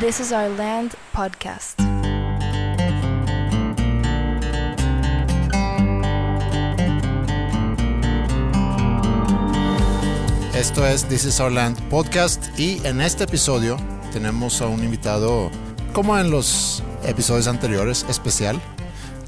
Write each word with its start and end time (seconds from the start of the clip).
This 0.00 0.18
is 0.18 0.32
Our 0.32 0.48
Land 0.56 0.94
podcast. 1.12 1.78
Esto 10.54 10.86
es 10.86 11.04
This 11.06 11.26
is 11.26 11.38
Our 11.38 11.52
Land 11.52 11.78
podcast 11.90 12.58
y 12.58 12.80
en 12.86 13.02
este 13.02 13.24
episodio 13.24 13.76
tenemos 14.10 14.62
a 14.62 14.68
un 14.68 14.82
invitado, 14.82 15.50
como 15.92 16.16
en 16.16 16.30
los 16.30 16.82
episodios 17.02 17.46
anteriores, 17.46 18.06
especial. 18.08 18.58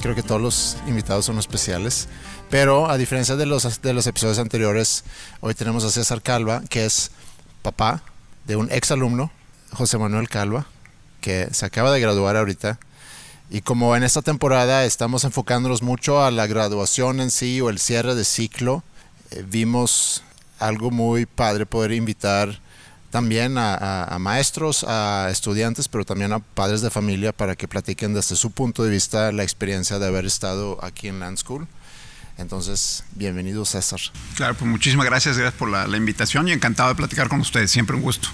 Creo 0.00 0.14
que 0.14 0.22
todos 0.22 0.40
los 0.40 0.78
invitados 0.86 1.26
son 1.26 1.38
especiales, 1.38 2.08
pero 2.48 2.90
a 2.90 2.96
diferencia 2.96 3.36
de 3.36 3.44
los, 3.44 3.82
de 3.82 3.92
los 3.92 4.06
episodios 4.06 4.38
anteriores, 4.38 5.04
hoy 5.40 5.52
tenemos 5.52 5.84
a 5.84 5.90
César 5.90 6.22
Calva, 6.22 6.62
que 6.70 6.86
es 6.86 7.10
papá 7.60 8.02
de 8.46 8.56
un 8.56 8.72
ex 8.72 8.90
alumno, 8.90 9.30
José 9.72 9.98
Manuel 9.98 10.28
Calva, 10.28 10.66
que 11.20 11.48
se 11.52 11.66
acaba 11.66 11.92
de 11.92 12.00
graduar 12.00 12.36
ahorita. 12.36 12.78
Y 13.50 13.60
como 13.60 13.94
en 13.96 14.02
esta 14.02 14.22
temporada 14.22 14.84
estamos 14.84 15.24
enfocándonos 15.24 15.82
mucho 15.82 16.24
a 16.24 16.30
la 16.30 16.46
graduación 16.46 17.20
en 17.20 17.30
sí 17.30 17.60
o 17.60 17.70
el 17.70 17.78
cierre 17.78 18.14
de 18.14 18.24
ciclo, 18.24 18.82
eh, 19.30 19.44
vimos 19.46 20.22
algo 20.58 20.90
muy 20.90 21.26
padre 21.26 21.66
poder 21.66 21.92
invitar 21.92 22.60
también 23.10 23.58
a, 23.58 24.16
maestros, 24.18 24.84
a 24.88 25.28
estudiantes, 25.30 25.86
pero 25.86 26.06
también 26.06 26.32
a 26.32 26.38
padres 26.38 26.80
de 26.80 26.88
familia 26.88 27.34
para 27.34 27.56
que 27.56 27.68
platiquen 27.68 28.14
desde 28.14 28.36
su 28.36 28.52
punto 28.52 28.84
de 28.84 28.90
vista 28.90 29.32
la 29.32 29.42
experiencia 29.42 29.98
de 29.98 30.06
haber 30.06 30.24
estado 30.24 30.82
aquí 30.82 31.08
en 31.08 31.20
Land 31.20 31.36
School. 31.36 31.68
Entonces, 32.38 33.04
bienvenido 33.14 33.66
César. 33.66 34.00
Claro, 34.34 34.54
pues 34.54 34.70
muchísimas 34.70 35.04
gracias, 35.04 35.36
gracias 35.36 35.58
por 35.58 35.68
la, 35.68 35.86
la 35.86 35.98
invitación 35.98 36.48
y 36.48 36.52
encantado 36.52 36.88
de 36.88 36.94
platicar 36.94 37.28
con 37.28 37.40
ustedes, 37.40 37.70
siempre 37.70 37.96
un 37.96 38.02
gusto. 38.02 38.30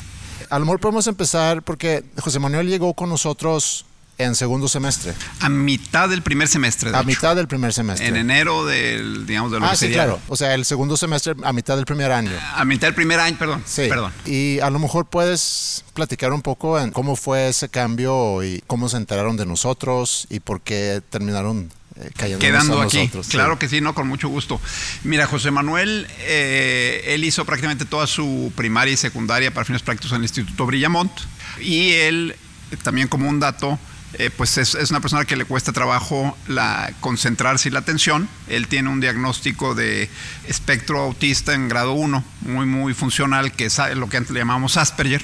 A 0.50 0.58
lo 0.58 0.64
mejor 0.64 0.80
podemos 0.80 1.06
empezar 1.06 1.62
porque 1.62 2.04
José 2.18 2.38
Manuel 2.38 2.68
llegó 2.68 2.94
con 2.94 3.08
nosotros 3.08 3.84
en 4.18 4.34
segundo 4.34 4.66
semestre. 4.68 5.14
A 5.40 5.48
mitad 5.48 6.08
del 6.08 6.22
primer 6.22 6.48
semestre. 6.48 6.90
a 6.94 7.02
mitad 7.04 7.36
del 7.36 7.46
primer 7.46 7.72
semestre. 7.72 8.08
En 8.08 8.16
enero 8.16 8.66
del, 8.66 9.26
digamos, 9.26 9.52
de 9.52 9.60
lo 9.60 9.66
ah, 9.66 9.76
sí, 9.76 9.90
claro. 9.90 10.20
O 10.28 10.36
sea, 10.36 10.54
el 10.54 10.64
segundo 10.64 10.96
semestre 10.96 11.34
a 11.42 11.52
mitad 11.52 11.76
del 11.76 11.86
primer 11.86 12.10
año. 12.10 12.32
A 12.54 12.64
mitad 12.64 12.88
del 12.88 12.94
primer 12.94 13.20
año, 13.20 13.36
perdón. 13.38 13.62
Sí. 13.64 13.86
Perdón. 13.88 14.12
Y 14.26 14.58
a 14.60 14.70
lo 14.70 14.78
mejor 14.80 15.06
puedes 15.06 15.84
platicar 15.94 16.32
un 16.32 16.42
poco 16.42 16.80
en 16.80 16.90
cómo 16.90 17.14
fue 17.14 17.48
ese 17.48 17.68
cambio 17.68 18.42
y 18.42 18.62
cómo 18.66 18.88
se 18.88 18.96
enteraron 18.96 19.36
de 19.36 19.46
nosotros 19.46 20.26
y 20.30 20.40
por 20.40 20.60
qué 20.60 21.00
terminaron 21.10 21.70
quedando 22.16 22.80
aquí. 22.80 22.98
Nosotros. 22.98 23.28
Claro 23.28 23.58
que 23.58 23.68
sí, 23.68 23.80
no, 23.80 23.94
con 23.94 24.06
mucho 24.08 24.28
gusto. 24.28 24.60
Mira, 25.04 25.26
José 25.26 25.50
Manuel, 25.50 26.06
eh, 26.20 27.04
él 27.08 27.24
hizo 27.24 27.44
prácticamente 27.44 27.84
toda 27.84 28.06
su 28.06 28.52
primaria 28.56 28.94
y 28.94 28.96
secundaria 28.96 29.52
para 29.52 29.64
fines 29.64 29.82
prácticos 29.82 30.12
en 30.12 30.18
el 30.18 30.24
Instituto 30.24 30.66
Brillamont 30.66 31.12
y 31.60 31.92
él, 31.92 32.36
también 32.82 33.08
como 33.08 33.28
un 33.28 33.40
dato, 33.40 33.78
eh, 34.14 34.30
pues 34.34 34.56
es, 34.56 34.74
una 34.90 35.00
persona 35.00 35.24
que 35.26 35.36
le 35.36 35.44
cuesta 35.44 35.72
trabajo 35.72 36.36
la, 36.46 36.92
concentrarse 37.00 37.68
y 37.68 37.72
la 37.72 37.80
atención. 37.80 38.28
Él 38.48 38.68
tiene 38.68 38.88
un 38.88 39.00
diagnóstico 39.00 39.74
de 39.74 40.08
espectro 40.46 41.00
autista 41.00 41.54
en 41.54 41.68
grado 41.68 41.92
1, 41.92 42.24
muy, 42.42 42.66
muy 42.66 42.94
funcional, 42.94 43.52
que 43.52 43.66
es 43.66 43.78
lo 43.94 44.08
que 44.08 44.16
antes 44.16 44.32
le 44.32 44.40
llamamos 44.40 44.76
Asperger. 44.76 45.22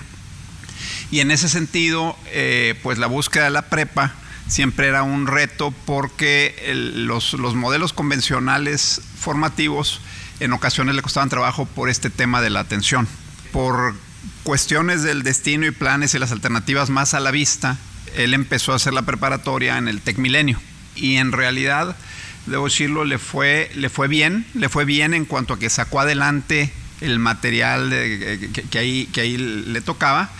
Y 1.10 1.20
en 1.20 1.30
ese 1.30 1.48
sentido, 1.48 2.16
eh, 2.26 2.78
pues 2.82 2.98
la 2.98 3.06
búsqueda 3.06 3.44
de 3.44 3.50
la 3.50 3.62
prepa 3.62 4.14
siempre 4.48 4.88
era 4.88 5.02
un 5.02 5.26
reto 5.26 5.72
porque 5.84 6.72
los, 6.96 7.34
los 7.34 7.54
modelos 7.54 7.92
convencionales 7.92 9.00
formativos 9.18 10.00
en 10.40 10.52
ocasiones 10.52 10.94
le 10.94 11.02
costaban 11.02 11.28
trabajo 11.28 11.66
por 11.66 11.88
este 11.88 12.10
tema 12.10 12.40
de 12.40 12.50
la 12.50 12.60
atención. 12.60 13.08
Por 13.52 13.94
cuestiones 14.42 15.02
del 15.02 15.22
destino 15.22 15.66
y 15.66 15.70
planes 15.70 16.14
y 16.14 16.18
las 16.18 16.32
alternativas 16.32 16.90
más 16.90 17.14
a 17.14 17.20
la 17.20 17.30
vista, 17.30 17.78
él 18.16 18.34
empezó 18.34 18.72
a 18.72 18.76
hacer 18.76 18.92
la 18.92 19.02
preparatoria 19.02 19.78
en 19.78 19.88
el 19.88 20.00
Tec 20.00 20.18
Milenio 20.18 20.60
y 20.94 21.16
en 21.16 21.32
realidad, 21.32 21.96
debo 22.46 22.66
decirlo, 22.66 23.04
le 23.04 23.18
fue, 23.18 23.70
le 23.74 23.88
fue 23.88 24.08
bien, 24.08 24.46
le 24.54 24.68
fue 24.68 24.84
bien 24.84 25.14
en 25.14 25.24
cuanto 25.24 25.54
a 25.54 25.58
que 25.58 25.70
sacó 25.70 26.00
adelante 26.00 26.72
el 27.00 27.18
material 27.18 27.90
que, 27.90 28.78
ahí, 28.78 29.08
que 29.12 29.20
ahí 29.20 29.36
le 29.36 29.80
tocaba, 29.80 30.30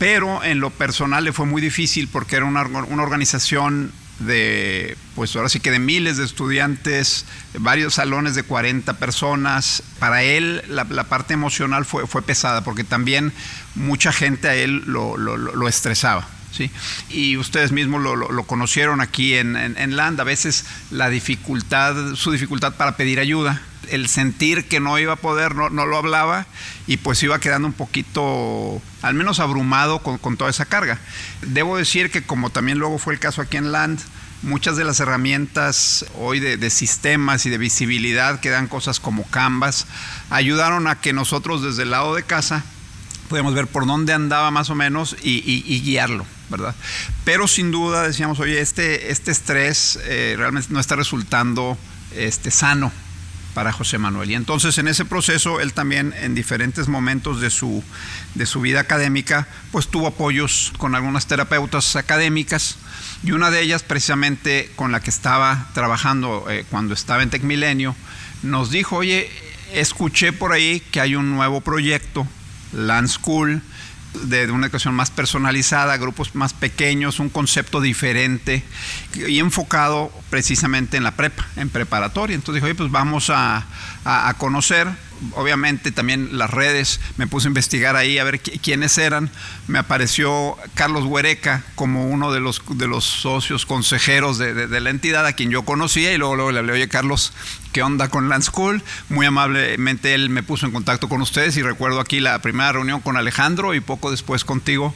pero 0.00 0.42
en 0.42 0.60
lo 0.60 0.70
personal 0.70 1.24
le 1.24 1.34
fue 1.34 1.44
muy 1.44 1.60
difícil 1.60 2.08
porque 2.08 2.36
era 2.36 2.46
una, 2.46 2.62
organización 2.62 3.92
de, 4.18 4.96
pues 5.14 5.36
ahora 5.36 5.50
sí 5.50 5.60
que 5.60 5.70
de 5.70 5.78
miles 5.78 6.16
de 6.16 6.24
estudiantes, 6.24 7.26
varios 7.58 7.94
salones 7.94 8.34
de 8.34 8.42
40 8.42 8.94
personas. 8.94 9.82
Para 9.98 10.22
él 10.22 10.64
la, 10.68 11.04
parte 11.04 11.34
emocional 11.34 11.84
fue, 11.84 12.22
pesada 12.22 12.64
porque 12.64 12.82
también 12.82 13.30
mucha 13.74 14.10
gente 14.10 14.48
a 14.48 14.54
él 14.54 14.84
lo 14.86 15.68
estresaba. 15.68 16.26
¿sí? 16.50 16.70
Y 17.10 17.36
ustedes 17.36 17.70
mismos 17.70 18.02
lo, 18.02 18.42
conocieron 18.44 19.02
aquí 19.02 19.34
en, 19.34 19.54
en, 19.54 19.96
Land, 19.96 20.18
a 20.18 20.24
veces 20.24 20.64
la 20.90 21.10
dificultad, 21.10 22.14
su 22.14 22.32
dificultad 22.32 22.74
para 22.74 22.96
pedir 22.96 23.20
ayuda, 23.20 23.60
el 23.90 24.08
sentir 24.08 24.66
que 24.66 24.80
no 24.80 24.98
iba 24.98 25.14
a 25.14 25.16
poder, 25.16 25.54
no, 25.54 25.68
lo 25.68 25.96
hablaba 25.96 26.46
y 26.86 26.98
pues 26.98 27.22
iba 27.22 27.38
quedando 27.40 27.68
un 27.68 27.74
poquito, 27.74 28.80
al 29.02 29.14
menos 29.14 29.40
abrumado 29.40 30.00
con, 30.00 30.36
toda 30.36 30.50
esa 30.50 30.64
carga. 30.64 30.98
Debo 31.42 31.76
decir 31.76 32.10
que 32.10 32.22
como 32.22 32.50
también 32.50 32.78
luego 32.78 32.98
fue 32.98 33.14
el 33.14 33.20
caso 33.20 33.42
aquí 33.42 33.56
en 33.56 33.72
Land, 33.72 34.00
muchas 34.42 34.76
de 34.76 34.84
las 34.84 35.00
herramientas 35.00 36.06
hoy 36.18 36.40
de, 36.40 36.70
sistemas 36.70 37.46
y 37.46 37.50
de 37.50 37.58
visibilidad 37.58 38.40
que 38.40 38.50
dan 38.50 38.68
cosas 38.68 39.00
como 39.00 39.24
Canvas 39.24 39.86
ayudaron 40.30 40.86
a 40.86 41.00
que 41.00 41.12
nosotros 41.12 41.62
desde 41.62 41.82
el 41.82 41.90
lado 41.90 42.14
de 42.14 42.22
casa 42.22 42.64
podíamos 43.28 43.54
ver 43.54 43.66
por 43.66 43.86
dónde 43.86 44.12
andaba 44.12 44.50
más 44.50 44.70
o 44.70 44.74
menos 44.74 45.16
y 45.22 45.80
guiarlo. 45.84 46.24
¿verdad? 46.50 46.74
Pero 47.24 47.48
sin 47.48 47.70
duda 47.70 48.02
decíamos, 48.02 48.40
oye, 48.40 48.60
este, 48.60 49.10
este 49.10 49.30
estrés 49.30 49.98
eh, 50.04 50.34
realmente 50.36 50.68
no 50.70 50.80
está 50.80 50.96
resultando 50.96 51.78
este, 52.14 52.50
sano 52.50 52.92
para 53.60 53.72
José 53.72 53.98
Manuel. 53.98 54.30
Y 54.30 54.34
entonces 54.36 54.78
en 54.78 54.88
ese 54.88 55.04
proceso 55.04 55.60
él 55.60 55.74
también 55.74 56.14
en 56.22 56.34
diferentes 56.34 56.88
momentos 56.88 57.42
de 57.42 57.50
su, 57.50 57.84
de 58.34 58.46
su 58.46 58.62
vida 58.62 58.80
académica, 58.80 59.48
pues 59.70 59.86
tuvo 59.88 60.06
apoyos 60.06 60.72
con 60.78 60.94
algunas 60.94 61.26
terapeutas 61.26 61.94
académicas 61.94 62.76
y 63.22 63.32
una 63.32 63.50
de 63.50 63.60
ellas 63.60 63.82
precisamente 63.82 64.72
con 64.76 64.92
la 64.92 65.00
que 65.00 65.10
estaba 65.10 65.68
trabajando 65.74 66.46
eh, 66.48 66.64
cuando 66.70 66.94
estaba 66.94 67.22
en 67.22 67.28
Tecmilenio, 67.28 67.94
nos 68.42 68.70
dijo, 68.70 68.96
oye, 68.96 69.28
escuché 69.74 70.32
por 70.32 70.54
ahí 70.54 70.80
que 70.90 71.02
hay 71.02 71.14
un 71.14 71.28
nuevo 71.28 71.60
proyecto, 71.60 72.26
Land 72.72 73.08
School, 73.08 73.60
de, 74.24 74.50
una 74.50 74.66
educación 74.66 74.94
más 74.94 75.10
personalizada, 75.10 75.96
grupos 75.96 76.34
más 76.34 76.52
pequeños, 76.52 77.20
un 77.20 77.28
concepto 77.28 77.80
diferente 77.80 78.62
y 79.14 79.38
enfocado 79.38 80.12
precisamente 80.30 80.96
en 80.96 81.04
la 81.04 81.12
prepa, 81.12 81.46
en 81.56 81.68
preparatoria. 81.68 82.34
Entonces 82.34 82.62
dije, 82.62 82.72
oye, 82.72 82.74
pues 82.74 82.90
vamos 82.90 83.30
a, 83.30 83.66
a 84.04 84.34
conocer 84.38 84.88
obviamente 85.34 85.92
también 85.92 86.38
las 86.38 86.50
redes, 86.50 87.00
me 87.16 87.26
puse 87.26 87.48
a 87.48 87.50
investigar 87.50 87.96
ahí 87.96 88.18
a 88.18 88.24
ver 88.24 88.40
quiénes 88.40 88.98
eran. 88.98 89.30
Me 89.68 89.78
apareció 89.78 90.56
Carlos 90.74 91.04
Huereca 91.04 91.64
como 91.74 92.08
uno 92.08 92.32
de 92.32 92.40
los, 92.40 92.62
de 92.70 92.86
los 92.86 93.04
socios 93.04 93.66
consejeros 93.66 94.38
de, 94.38 94.80
la 94.80 94.90
entidad 94.90 95.26
a 95.26 95.32
quien 95.32 95.50
yo 95.50 95.62
conocía 95.62 96.12
y 96.12 96.18
luego, 96.18 96.36
luego 96.36 96.52
le 96.52 96.58
hablé, 96.60 96.72
oye 96.72 96.88
Carlos, 96.88 97.32
¿qué 97.72 97.82
onda 97.82 98.08
con 98.08 98.28
Land 98.28 98.44
School? 98.44 98.82
Muy 99.08 99.26
amablemente 99.26 100.14
él 100.14 100.30
me 100.30 100.42
puso 100.42 100.66
en 100.66 100.72
contacto 100.72 101.08
con 101.08 101.20
ustedes 101.20 101.56
y 101.56 101.62
recuerdo 101.62 102.00
aquí 102.00 102.20
la 102.20 102.38
primera 102.40 102.72
reunión 102.72 103.00
con 103.00 103.16
Alejandro 103.16 103.74
y 103.74 103.80
poco 103.80 104.10
después 104.10 104.44
contigo 104.44 104.94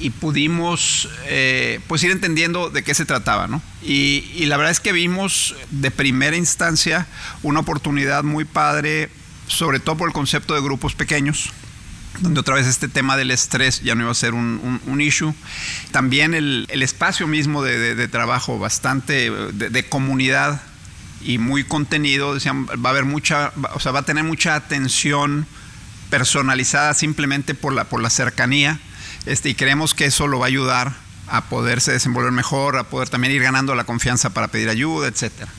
y 0.00 0.10
pudimos 0.10 1.08
eh, 1.26 1.80
pues 1.88 2.02
ir 2.04 2.12
entendiendo 2.12 2.70
de 2.70 2.84
qué 2.84 2.94
se 2.94 3.04
trataba, 3.04 3.48
¿no? 3.48 3.60
Y, 3.82 4.30
y, 4.36 4.46
la 4.46 4.56
verdad 4.56 4.70
es 4.70 4.80
que 4.80 4.92
vimos 4.92 5.56
de 5.70 5.90
primera 5.90 6.36
instancia 6.36 7.06
una 7.42 7.60
oportunidad 7.60 8.22
muy 8.22 8.44
padre 8.44 9.10
sobre 9.48 9.80
todo 9.80 9.96
por 9.96 10.08
el 10.08 10.14
concepto 10.14 10.54
de 10.54 10.60
grupos 10.60 10.94
pequeños, 10.94 11.50
donde 12.20 12.40
otra 12.40 12.54
vez 12.54 12.66
este 12.66 12.88
tema 12.88 13.16
del 13.16 13.30
estrés 13.30 13.82
ya 13.82 13.94
no 13.94 14.02
iba 14.02 14.10
a 14.10 14.14
ser 14.14 14.34
un, 14.34 15.00
issue. 15.00 15.34
También 15.90 16.34
el, 16.34 16.66
espacio 16.70 17.26
mismo 17.26 17.62
de, 17.62 18.08
trabajo 18.08 18.58
bastante 18.58 19.30
de, 19.30 19.88
comunidad 19.88 20.60
y 21.22 21.38
muy 21.38 21.64
contenido, 21.64 22.34
decían, 22.34 22.66
va 22.66 22.90
a 22.90 22.92
haber 22.92 23.04
mucha, 23.04 23.52
o 23.74 23.80
sea, 23.80 23.92
va 23.92 24.00
a 24.00 24.04
tener 24.04 24.24
mucha 24.24 24.54
atención 24.54 25.46
personalizada 26.10 26.94
simplemente 26.94 27.54
por 27.54 27.72
la, 27.72 27.84
por 27.84 28.00
la 28.00 28.10
cercanía, 28.10 28.78
este, 29.26 29.50
y 29.50 29.54
creemos 29.54 29.94
que 29.94 30.06
eso 30.06 30.26
lo 30.26 30.38
va 30.38 30.46
a 30.46 30.48
ayudar 30.48 30.94
a 31.26 31.44
poderse 31.44 31.92
desenvolver 31.92 32.32
mejor, 32.32 32.76
a 32.76 32.84
poder 32.84 33.08
también 33.08 33.34
ir 33.34 33.42
ganando 33.42 33.74
la 33.74 33.84
confianza 33.84 34.30
para 34.30 34.48
pedir 34.48 34.68
ayuda, 34.70 35.08
etcétera. 35.08 35.50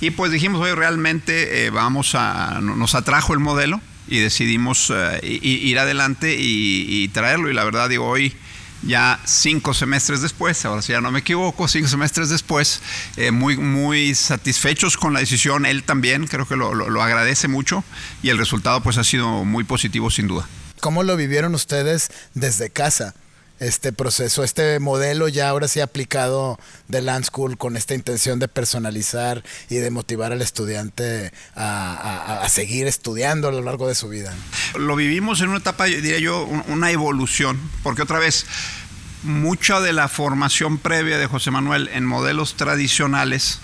Y 0.00 0.10
pues 0.10 0.32
dijimos, 0.32 0.60
hoy 0.60 0.72
realmente 0.72 1.66
eh, 1.66 1.70
vamos 1.70 2.14
a, 2.14 2.60
nos 2.60 2.94
atrajo 2.94 3.32
el 3.32 3.40
modelo 3.40 3.80
y 4.06 4.18
decidimos 4.18 4.92
eh, 4.94 5.20
ir 5.22 5.78
adelante 5.78 6.36
y, 6.38 7.08
traerlo. 7.08 7.50
Y 7.50 7.54
la 7.54 7.64
verdad, 7.64 7.88
digo, 7.88 8.06
hoy 8.06 8.34
ya 8.82 9.18
cinco 9.24 9.72
semestres 9.72 10.20
después, 10.20 10.62
ahora 10.64 10.82
si 10.82 10.92
ya 10.92 11.00
no 11.00 11.10
me 11.10 11.20
equivoco, 11.20 11.68
cinco 11.68 11.88
semestres 11.88 12.28
después, 12.28 12.82
eh, 13.16 13.30
muy, 13.30 13.56
muy 13.56 14.14
satisfechos 14.14 14.96
con 14.98 15.14
la 15.14 15.20
decisión, 15.20 15.64
él 15.64 15.84
también 15.84 16.26
creo 16.26 16.46
que 16.46 16.56
lo, 16.56 16.74
lo, 16.74 17.02
agradece 17.02 17.48
mucho 17.48 17.82
y 18.22 18.28
el 18.28 18.36
resultado 18.36 18.82
pues 18.82 18.98
ha 18.98 19.04
sido 19.04 19.44
muy 19.44 19.64
positivo 19.64 20.10
sin 20.10 20.28
duda. 20.28 20.46
¿Cómo 20.80 21.02
lo 21.02 21.16
vivieron 21.16 21.54
ustedes 21.54 22.10
desde 22.34 22.68
casa? 22.68 23.14
Este 23.66 23.92
proceso, 23.92 24.44
este 24.44 24.78
modelo 24.78 25.28
ya 25.28 25.48
ahora 25.48 25.68
sí 25.68 25.80
aplicado 25.80 26.58
de 26.88 27.02
Land 27.02 27.26
School 27.26 27.56
con 27.56 27.76
esta 27.76 27.94
intención 27.94 28.38
de 28.38 28.48
personalizar 28.48 29.42
y 29.68 29.76
de 29.76 29.90
motivar 29.90 30.32
al 30.32 30.42
estudiante 30.42 31.32
a, 31.56 32.46
seguir 32.48 32.86
estudiando 32.86 33.48
a 33.48 33.52
lo 33.52 33.62
largo 33.62 33.88
de 33.88 33.94
su 33.94 34.08
vida. 34.08 34.32
Lo 34.78 34.96
vivimos 34.96 35.40
en 35.40 35.48
una 35.48 35.58
etapa, 35.58 35.84
diría 35.86 36.18
yo, 36.18 36.44
una 36.68 36.90
evolución, 36.90 37.58
porque 37.82 38.02
otra 38.02 38.18
vez, 38.18 38.46
mucha 39.22 39.80
de 39.80 39.92
la 39.92 40.08
formación 40.08 40.78
previa 40.78 41.18
de 41.18 41.26
José 41.26 41.50
Manuel 41.50 41.88
en 41.92 42.04
modelos 42.04 42.54
tradicionales, 42.56 43.60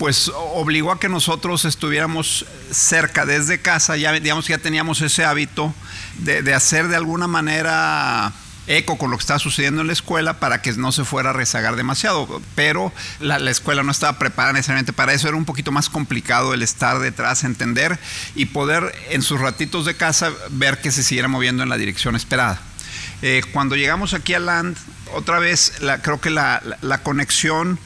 pues 0.00 0.32
obligó 0.34 0.92
a 0.92 0.98
que 0.98 1.10
nosotros 1.10 1.66
estuviéramos 1.66 2.46
cerca 2.70 3.26
desde 3.26 3.60
casa, 3.60 3.98
ya 3.98 4.12
digamos 4.12 4.48
ya 4.48 4.56
teníamos 4.56 5.02
ese 5.02 5.26
hábito 5.26 5.74
de, 6.20 6.54
hacer 6.54 6.88
de 6.88 6.96
alguna 6.96 7.26
manera 7.26 8.32
eco 8.76 8.98
con 8.98 9.10
lo 9.10 9.16
que 9.16 9.22
estaba 9.22 9.38
sucediendo 9.38 9.80
en 9.80 9.86
la 9.86 9.92
escuela 9.92 10.38
para 10.38 10.62
que 10.62 10.72
no 10.72 10.92
se 10.92 11.04
fuera 11.04 11.30
a 11.30 11.32
rezagar 11.32 11.76
demasiado. 11.76 12.40
Pero 12.54 12.92
la, 13.20 13.38
escuela 13.50 13.82
no 13.82 13.90
estaba 13.90 14.18
preparada 14.18 14.54
necesariamente 14.54 14.92
para 14.92 15.12
eso. 15.12 15.28
Era 15.28 15.36
un 15.36 15.44
poquito 15.44 15.72
más 15.72 15.88
complicado 15.88 16.54
el 16.54 16.62
estar 16.62 16.98
detrás, 16.98 17.44
entender 17.44 17.98
y 18.34 18.46
poder 18.46 18.94
en 19.10 19.22
sus 19.22 19.40
ratitos 19.40 19.86
de 19.86 19.94
casa 19.94 20.30
ver 20.50 20.80
que 20.80 20.90
se 20.90 21.02
siguiera 21.02 21.28
moviendo 21.28 21.62
en 21.62 21.68
la 21.68 21.76
dirección 21.76 22.16
esperada. 22.16 22.60
Eh, 23.22 23.42
cuando 23.52 23.76
llegamos 23.76 24.14
aquí 24.14 24.34
a 24.34 24.38
Land, 24.38 24.76
otra 25.14 25.38
vez 25.38 25.74
creo 26.02 26.20
que 26.20 26.30
la 26.30 27.00
conexión 27.02 27.78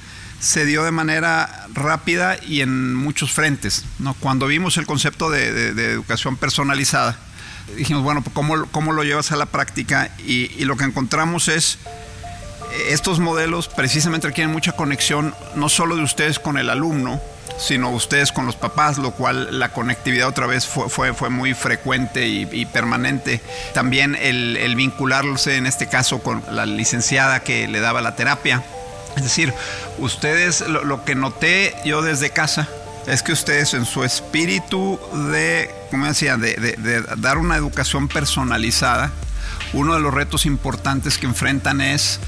se 0.45 0.67
dio 0.67 0.85
de 0.85 0.91
manera 0.91 1.67
rápida 1.73 2.37
y 2.47 2.61
en 2.61 2.95
muchos 2.95 3.33
frentes. 3.33 3.85
¿no? 3.99 4.15
Cuando 4.15 4.47
vimos 4.47 4.77
el 4.77 4.87
concepto 4.87 5.31
de, 5.31 5.69
educación 5.93 6.37
personalizada, 6.37 7.19
dijimos, 7.77 8.03
bueno, 8.03 8.23
pues, 8.23 8.35
¿cómo, 8.35 8.67
¿cómo, 8.71 8.93
lo 8.93 9.03
llevas 9.05 9.33
a 9.33 9.37
la 9.37 9.47
práctica? 9.47 10.11
Y, 10.27 10.65
lo 10.65 10.77
que 10.77 10.85
encontramos 10.85 11.49
es, 11.49 11.79
eh, 12.73 12.87
estos 12.91 13.21
modelos 13.21 13.69
precisamente 13.69 14.29
requieren 14.29 14.53
mucha 14.53 14.73
conexión, 14.73 15.35
no 15.55 15.69
solo 15.69 15.97
de 15.97 16.03
ustedes 16.03 16.39
con 16.39 16.59
el 16.59 16.71
alumno, 16.71 17.21
sino 17.59 17.91
ustedes 17.91 18.33
con 18.33 18.47
los 18.47 18.57
papás, 18.57 18.99
lo 18.99 19.13
cual 19.13 19.59
la 19.59 19.69
conectividad 19.69 20.29
otra 20.29 20.47
vez 20.47 20.67
fue, 20.67 20.89
fue, 20.89 21.15
fue 21.15 21.31
muy 21.31 21.55
frecuente 21.55 22.27
y, 22.27 22.67
permanente. 22.67 23.41
También 23.75 24.17
el, 24.17 24.57
el 24.57 24.75
vincularse 24.75 25.57
en 25.57 25.67
este 25.67 25.89
caso 25.89 26.21
con 26.21 26.43
la 26.51 26.67
licenciada 26.67 27.41
que 27.41 27.69
le 27.69 27.81
daba 27.81 28.01
la 28.01 28.17
terapia 28.17 28.65
es 29.17 29.23
decir, 29.23 29.55
ustedes, 29.99 30.61
lo, 30.63 31.05
que 31.05 31.15
noté 31.15 31.75
yo 31.85 32.03
desde 32.03 32.31
casa, 32.31 32.69
es 33.07 33.23
que 33.23 33.33
ustedes 33.33 33.75
en 33.75 33.85
su 33.85 34.05
espíritu 34.05 34.99
de, 35.31 35.71
como 35.91 36.07
decía, 36.07 36.37
de, 36.37 37.05
dar 37.19 37.39
una 37.39 37.57
educación 37.57 38.09
personalizada, 38.09 39.13
uno 39.73 39.95
de 39.95 40.01
los 40.01 40.15
retos 40.15 40.47
importantes 40.47 41.19
que 41.19 41.27
enfrentan 41.27 41.81
es 41.81 42.21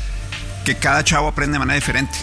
que 0.65 0.77
cada 0.77 1.05
chavo 1.05 1.29
aprende 1.29 1.55
de 1.55 1.59
manera 1.61 1.77
diferente. 1.77 2.19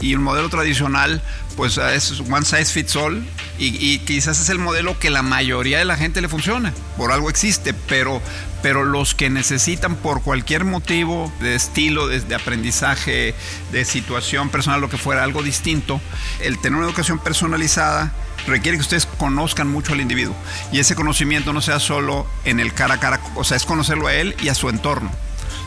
y 0.00 0.12
el 0.12 0.20
modelo 0.20 0.48
tradicional, 0.48 1.22
pues 1.56 1.78
es 1.78 2.20
one 2.20 2.44
size 2.44 2.66
fits 2.66 2.94
all, 2.94 3.26
y, 3.58 3.98
quizás 4.00 4.40
es 4.40 4.48
el 4.48 4.58
modelo 4.58 4.98
que 4.98 5.10
la 5.10 5.22
mayoría 5.22 5.78
de 5.78 5.84
la 5.84 5.96
gente 5.96 6.20
le 6.20 6.28
funciona, 6.28 6.72
por 6.96 7.12
algo 7.12 7.30
existe, 7.30 7.74
pero, 7.74 8.20
pero 8.62 8.84
los 8.84 9.14
que 9.14 9.28
necesitan 9.28 9.96
por 9.96 10.22
cualquier 10.22 10.64
motivo 10.64 11.32
de 11.40 11.54
estilo, 11.54 12.06
de, 12.06 12.34
aprendizaje, 12.34 13.34
de 13.72 13.84
situación 13.84 14.48
personal, 14.48 14.80
lo 14.80 14.88
que 14.88 14.96
fuera, 14.96 15.24
algo 15.24 15.42
distinto, 15.42 16.00
el 16.40 16.58
tener 16.58 16.78
una 16.78 16.86
educación 16.86 17.18
personalizada 17.18 18.12
requiere 18.46 18.78
que 18.78 18.82
ustedes 18.82 19.06
conozcan 19.06 19.68
mucho 19.68 19.92
al 19.92 20.00
individuo 20.00 20.34
y 20.72 20.80
ese 20.80 20.94
conocimiento 20.94 21.52
no 21.52 21.60
sea 21.60 21.78
solo 21.78 22.26
en 22.44 22.60
el 22.60 22.72
cara 22.72 22.94
a 22.94 23.00
cara, 23.00 23.20
o 23.34 23.44
sea, 23.44 23.56
es 23.56 23.64
conocerlo 23.64 24.06
a 24.06 24.14
él 24.14 24.34
y 24.42 24.48
a 24.48 24.54
su 24.54 24.68
entorno. 24.68 25.10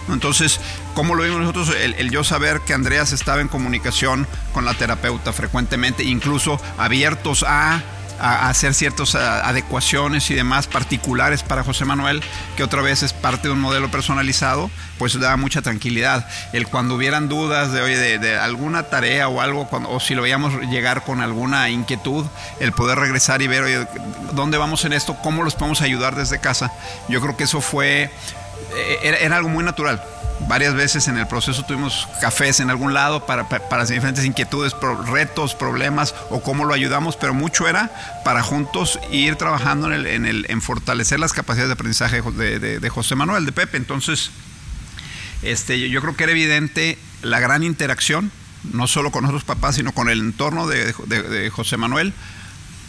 Entonces, 0.09 0.59
¿cómo 0.93 1.15
lo 1.15 1.23
vimos 1.23 1.39
nosotros? 1.39 1.75
El, 1.75 2.11
yo 2.11 2.23
saber 2.23 2.61
que 2.61 2.73
Andreas 2.73 3.11
estaba 3.11 3.41
en 3.41 3.47
comunicación 3.47 4.27
con 4.53 4.65
la 4.65 4.73
terapeuta 4.73 5.33
frecuentemente, 5.33 6.03
incluso 6.03 6.59
abiertos 6.77 7.43
a, 7.47 7.81
hacer 8.19 8.73
ciertas 8.73 9.15
adecuaciones 9.15 10.29
y 10.31 10.35
demás 10.35 10.67
particulares 10.67 11.43
para 11.43 11.63
José 11.63 11.85
Manuel, 11.85 12.21
que 12.55 12.63
otra 12.63 12.81
vez 12.81 13.03
es 13.03 13.13
parte 13.13 13.47
de 13.47 13.53
un 13.53 13.59
modelo 13.59 13.89
personalizado, 13.89 14.69
pues 14.97 15.19
daba 15.19 15.37
mucha 15.37 15.61
tranquilidad. 15.61 16.27
El 16.53 16.67
cuando 16.67 16.95
hubieran 16.95 17.29
dudas 17.29 17.71
de, 17.71 17.81
oye, 17.81 18.19
de, 18.19 18.37
alguna 18.37 18.83
tarea 18.83 19.27
o 19.27 19.41
algo, 19.41 19.67
o 19.71 19.99
si 19.99 20.15
lo 20.15 20.21
veíamos 20.21 20.53
llegar 20.69 21.03
con 21.03 21.21
alguna 21.21 21.69
inquietud, 21.69 22.25
el 22.59 22.71
poder 22.71 22.99
regresar 22.99 23.41
y 23.41 23.47
ver, 23.47 23.87
¿dónde 24.33 24.57
vamos 24.57 24.85
en 24.85 24.93
esto? 24.93 25.15
¿Cómo 25.21 25.43
los 25.43 25.55
podemos 25.55 25.81
ayudar 25.81 26.15
desde 26.15 26.39
casa? 26.39 26.71
Yo 27.09 27.21
creo 27.21 27.37
que 27.37 27.45
eso 27.45 27.61
fue 27.61 28.11
eh, 28.75 29.17
era, 29.21 29.37
algo 29.37 29.49
muy 29.49 29.63
natural. 29.63 30.01
Varias 30.47 30.73
veces 30.73 31.07
en 31.07 31.17
el 31.17 31.27
proceso 31.27 31.63
tuvimos 31.63 32.09
cafés 32.19 32.59
en 32.59 32.69
algún 32.69 32.93
lado 32.93 33.25
para, 33.25 33.47
para, 33.47 33.85
diferentes 33.85 34.25
inquietudes, 34.25 34.75
retos, 35.07 35.55
problemas 35.55 36.13
o 36.29 36.41
cómo 36.41 36.65
lo 36.65 36.73
ayudamos, 36.73 37.15
pero 37.15 37.33
mucho 37.33 37.67
era 37.69 37.89
para 38.25 38.43
juntos 38.43 38.99
ir 39.11 39.37
trabajando 39.37 39.91
en, 39.93 40.25
el, 40.25 40.45
en, 40.49 40.61
fortalecer 40.61 41.19
las 41.19 41.31
capacidades 41.31 41.69
de 41.69 41.73
aprendizaje 41.73 42.21
de, 42.21 42.89
José 42.89 43.15
Manuel, 43.15 43.45
de 43.45 43.53
Pepe. 43.53 43.77
Entonces, 43.77 44.31
este, 45.41 45.89
yo 45.89 46.01
creo 46.01 46.17
que 46.17 46.23
era 46.23 46.33
evidente 46.33 46.99
la 47.21 47.39
gran 47.39 47.63
interacción, 47.63 48.29
no 48.73 48.87
solo 48.87 49.11
con 49.11 49.21
nosotros 49.21 49.45
papás, 49.45 49.75
sino 49.75 49.93
con 49.93 50.09
el 50.09 50.19
entorno 50.19 50.67
de, 50.67 51.49
José 51.49 51.77
Manuel, 51.77 52.13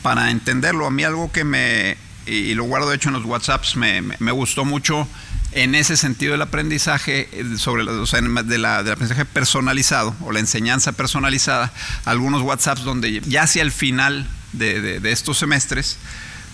para 0.03 0.33
entenderlo. 0.33 0.87
A 0.87 0.91
mí 0.91 1.05
algo 1.05 1.31
que 1.31 1.45
me, 1.45 1.97
y 2.27 2.55
lo 2.55 2.65
guardo 2.65 2.91
de 2.91 2.97
hecho 2.97 3.09
en 3.09 3.15
los 3.15 3.25
WhatsApps, 3.25 3.77
me 3.77 4.33
gustó 4.33 4.65
mucho 4.65 5.07
en 5.53 5.75
ese 5.75 5.97
sentido 5.97 6.35
el 6.35 6.43
aprendizaje 6.43 7.29
eh, 7.33 7.59
sobre 7.59 7.85
o 7.85 8.07
sea, 8.07 8.21
de 8.21 8.59
la, 8.59 8.83
del 8.83 8.93
aprendizaje 8.93 9.25
personalizado 9.25 10.15
o 10.21 10.33
la 10.33 10.41
enseñanza 10.41 10.93
personalizada, 10.93 11.73
algunos 12.05 12.43
WhatsApps 12.43 12.83
donde 12.83 13.21
ya 13.21 13.43
hacia 13.43 13.63
el 13.63 13.73
final 13.73 14.29
de, 14.53 15.01
estos 15.05 15.39
semestres, 15.39 15.99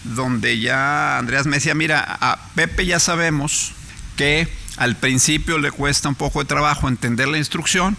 donde 0.05 0.59
ya 0.59 1.19
Andreas 1.19 1.47
me 1.47 1.57
decía, 1.57 1.75
mira, 1.75 2.05
a 2.21 2.39
Pepe 2.55 2.87
ya 2.87 2.99
sabemos 2.99 3.73
que 4.17 4.49
al 4.77 4.97
principio 4.97 5.59
le 5.59 5.71
cuesta 5.71 6.09
un 6.09 6.15
poco 6.15 6.41
de 6.41 6.47
trabajo 6.47 6.89
entender 6.89 7.29
la 7.29 7.39
instrucción, 7.39 7.97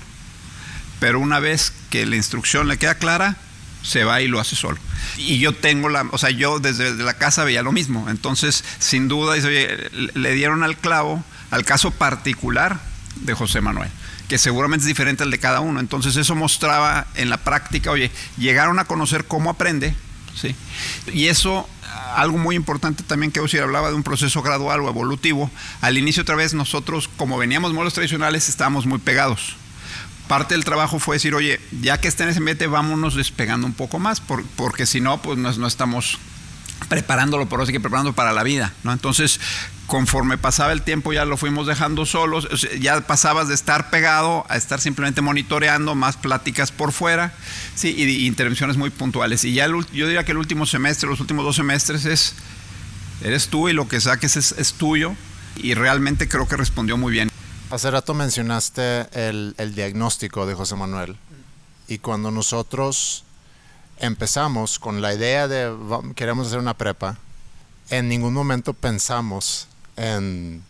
pero 1.00 1.20
una 1.20 1.40
vez 1.40 1.74
que 1.90 2.06
la 2.06 2.16
instrucción 2.16 2.68
le 2.68 2.78
queda 2.78 2.96
clara, 2.96 3.38
se 3.84 4.04
va 4.04 4.22
y 4.22 4.28
lo 4.28 4.40
hace 4.40 4.56
solo. 4.56 4.78
Y 5.18 5.38
yo 5.38 5.54
tengo 5.54 5.90
la, 5.90 6.08
o 6.12 6.18
sea, 6.18 6.32
yo 6.32 6.60
desde 6.60 6.96
la 6.96 7.16
casa 7.16 7.44
veía 7.44 7.62
lo 7.62 7.72
mismo. 7.72 8.10
Entonces, 8.10 8.64
sin 8.80 9.08
duda, 9.08 9.36
le 9.36 10.32
dieron 10.34 10.64
al 10.64 10.78
clavo 10.78 11.24
al 11.52 11.66
caso 11.66 11.92
particular 11.92 12.80
de 13.18 13.36
José 13.36 13.62
Manuel, 13.62 13.92
que 14.28 14.40
seguramente 14.40 14.84
es 14.84 14.88
diferente 14.88 15.24
al 15.24 15.30
de 15.30 15.38
cada 15.38 15.60
uno. 15.60 15.80
Entonces, 15.80 16.16
eso 16.16 16.34
mostraba 16.34 17.06
en 17.14 17.30
la 17.30 17.38
práctica, 17.38 17.92
oye, 17.92 18.10
llegaron 18.38 18.80
a 18.80 18.86
conocer 18.86 19.26
cómo 19.26 19.52
aprende, 19.52 19.94
¿sí? 20.34 20.56
Y 21.14 21.28
eso 21.28 21.70
algo 22.16 22.38
muy 22.38 22.56
importante 22.56 23.04
también 23.04 23.32
que 23.32 23.40
decir, 23.40 23.62
hablaba 23.62 23.90
de 23.90 23.96
un 23.96 24.04
proceso 24.04 24.42
gradual 24.42 24.82
o 24.82 24.90
evolutivo. 24.90 25.52
Al 25.82 25.98
inicio 25.98 26.24
otra 26.24 26.36
vez 26.36 26.54
nosotros, 26.54 27.10
como 27.18 27.38
veníamos 27.38 27.74
modelos 27.74 27.94
tradicionales, 27.94 28.50
estábamos 28.50 28.86
muy 28.86 28.98
pegados 28.98 29.58
parte 30.28 30.54
del 30.54 30.64
trabajo 30.64 31.00
fue 31.00 31.16
decir, 31.16 31.36
oye, 31.36 31.60
ya 31.82 32.00
que 32.00 32.08
está 32.08 32.24
en 32.24 32.30
ese 32.30 32.40
ambiente, 32.40 32.68
vámonos 32.68 33.16
despegando 33.16 33.68
un 33.68 33.74
poco 33.74 34.00
más, 34.00 34.22
porque 34.56 34.86
si 34.86 35.02
no, 35.02 35.22
pues 35.22 35.38
no, 35.38 35.68
estamos 35.68 36.18
preparándolo, 36.90 37.48
por 37.48 37.62
así 37.62 37.72
que 37.72 37.80
preparando 37.80 38.14
para 38.14 38.34
la 38.34 38.44
vida, 38.44 38.74
¿no? 38.84 38.92
Entonces, 38.92 39.40
conforme 39.86 40.38
pasaba 40.38 40.74
el 40.74 40.82
tiempo 40.82 41.14
ya 41.14 41.26
lo 41.26 41.38
fuimos 41.38 41.68
dejando 41.68 42.06
solos, 42.06 42.48
ya 42.80 43.00
pasabas 43.02 43.48
de 43.48 43.54
estar 43.54 43.90
pegado 43.90 44.46
a 44.50 44.58
estar 44.58 44.82
simplemente 44.82 45.22
monitoreando, 45.22 45.96
más 45.96 46.18
pláticas 46.18 46.72
por 46.72 46.92
fuera, 46.92 47.34
sí, 47.76 47.94
y, 47.96 48.26
intervenciones 48.26 48.78
muy 48.78 48.90
puntuales. 48.90 49.44
Y 49.46 49.54
ya 49.54 49.68
yo 49.68 50.08
diría 50.08 50.26
que 50.26 50.32
el 50.32 50.38
último 50.38 50.66
semestre, 50.66 51.10
los 51.10 51.20
últimos 51.20 51.46
dos 51.46 51.56
semestres 51.56 52.06
es, 52.06 52.36
eres 53.24 53.48
tú 53.48 53.70
y 53.70 53.74
lo 53.74 53.88
que 53.88 54.02
saques 54.02 54.36
es 54.36 54.74
tuyo, 54.74 55.16
y 55.56 55.74
realmente 55.74 56.28
creo 56.28 56.48
que 56.48 56.58
respondió 56.58 56.98
muy 56.98 57.12
bien. 57.12 57.33
Hace 57.74 57.90
rato 57.90 58.14
mencionaste 58.14 59.08
el, 59.30 59.74
diagnóstico 59.74 60.46
de 60.46 60.54
José 60.54 60.76
Manuel. 60.76 61.18
Y 61.88 61.98
cuando 61.98 62.30
nosotros 62.30 63.24
empezamos 63.98 64.78
con 64.78 65.02
la 65.02 65.12
idea 65.12 65.48
de 65.48 65.76
queremos 66.16 66.46
hacer 66.46 66.60
una 66.60 66.78
prepa, 66.78 67.18
en 67.90 68.10
ningún 68.10 68.36
momento 68.36 68.76
pensamos 68.76 69.68
en, 69.96 70.64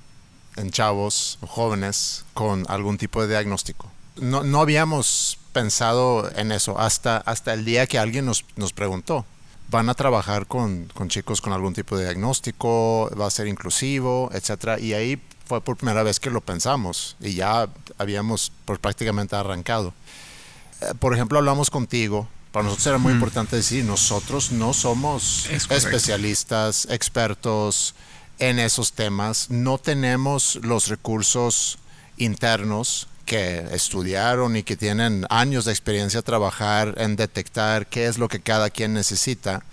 chavos 0.70 1.40
o 1.42 1.48
jóvenes 1.48 2.24
con 2.34 2.64
algún 2.70 2.98
tipo 2.98 3.22
de 3.22 3.28
diagnóstico. 3.28 3.92
No, 4.16 4.62
habíamos 4.62 5.38
pensado 5.52 6.32
en 6.38 6.54
eso 6.54 6.80
hasta, 6.80 7.18
hasta 7.18 7.54
el 7.54 7.66
día 7.66 7.86
que 7.86 8.00
alguien 8.00 8.26
nos, 8.26 8.46
nos 8.56 8.72
preguntó. 8.72 9.26
¿Van 9.70 9.90
a 9.90 9.94
trabajar 9.94 10.48
con, 10.48 10.90
con, 10.94 11.10
chicos 11.10 11.42
con 11.42 11.52
algún 11.52 11.74
tipo 11.74 11.98
de 11.98 12.06
diagnóstico? 12.06 13.10
¿Va 13.20 13.26
a 13.26 13.30
ser 13.30 13.48
inclusivo? 13.48 14.30
Etcétera. 14.32 14.80
Y 14.80 14.94
ahí 14.94 15.22
fue 15.46 15.62
por 15.62 15.78
primera 15.78 16.04
vez 16.04 16.20
que 16.20 16.30
lo 16.30 16.42
pensamos 16.42 17.16
y 17.20 17.34
ya 17.36 17.68
habíamos 17.98 18.52
pues, 18.66 18.80
prácticamente 18.80 19.36
arrancado. 19.36 19.94
Eh, 20.82 20.94
por 21.00 21.14
ejemplo, 21.14 21.38
hablamos 21.38 21.70
contigo. 21.70 22.28
Para 22.52 22.66
nosotros 22.66 22.88
era 22.88 22.98
muy 23.00 23.14
importante 23.14 23.56
decir, 23.56 23.84
nosotros 23.84 24.52
no 24.52 24.74
somos 24.74 25.50
especialistas, 25.50 26.88
expertos 26.88 27.96
en 28.38 28.60
esos 28.60 28.94
temas, 28.94 29.50
no 29.50 29.80
tenemos 29.80 30.60
los 30.62 30.88
recursos 30.88 31.80
internos 32.18 33.08
que 33.26 33.66
estudiaron 33.72 34.56
y 34.56 34.64
que 34.64 34.76
tienen 34.76 35.26
años 35.30 35.66
de 35.66 35.72
experiencia 35.72 36.20
a 36.20 36.24
trabajar 36.24 36.94
en 36.98 37.16
detectar 37.16 37.88
qué 37.88 38.06
es 38.06 38.18
lo 38.18 38.28
que 38.28 38.42
cada 38.42 38.70
quien 38.70 38.94
necesita. 38.94 39.64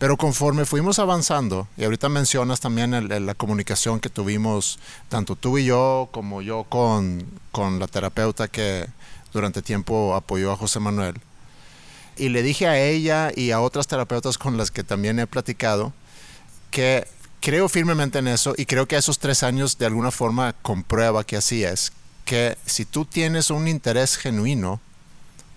Pero 0.00 0.16
conforme 0.16 0.64
fuimos 0.64 0.98
avanzando, 0.98 1.68
y 1.76 1.84
ahorita 1.84 2.08
mencionas 2.08 2.58
también 2.58 3.26
la 3.26 3.34
comunicación 3.34 4.00
que 4.00 4.08
tuvimos, 4.08 4.78
tanto 5.10 5.36
tú 5.36 5.58
y 5.58 5.66
yo, 5.66 6.08
como 6.10 6.40
yo 6.40 6.64
con, 6.64 7.22
con 7.52 7.78
la 7.78 7.86
terapeuta 7.86 8.48
que 8.48 8.86
durante 9.34 9.60
tiempo 9.60 10.14
apoyó 10.14 10.52
a 10.52 10.56
José 10.56 10.80
Manuel. 10.80 11.20
Y 12.16 12.30
le 12.30 12.42
dije 12.42 12.66
a 12.66 12.80
ella 12.82 13.30
y 13.36 13.50
a 13.50 13.60
otras 13.60 13.88
terapeutas 13.88 14.38
con 14.38 14.56
las 14.56 14.70
que 14.70 14.84
también 14.84 15.18
he 15.18 15.26
platicado 15.26 15.92
que 16.70 17.06
creo 17.40 17.68
firmemente 17.68 18.20
en 18.20 18.28
eso 18.28 18.54
y 18.56 18.64
creo 18.64 18.88
que 18.88 18.96
esos 18.96 19.18
tres 19.18 19.42
años 19.42 19.76
de 19.76 19.84
alguna 19.84 20.10
forma 20.10 20.54
comprueba 20.62 21.24
que 21.24 21.36
así 21.36 21.62
es, 21.62 21.92
que 22.24 22.56
si 22.64 22.86
tú 22.86 23.04
tienes 23.04 23.50
un 23.50 23.68
interés 23.68 24.16
genuino 24.16 24.80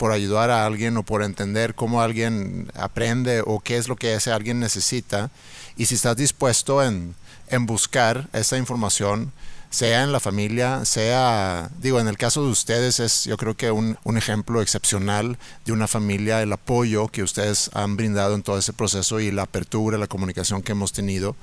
por 0.04 0.12
ayudar 0.12 0.50
a 0.50 0.66
alguien 0.66 0.98
o 0.98 1.04
por 1.04 1.24
entender 1.24 1.76
cómo 1.76 2.02
alguien 2.02 2.70
aprende 2.76 3.42
o 3.46 3.62
qué 3.62 3.78
es 3.78 3.88
lo 3.88 3.96
que 3.96 4.16
ese 4.16 4.34
alguien 4.34 4.60
necesita, 4.60 5.32
y 5.78 5.86
si 5.86 5.96
estás 5.96 6.18
dispuesto 6.18 6.84
en, 6.84 7.16
en 7.48 7.66
buscar 7.66 8.28
esa 8.34 8.58
información, 8.58 9.32
sea 9.70 10.04
en 10.04 10.12
la 10.12 10.20
familia, 10.20 10.84
sea, 10.84 11.70
digo, 11.80 12.02
en 12.02 12.10
el 12.10 12.18
caso 12.18 12.44
de 12.44 12.50
ustedes 12.50 13.00
es 13.00 13.24
yo 13.24 13.38
creo 13.38 13.56
que 13.56 13.72
un, 13.72 13.98
un, 14.04 14.18
ejemplo 14.18 14.62
excepcional 14.62 15.38
de 15.64 15.72
una 15.72 15.88
familia, 15.88 16.42
el 16.42 16.52
apoyo 16.52 17.08
que 17.08 17.24
ustedes 17.24 17.72
han 17.74 17.96
brindado 17.96 18.36
en 18.36 18.44
todo 18.44 18.58
ese 18.58 18.74
proceso 18.74 19.22
y 19.22 19.32
la 19.32 19.44
apertura, 19.44 19.98
la 19.98 20.08
comunicación 20.08 20.64
que 20.64 20.74
hemos 20.74 20.92
tenido, 20.92 21.38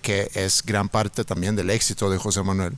que 0.00 0.30
es 0.32 0.62
gran 0.64 0.88
parte 0.88 1.24
también 1.24 1.56
del 1.56 1.68
éxito 1.68 2.08
de 2.08 2.16
José 2.16 2.42
Manuel. 2.42 2.72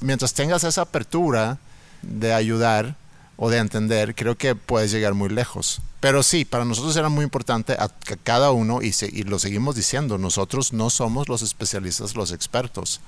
Mientras 0.00 0.34
tengas 0.34 0.62
esa 0.62 0.82
apertura 0.82 1.58
de 2.02 2.32
ayudar 2.32 2.94
o 3.36 3.50
de 3.50 3.58
entender, 3.58 4.14
creo 4.14 4.36
que 4.36 4.54
puedes 4.54 4.90
llegar 4.90 5.14
muy 5.14 5.28
lejos. 5.28 5.80
Pero 6.00 6.22
sí, 6.22 6.44
para 6.44 6.64
nosotros 6.64 6.96
era 6.96 7.08
muy 7.08 7.24
importante 7.24 7.74
a 7.74 7.90
cada 8.22 8.50
uno, 8.50 8.80
y, 8.82 8.94
y 9.12 9.22
lo 9.24 9.38
seguimos 9.38 9.76
diciendo, 9.76 10.18
nosotros 10.18 10.72
no 10.72 10.90
somos 10.90 11.28
los 11.28 11.42
especialistas, 11.42 12.16
los 12.16 12.32
expertos. 12.32 13.00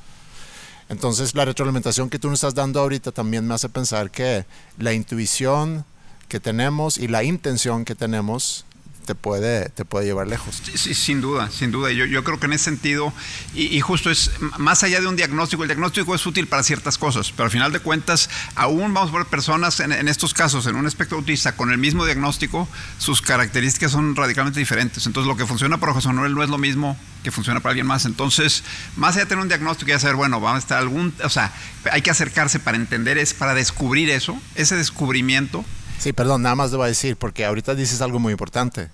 Entonces 0.88 1.34
la 1.34 1.44
retroalimentación 1.44 2.08
que 2.08 2.18
tú 2.18 2.28
nos 2.28 2.38
estás 2.38 2.54
dando 2.54 2.80
ahorita 2.80 3.12
también 3.12 3.46
me 3.46 3.54
hace 3.54 3.68
pensar 3.68 4.10
que 4.10 4.46
la 4.78 4.94
intuición 4.94 5.84
que 6.28 6.40
tenemos 6.40 6.98
y 6.98 7.08
la 7.08 7.22
intención 7.24 7.84
que 7.84 7.94
tenemos 7.94 8.64
te 9.08 9.14
puede, 9.14 9.70
te 9.70 9.86
puede 9.86 10.04
llevar 10.04 10.28
lejos. 10.28 10.60
Sí, 10.74 10.92
sin 10.92 11.22
duda, 11.22 11.50
sin 11.50 11.70
duda. 11.70 11.90
Yo, 11.92 12.04
yo 12.04 12.22
creo 12.24 12.38
que 12.38 12.44
en 12.44 12.52
ese 12.52 12.64
sentido, 12.64 13.14
y, 13.54 13.80
justo 13.80 14.10
es 14.10 14.30
más 14.58 14.82
allá 14.82 15.00
de 15.00 15.06
un 15.06 15.16
diagnóstico, 15.16 15.62
el 15.62 15.68
diagnóstico 15.68 16.14
es 16.14 16.26
útil 16.26 16.46
para 16.46 16.62
ciertas 16.62 16.98
cosas, 16.98 17.32
pero 17.32 17.44
al 17.44 17.50
final 17.50 17.72
de 17.72 17.80
cuentas, 17.80 18.28
aún 18.54 18.92
vamos 18.92 19.14
a 19.14 19.16
ver 19.16 19.26
personas 19.26 19.80
en, 19.80 19.92
en 19.92 20.08
estos 20.08 20.34
casos, 20.34 20.66
en 20.66 20.76
un 20.76 20.86
espectro 20.86 21.16
autista, 21.16 21.56
con 21.56 21.70
el 21.70 21.78
mismo 21.78 22.04
diagnóstico, 22.04 22.68
sus 22.98 23.22
características 23.22 23.92
son 23.92 24.14
radicalmente 24.14 24.60
diferentes. 24.60 25.06
Entonces, 25.06 25.26
lo 25.26 25.38
que 25.38 25.46
funciona 25.46 25.78
para 25.78 25.94
José 25.94 26.08
Manuel 26.08 26.34
no 26.34 26.42
es 26.42 26.50
lo 26.50 26.58
mismo 26.58 26.94
que 27.22 27.30
funciona 27.30 27.60
para 27.60 27.70
alguien 27.70 27.86
más. 27.86 28.04
Entonces, 28.04 28.62
más 28.96 29.14
allá 29.14 29.24
de 29.24 29.30
tener 29.30 29.42
un 29.42 29.48
diagnóstico 29.48 29.90
y 29.90 29.98
saber, 29.98 30.16
bueno, 30.16 30.38
vamos 30.38 30.56
a 30.56 30.58
estar 30.58 30.78
algún, 30.78 31.14
o 31.24 31.30
sea, 31.30 31.50
hay 31.90 32.02
que 32.02 32.10
acercarse 32.10 32.58
para 32.58 32.76
entender, 32.76 33.16
es 33.16 33.32
para 33.32 33.54
descubrir 33.54 34.10
eso, 34.10 34.38
ese 34.54 34.76
descubrimiento. 34.76 35.64
Sí, 35.98 36.12
perdón, 36.12 36.42
nada 36.42 36.56
más 36.56 36.70
debo 36.70 36.84
decir, 36.84 37.16
porque 37.16 37.46
ahorita 37.46 37.74
dices 37.74 38.02
algo 38.02 38.18
muy 38.18 38.32
importante. 38.32 38.90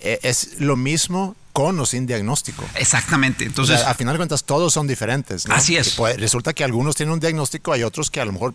Eh, 0.00 0.20
es 0.22 0.60
lo 0.60 0.76
mismo 0.76 1.34
con 1.52 1.78
o 1.80 1.86
sin 1.86 2.06
diagnóstico. 2.06 2.64
Exactamente. 2.76 3.44
Entonces, 3.44 3.80
a 3.80 3.94
final 3.94 4.14
de 4.14 4.18
cuentas, 4.18 4.44
todos 4.44 4.72
son 4.72 4.86
diferentes. 4.86 5.44
Así 5.46 5.76
es. 5.76 5.96
resulta 6.16 6.52
que 6.52 6.62
algunos 6.62 6.94
tienen 6.94 7.14
un 7.14 7.20
diagnóstico, 7.20 7.72
hay 7.72 7.82
otros 7.82 8.10
que 8.10 8.20
a 8.20 8.24
lo 8.24 8.32
mejor 8.32 8.54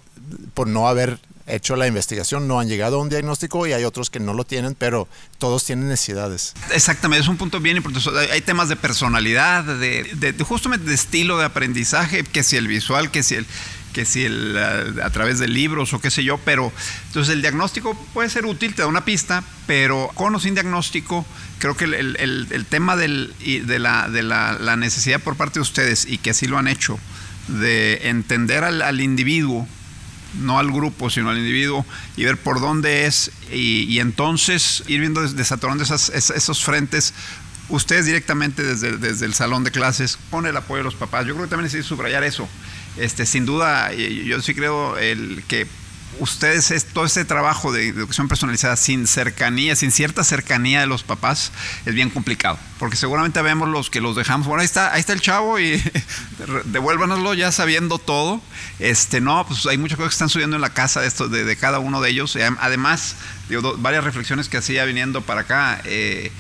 por 0.54 0.68
no 0.68 0.88
haber 0.88 1.20
hecho 1.46 1.76
la 1.76 1.88
investigación 1.88 2.48
no 2.48 2.62
han 2.62 2.70
llegado 2.70 2.98
a 2.98 3.02
un 3.02 3.10
diagnóstico 3.10 3.68
y 3.68 3.74
hay 3.74 3.84
otros 3.84 4.10
que 4.10 4.22
no 4.22 4.34
lo 4.34 4.46
tienen, 4.46 4.76
pero 4.76 5.10
todos 5.38 5.66
tienen 5.66 5.90
necesidades. 5.90 6.54
Exactamente, 6.72 7.24
es 7.24 7.28
un 7.28 7.36
punto 7.36 7.60
bien 7.60 7.76
importante. 7.76 8.32
Hay 8.32 8.40
temas 8.40 8.70
de 8.70 8.78
personalidad, 8.78 9.66
de, 9.66 10.04
de 10.14 10.44
justamente 10.46 10.88
de 10.88 10.96
estilo 10.96 11.38
de 11.38 11.46
aprendizaje, 11.46 12.24
que 12.24 12.44
si 12.44 12.56
el 12.56 12.68
visual, 12.68 13.12
que 13.12 13.24
si 13.24 13.36
el 13.36 13.46
que 13.94 14.06
si 14.06 14.26
el, 14.26 14.58
a, 14.58 15.10
través 15.12 15.40
de 15.40 15.48
libros 15.48 15.94
o 15.94 16.02
qué 16.02 16.12
sé 16.12 16.24
yo, 16.24 16.38
pero 16.40 16.74
entonces 17.08 17.34
el 17.34 17.42
diagnóstico 17.42 17.96
puede 18.14 18.30
ser 18.30 18.46
útil, 18.46 18.76
te 18.76 18.82
da 18.82 18.88
una 18.88 19.06
pista, 19.06 19.44
pero 19.68 20.12
con 20.16 20.36
o 20.36 20.40
sin 20.40 20.56
diagnóstico, 20.56 21.26
creo 21.60 21.78
que 21.78 21.86
el, 21.86 21.94
el, 21.94 22.48
el 22.50 22.66
tema 22.66 22.96
del, 22.96 23.34
de, 23.40 23.80
la, 23.80 24.10
de 24.10 24.24
la, 24.24 24.58
la, 24.60 24.76
necesidad 24.76 25.22
por 25.22 25.38
parte 25.38 25.56
de 25.56 25.62
ustedes, 25.62 26.06
y 26.06 26.18
que 26.18 26.32
así 26.32 26.48
lo 26.48 26.58
han 26.58 26.68
hecho, 26.68 27.00
de 27.48 28.10
entender 28.10 28.64
al, 28.64 29.00
individuo, 29.00 29.68
no 30.42 30.60
al 30.60 30.72
grupo, 30.72 31.10
sino 31.10 31.30
al 31.30 31.38
individuo, 31.38 31.86
y 32.18 32.24
ver 32.24 32.38
por 32.38 32.60
dónde 32.60 33.06
es, 33.06 33.32
y, 33.52 33.84
y 33.84 34.00
entonces 34.00 34.84
ir 34.88 35.00
viendo 35.00 35.22
desatorando 35.22 35.84
esas, 35.84 36.10
esos 36.10 36.64
frentes 36.64 37.14
ustedes 37.70 38.06
directamente 38.06 38.64
desde, 38.64 38.98
desde, 38.98 39.26
el 39.26 39.34
salón 39.34 39.64
de 39.64 39.72
clases, 39.72 40.18
pone 40.30 40.50
el 40.50 40.58
apoyo 40.58 40.80
de 40.80 40.84
los 40.84 40.96
papás. 40.96 41.26
Yo 41.26 41.34
creo 41.34 41.46
que 41.46 41.50
también 41.50 41.66
necesito 41.66 41.88
subrayar 41.96 42.24
eso. 42.24 42.48
Este, 42.98 43.26
sin 43.26 43.46
duda, 43.46 43.92
yo 43.94 44.42
sí 44.42 44.54
creo 44.54 44.98
el 44.98 45.44
que 45.48 45.68
ustedes 46.20 46.72
es, 46.72 46.86
todo 46.86 47.06
este 47.06 47.26
trabajo 47.26 47.72
de 47.72 47.88
educación 47.88 48.28
personalizada 48.28 48.76
sin 48.76 49.08
cercanía, 49.08 49.76
sin 49.76 49.92
cierta 49.92 50.24
cercanía 50.24 50.82
de 50.82 50.86
los 50.86 51.04
papás, 51.04 51.52
es 51.86 51.94
bien 51.94 52.10
complicado. 52.10 52.58
Porque 52.80 52.96
seguramente 52.96 53.42
vemos 53.42 53.70
los 53.70 53.90
que 53.90 54.02
los 54.02 54.16
dejamos, 54.16 54.48
bueno, 54.48 54.62
ahí 54.62 54.66
está, 54.66 54.94
ahí 54.94 55.00
está 55.00 55.14
el 55.14 55.22
chavo 55.22 55.60
y 55.60 55.82
devuélvanoslo 56.66 57.34
ya 57.34 57.52
sabiendo 57.52 57.98
todo. 58.00 58.42
Este, 58.80 59.22
no, 59.22 59.46
pues 59.48 59.66
hay 59.66 59.78
muchas 59.78 59.98
cosas 59.98 60.12
que 60.12 60.16
están 60.16 60.30
subiendo 60.30 60.56
en 60.56 60.62
la 60.62 60.74
casa 60.74 61.02
de, 61.02 61.08
esto, 61.08 61.28
de, 61.28 61.56
cada 61.56 61.80
uno 61.80 62.02
de 62.02 62.10
ellos. 62.10 62.38
Además, 62.60 63.16
varias 63.78 64.04
reflexiones 64.04 64.50
que 64.50 64.58
hacía 64.58 64.86
viniendo 64.86 65.22
para 65.22 65.42
acá. 65.42 65.82
Eh, 65.86 66.32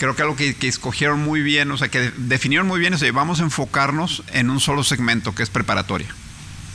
creo 0.00 0.16
que 0.16 0.22
algo 0.22 0.34
que, 0.34 0.56
escogieron 0.62 1.20
muy 1.20 1.42
bien, 1.42 1.70
o 1.70 1.76
sea, 1.76 1.88
que 1.88 2.10
definieron 2.16 2.66
muy 2.66 2.80
bien 2.80 2.94
es 2.94 3.00
que 3.00 3.10
vamos 3.10 3.40
a 3.40 3.42
enfocarnos 3.42 4.22
en 4.32 4.48
un 4.48 4.58
solo 4.58 4.82
segmento 4.82 5.34
que 5.34 5.42
es 5.42 5.50
preparatoria. 5.50 6.08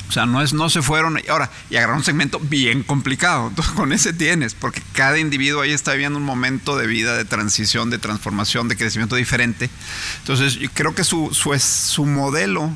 O 0.08 0.12
sea, 0.12 0.28
no, 0.28 0.44
es, 0.44 0.54
no 0.54 0.70
se 0.70 0.84
fueron 0.84 1.20
ahora 1.28 1.50
y 1.72 1.78
agarraron 1.78 2.02
un 2.02 2.06
segmento 2.06 2.40
bien 2.40 2.84
complicado. 2.84 3.48
Entonces, 3.50 3.74
con 3.74 3.92
ese 3.92 4.14
tienes, 4.14 4.54
porque 4.54 4.84
cada 4.94 5.18
individuo 5.18 5.64
ahí 5.64 5.72
está 5.72 5.94
viviendo 5.94 6.20
un 6.20 6.24
momento 6.24 6.78
de 6.78 6.86
vida, 6.86 7.18
de 7.18 7.26
transición, 7.26 7.90
de 7.90 7.98
transformación, 7.98 8.68
de 8.68 8.78
crecimiento 8.78 9.16
diferente. 9.16 9.72
Entonces, 10.20 10.54
yo 10.60 10.70
creo 10.72 10.94
que 10.94 11.04
su, 11.04 11.34
su, 11.34 11.58
su 11.60 12.06
modelo 12.06 12.72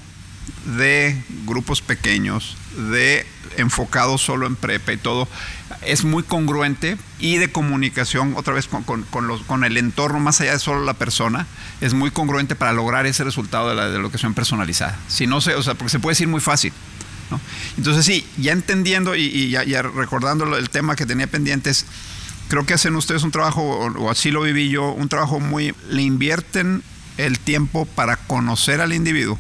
de 0.66 1.24
grupos 1.46 1.82
pequeños, 1.82 2.58
de 2.92 3.28
enfocado 3.58 4.18
solo 4.18 4.48
en 4.48 4.56
prepa 4.56 4.94
y 4.94 4.98
todo, 4.98 5.28
es 5.82 6.04
muy 6.04 6.24
congruente 6.24 6.98
y 7.20 7.38
de 7.38 7.52
comunicación, 7.52 8.34
otra 8.36 8.54
vez 8.54 8.68
con, 8.68 8.84
con, 8.84 9.28
los, 9.28 9.44
con, 9.44 9.64
el 9.64 9.78
entorno, 9.78 10.20
más 10.20 10.42
allá 10.42 10.54
de 10.54 10.60
solo 10.60 10.84
la 10.84 10.94
persona, 10.94 11.48
es 11.82 11.94
muy 11.94 12.12
congruente 12.12 12.56
para 12.56 12.74
lograr 12.74 13.06
ese 13.06 13.24
resultado 13.24 13.70
de 13.70 13.76
la, 13.76 13.90
de 13.90 13.98
educación 13.98 14.34
personalizada. 14.34 14.98
Si 15.08 15.28
no 15.28 15.42
se, 15.42 15.56
o 15.56 15.64
sea, 15.64 15.76
porque 15.76 15.90
se 15.90 16.00
puede 16.00 16.14
decir 16.14 16.28
muy 16.28 16.42
fácil. 16.42 16.74
¿no? 17.32 17.40
Entonces 17.78 18.06
sí, 18.06 18.28
ya 18.38 18.52
entendiendo 18.52 19.16
y, 19.16 19.50
ya, 19.50 19.64
ya, 19.64 19.82
recordando 19.82 20.58
el 20.58 20.70
tema 20.70 20.96
que 20.96 21.06
tenía 21.06 21.28
pendientes, 21.28 21.86
creo 22.50 22.66
que 22.66 22.74
hacen 22.74 22.96
ustedes 22.96 23.24
un 23.24 23.32
trabajo, 23.32 23.62
o 23.62 24.10
así 24.10 24.32
lo 24.32 24.42
viví 24.42 24.70
yo, 24.70 24.92
un 24.92 25.08
trabajo 25.08 25.40
muy, 25.40 25.74
le 25.90 26.02
invierten 26.02 26.84
el 27.18 27.40
tiempo 27.40 27.86
para 27.86 28.18
conocer 28.18 28.82
al 28.82 28.94
individuo 28.94 29.40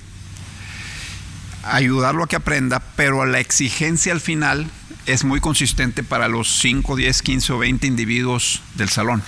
ayudarlo 1.63 2.23
a 2.23 2.27
que 2.27 2.35
aprenda, 2.35 2.81
pero 2.95 3.25
la 3.25 3.39
exigencia 3.39 4.11
al 4.13 4.21
final 4.21 4.69
es 5.05 5.23
muy 5.23 5.39
consistente 5.39 6.03
para 6.03 6.27
los 6.27 6.59
5, 6.59 6.95
10, 6.95 7.21
15 7.21 7.53
o 7.53 7.57
20 7.59 7.87
individuos 7.87 8.61
del 8.75 8.89
salón. 8.89 9.23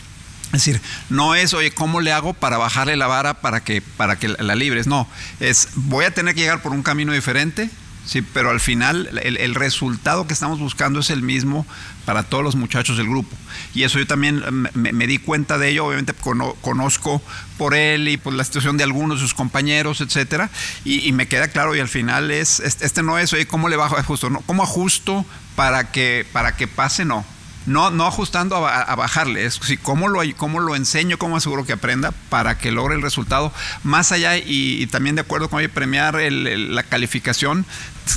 Es 0.47 0.65
decir, 0.65 0.81
no 1.09 1.33
es, 1.35 1.53
oye, 1.53 1.71
¿cómo 1.71 2.01
le 2.01 2.11
hago 2.11 2.33
para 2.33 2.57
bajarle 2.57 2.97
la 2.97 3.07
vara 3.07 3.35
para 3.35 3.63
que, 3.63 3.81
para 3.81 4.17
que 4.19 4.27
la 4.27 4.55
libres? 4.55 4.85
No, 4.85 5.07
es, 5.39 5.69
voy 5.75 6.05
a 6.05 6.13
tener 6.13 6.35
que 6.35 6.41
llegar 6.41 6.61
por 6.61 6.73
un 6.73 6.83
camino 6.83 7.13
diferente, 7.13 7.69
Sí, 8.03 8.23
pero 8.23 8.49
al 8.49 8.59
final 8.59 9.21
el, 9.21 9.55
resultado 9.55 10.25
que 10.25 10.33
estamos 10.33 10.59
buscando 10.59 10.99
es 10.99 11.11
el 11.11 11.21
mismo 11.21 11.67
para 12.03 12.23
todos 12.23 12.43
los 12.43 12.55
muchachos 12.55 12.97
del 12.97 13.07
grupo. 13.07 13.35
Y 13.75 13.83
eso 13.83 13.99
yo 13.99 14.07
también 14.07 14.43
me, 14.73 15.07
di 15.07 15.19
cuenta 15.19 15.59
de 15.59 15.69
ello, 15.69 15.85
obviamente 15.85 16.13
conozco 16.61 17.21
por 17.57 17.75
él 17.75 18.07
y 18.07 18.17
por 18.17 18.33
la 18.33 18.43
situación 18.43 18.77
de 18.77 18.83
algunos 18.83 19.19
de 19.19 19.21
sus 19.21 19.35
compañeros, 19.35 20.01
etcétera, 20.01 20.49
y, 20.83 21.11
me 21.11 21.27
queda 21.27 21.49
claro, 21.49 21.75
y 21.75 21.79
al 21.79 21.89
final 21.89 22.31
es, 22.31 22.59
este, 22.59 23.03
no 23.03 23.19
es, 23.19 23.31
oye, 23.33 23.45
¿cómo 23.45 23.69
le 23.69 23.75
bajo 23.75 23.95
ajusto? 23.97 24.31
No, 24.31 24.41
¿Cómo 24.41 24.63
ajusto 24.63 25.23
para 25.55 25.91
que, 25.91 26.25
para 26.31 26.55
que 26.55 26.67
pase? 26.67 27.05
No 27.05 27.25
no, 27.65 27.91
no 27.91 28.07
ajustando 28.07 28.67
a, 28.67 28.95
bajarle, 28.95 29.45
es 29.45 29.59
si 29.63 29.77
cómo 29.77 30.07
lo, 30.07 30.21
cómo 30.35 30.59
lo 30.59 30.75
enseño, 30.75 31.17
cómo 31.17 31.37
aseguro 31.37 31.65
que 31.65 31.73
aprenda 31.73 32.11
para 32.29 32.57
que 32.57 32.71
logre 32.71 32.95
el 32.95 33.01
resultado. 33.01 33.53
Más 33.83 34.11
allá, 34.11 34.37
y, 34.37 34.85
también 34.87 35.15
de 35.15 35.21
acuerdo 35.21 35.49
con 35.49 35.67
premiar 35.69 36.19
la 36.19 36.83
calificación, 36.83 37.65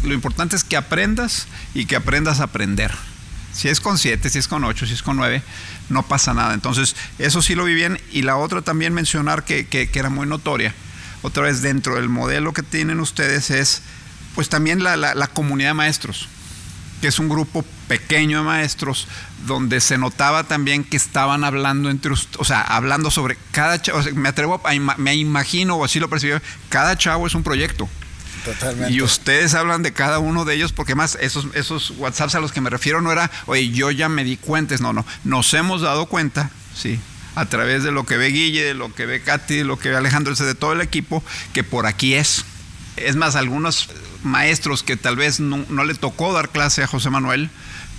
lo 0.04 0.14
importante 0.14 0.56
es 0.56 0.64
que 0.64 0.76
aprendas 0.76 1.46
y 1.74 1.86
que 1.86 1.96
aprendas 1.96 2.40
a 2.40 2.44
aprender. 2.44 2.92
Si 3.52 3.68
es 3.68 3.80
con 3.80 3.98
7, 3.98 4.30
si 4.30 4.38
es 4.38 4.48
con 4.48 4.64
8, 4.64 4.86
si 4.86 4.94
es 4.94 5.02
con 5.02 5.16
9, 5.16 5.42
no 5.88 6.02
pasa 6.02 6.34
nada. 6.34 6.54
Entonces, 6.54 6.96
eso 7.18 7.40
sí 7.40 7.54
lo 7.54 7.64
vi 7.64 7.74
bien. 7.74 8.00
Y 8.10 8.22
la 8.22 8.36
otra 8.36 8.62
también 8.62 8.94
mencionar 8.94 9.44
que, 9.44 9.66
que 9.66 9.90
era 9.94 10.10
muy 10.10 10.26
notoria, 10.26 10.74
otra 11.22 11.44
vez 11.44 11.62
dentro 11.62 11.94
del 11.96 12.08
modelo 12.08 12.52
que 12.52 12.62
tienen 12.62 13.00
ustedes 13.00 13.50
es 13.50 13.82
Pues 14.34 14.48
también 14.48 14.82
la, 14.82 14.96
la 14.96 15.26
comunidad 15.28 15.70
de 15.70 15.74
maestros 15.74 16.28
que 17.04 17.08
es 17.08 17.18
un 17.18 17.28
grupo 17.28 17.62
pequeño 17.87 18.38
de 18.38 18.44
maestros, 18.44 19.08
donde 19.46 19.82
se 19.82 19.99
notaba 19.99 20.44
también 20.44 20.84
que 20.84 20.96
estaban 20.96 21.44
hablando 21.44 21.90
entre 21.90 22.12
o 22.12 22.44
sea, 22.46 22.62
hablando 22.62 23.11
sobre 23.11 23.37
cada 23.50 23.82
chavo, 23.82 24.00
me 24.14 24.30
atrevo 24.30 24.58
a, 24.64 24.73
me 24.96 25.14
imagino, 25.14 25.76
o 25.76 25.84
así 25.84 26.00
lo 26.00 26.08
percibí, 26.08 26.32
cada 26.70 26.96
chavo 26.96 27.26
es 27.26 27.34
un 27.34 27.42
proyecto. 27.42 27.90
Totalmente. 28.42 28.94
Y 28.94 29.02
ustedes 29.02 29.52
hablan 29.52 29.82
de 29.82 29.92
cada 29.92 30.18
uno 30.18 30.46
de 30.46 30.54
ellos, 30.54 30.73
porque 30.73 30.94
más 30.94 31.18
esos, 31.20 31.49
esos 31.52 31.90
WhatsApps 31.99 32.37
a 32.37 32.40
los 32.40 32.52
que 32.52 32.62
me 32.62 32.70
refiero 32.70 33.02
no 33.02 33.12
era, 33.12 33.30
oye, 33.44 33.68
yo 33.68 33.90
ya 33.90 34.08
me 34.08 34.25
di 34.25 34.38
cuenta, 34.38 34.75
no, 34.78 34.94
no, 34.94 35.04
nos 35.25 35.52
hemos 35.52 35.82
dado 35.82 36.06
cuenta, 36.06 36.50
sí, 36.75 36.99
a 37.34 37.44
través 37.44 37.84
de 37.84 37.92
lo 37.92 38.06
que 38.06 38.16
ve 38.16 38.28
Guille, 38.28 38.64
de 38.64 38.73
lo 38.73 38.94
que 38.94 39.04
ve 39.04 39.20
Katy, 39.20 39.56
de 39.56 39.64
lo 39.64 39.78
que 39.78 39.90
ve 39.90 39.96
Alejandro, 39.96 40.34
de 40.34 40.54
todo 40.54 40.73
el 40.73 40.80
equipo, 40.80 41.23
que 41.52 41.64
por 41.64 41.84
aquí 41.84 42.14
es. 42.14 42.46
Es 42.96 43.16
más, 43.16 43.36
algunos 43.36 43.88
maestros 44.22 44.82
que 44.82 44.96
tal 44.96 45.16
vez 45.16 45.40
no, 45.40 45.84
le 45.84 45.94
tocó 45.94 46.32
dar 46.32 46.50
clase 46.50 46.82
a 46.82 46.86
José 46.86 47.10
Manuel, 47.10 47.50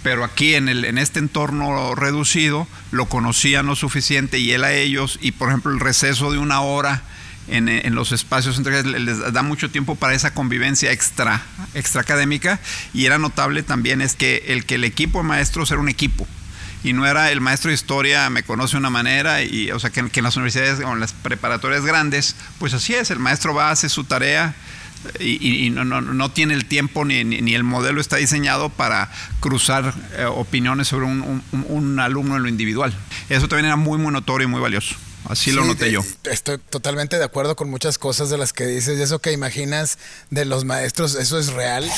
pero 0.03 0.23
aquí 0.23 0.55
en, 0.55 0.69
el, 0.69 0.85
en 0.85 0.97
este 0.97 1.19
entorno 1.19 1.95
reducido 1.95 2.67
lo 2.91 3.07
conocían 3.07 3.65
lo 3.65 3.75
suficiente 3.75 4.39
y 4.39 4.51
él 4.51 4.63
a 4.63 4.73
ellos, 4.73 5.19
y 5.21 5.31
por 5.31 5.49
ejemplo 5.49 5.71
el 5.71 5.79
receso 5.79 6.31
de 6.31 6.37
una 6.37 6.61
hora 6.61 7.03
en, 7.47 7.95
los 7.95 8.11
espacios 8.11 8.57
entre 8.57 8.83
les 8.83 9.33
da 9.33 9.43
mucho 9.43 9.69
tiempo 9.69 9.95
para 9.95 10.13
esa 10.15 10.33
convivencia 10.33 10.91
extra, 10.91 11.43
extra 11.73 12.01
académica, 12.01 12.59
y 12.93 13.05
era 13.05 13.17
notable 13.17 13.63
también 13.63 14.01
es 14.01 14.15
que 14.15 14.45
el 14.47 14.65
que 14.65 14.75
el 14.75 14.83
equipo 14.83 15.19
de 15.19 15.25
maestros 15.25 15.71
era 15.71 15.79
un 15.79 15.89
equipo 15.89 16.27
y 16.83 16.93
no 16.93 17.05
era 17.07 17.31
el 17.31 17.41
maestro 17.41 17.69
de 17.69 17.75
historia 17.75 18.29
me 18.29 18.43
conoce 18.43 18.73
de 18.73 18.79
una 18.79 18.89
manera 18.89 19.43
y 19.43 19.71
o 19.71 19.79
sea 19.79 19.89
que, 19.89 20.07
que 20.09 20.19
en 20.19 20.23
las 20.23 20.37
universidades 20.37 20.79
o 20.85 20.93
en 20.93 20.99
las 20.99 21.13
preparatorias 21.13 21.83
grandes 21.83 22.35
pues 22.59 22.73
así 22.73 22.93
es 22.93 23.11
el 23.11 23.19
maestro 23.19 23.53
va 23.53 23.71
hace 23.71 23.89
su 23.89 24.03
tarea 24.03 24.55
y, 25.19 25.69
no, 25.69 25.85
no, 25.85 26.01
no, 26.01 26.31
tiene 26.31 26.53
el 26.53 26.65
tiempo 26.65 27.05
ni, 27.05 27.23
ni, 27.23 27.55
el 27.55 27.63
modelo 27.63 28.01
está 28.01 28.17
diseñado 28.17 28.69
para 28.69 29.11
cruzar 29.39 29.93
eh, 30.17 30.25
opiniones 30.25 30.87
sobre 30.87 31.05
un, 31.05 31.43
un, 31.51 31.99
alumno 31.99 32.37
en 32.37 32.43
lo 32.43 32.49
individual. 32.49 32.93
Eso 33.29 33.47
también 33.47 33.65
era 33.65 33.75
muy, 33.75 33.97
muy 33.97 34.11
notorio 34.11 34.47
y 34.47 34.51
muy 34.51 34.61
valioso. 34.61 34.95
Así 35.27 35.51
lo 35.51 35.65
noté 35.65 35.91
yo. 35.91 36.01
Estoy 36.25 36.59
totalmente 36.69 37.17
de 37.17 37.23
acuerdo 37.23 37.55
con 37.55 37.69
muchas 37.69 37.97
cosas 37.97 38.29
de 38.29 38.37
las 38.37 38.53
que 38.53 38.65
dices. 38.65 38.99
Y 38.99 39.01
eso 39.01 39.19
que 39.19 39.31
imaginas 39.31 39.97
de 40.29 40.45
los 40.45 40.65
maestros, 40.65 41.15
eso 41.15 41.39
es 41.39 41.47
real. 41.47 41.89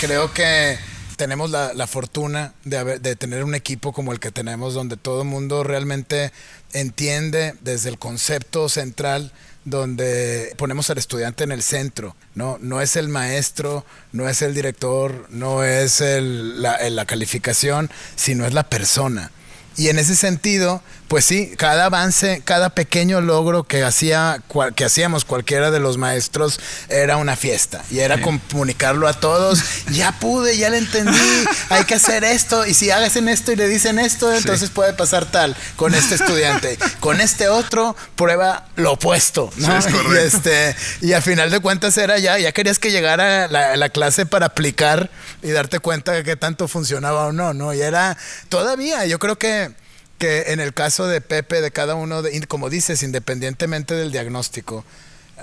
Creo 0.00 0.32
que 0.32 0.78
tenemos 1.16 1.50
la, 1.50 1.72
la 1.74 1.86
fortuna 1.86 2.54
de, 2.64 2.98
de, 3.00 3.16
tener 3.16 3.42
un 3.42 3.54
equipo 3.54 3.92
como 3.92 4.12
el 4.12 4.20
que 4.20 4.30
tenemos, 4.30 4.74
donde 4.74 4.96
todo 4.96 5.22
el 5.22 5.28
mundo 5.28 5.64
realmente 5.64 6.32
entiende 6.72 7.54
desde 7.62 7.88
el 7.88 7.98
concepto 7.98 8.68
central 8.68 9.32
donde 9.66 10.54
ponemos 10.56 10.88
al 10.90 10.98
estudiante 10.98 11.44
en 11.44 11.50
el 11.50 11.62
centro, 11.62 12.16
¿no? 12.34 12.56
No 12.62 12.80
es 12.80 12.94
el 12.94 13.08
maestro, 13.08 13.84
no 14.12 14.28
es 14.28 14.40
el 14.40 14.54
director, 14.54 15.26
no 15.28 15.64
es 15.64 16.00
el, 16.00 16.62
la, 16.62 16.88
la 16.88 17.04
calificación, 17.04 17.90
sino 18.14 18.46
es 18.46 18.54
la 18.54 18.70
persona. 18.70 19.32
Y 19.76 19.88
en 19.88 19.98
ese 19.98 20.14
sentido, 20.14 20.82
pues 21.08 21.24
sí, 21.24 21.52
cada 21.56 21.86
avance, 21.86 22.42
cada 22.44 22.70
pequeño 22.70 23.20
logro 23.20 23.64
que, 23.64 23.84
hacía, 23.84 24.42
que 24.74 24.84
hacíamos 24.84 25.24
cualquiera 25.24 25.70
de 25.70 25.78
los 25.78 25.98
maestros 25.98 26.58
era 26.88 27.16
una 27.16 27.36
fiesta. 27.36 27.84
Y 27.90 28.00
era 28.00 28.20
comunicarlo 28.20 29.08
a 29.08 29.14
todos. 29.14 29.62
Ya 29.96 30.12
pude, 30.18 30.58
ya 30.58 30.68
le 30.68 30.78
entendí, 30.78 31.44
hay 31.70 31.84
que 31.84 31.94
hacer 31.94 32.24
esto. 32.24 32.66
Y 32.66 32.74
si 32.74 32.90
hacen 32.90 33.28
esto 33.28 33.52
y 33.52 33.56
le 33.56 33.68
dicen 33.68 33.98
esto, 33.98 34.32
entonces 34.34 34.68
puede 34.70 34.92
pasar 34.92 35.24
tal 35.26 35.56
con 35.76 35.94
este 35.94 36.16
estudiante. 36.16 36.76
con 37.00 37.20
este 37.20 37.48
otro, 37.48 37.96
prueba 38.16 38.66
lo 38.74 38.92
opuesto. 38.92 39.50
¿no? 39.56 39.68
y, 39.68 40.16
este, 40.18 40.74
y 41.00 41.12
a 41.12 41.22
final 41.22 41.50
de 41.50 41.60
cuentas 41.60 41.96
era 41.98 42.18
ya, 42.18 42.38
ya 42.38 42.52
querías 42.52 42.78
que 42.78 42.90
llegara 42.90 43.48
la, 43.48 43.76
la 43.76 43.88
clase 43.88 44.26
para 44.26 44.46
aplicar 44.46 45.10
y 45.42 45.50
darte 45.50 45.78
cuenta 45.78 46.12
de 46.12 46.24
que 46.24 46.36
tanto 46.36 46.68
funcionaba 46.68 47.26
o 47.26 47.32
no, 47.32 47.54
¿no? 47.54 47.72
Y 47.72 47.80
era 47.80 48.16
todavía, 48.48 49.06
yo 49.06 49.18
creo 49.18 49.38
que 49.38 49.72
que 50.18 50.52
en 50.52 50.60
el 50.60 50.74
caso 50.74 51.06
de 51.06 51.20
Pepe, 51.20 51.60
de 51.60 51.70
cada 51.70 51.94
uno, 51.94 52.22
de, 52.22 52.40
como 52.46 52.70
dices, 52.70 53.02
independientemente 53.02 53.94
del 53.94 54.12
diagnóstico, 54.12 54.84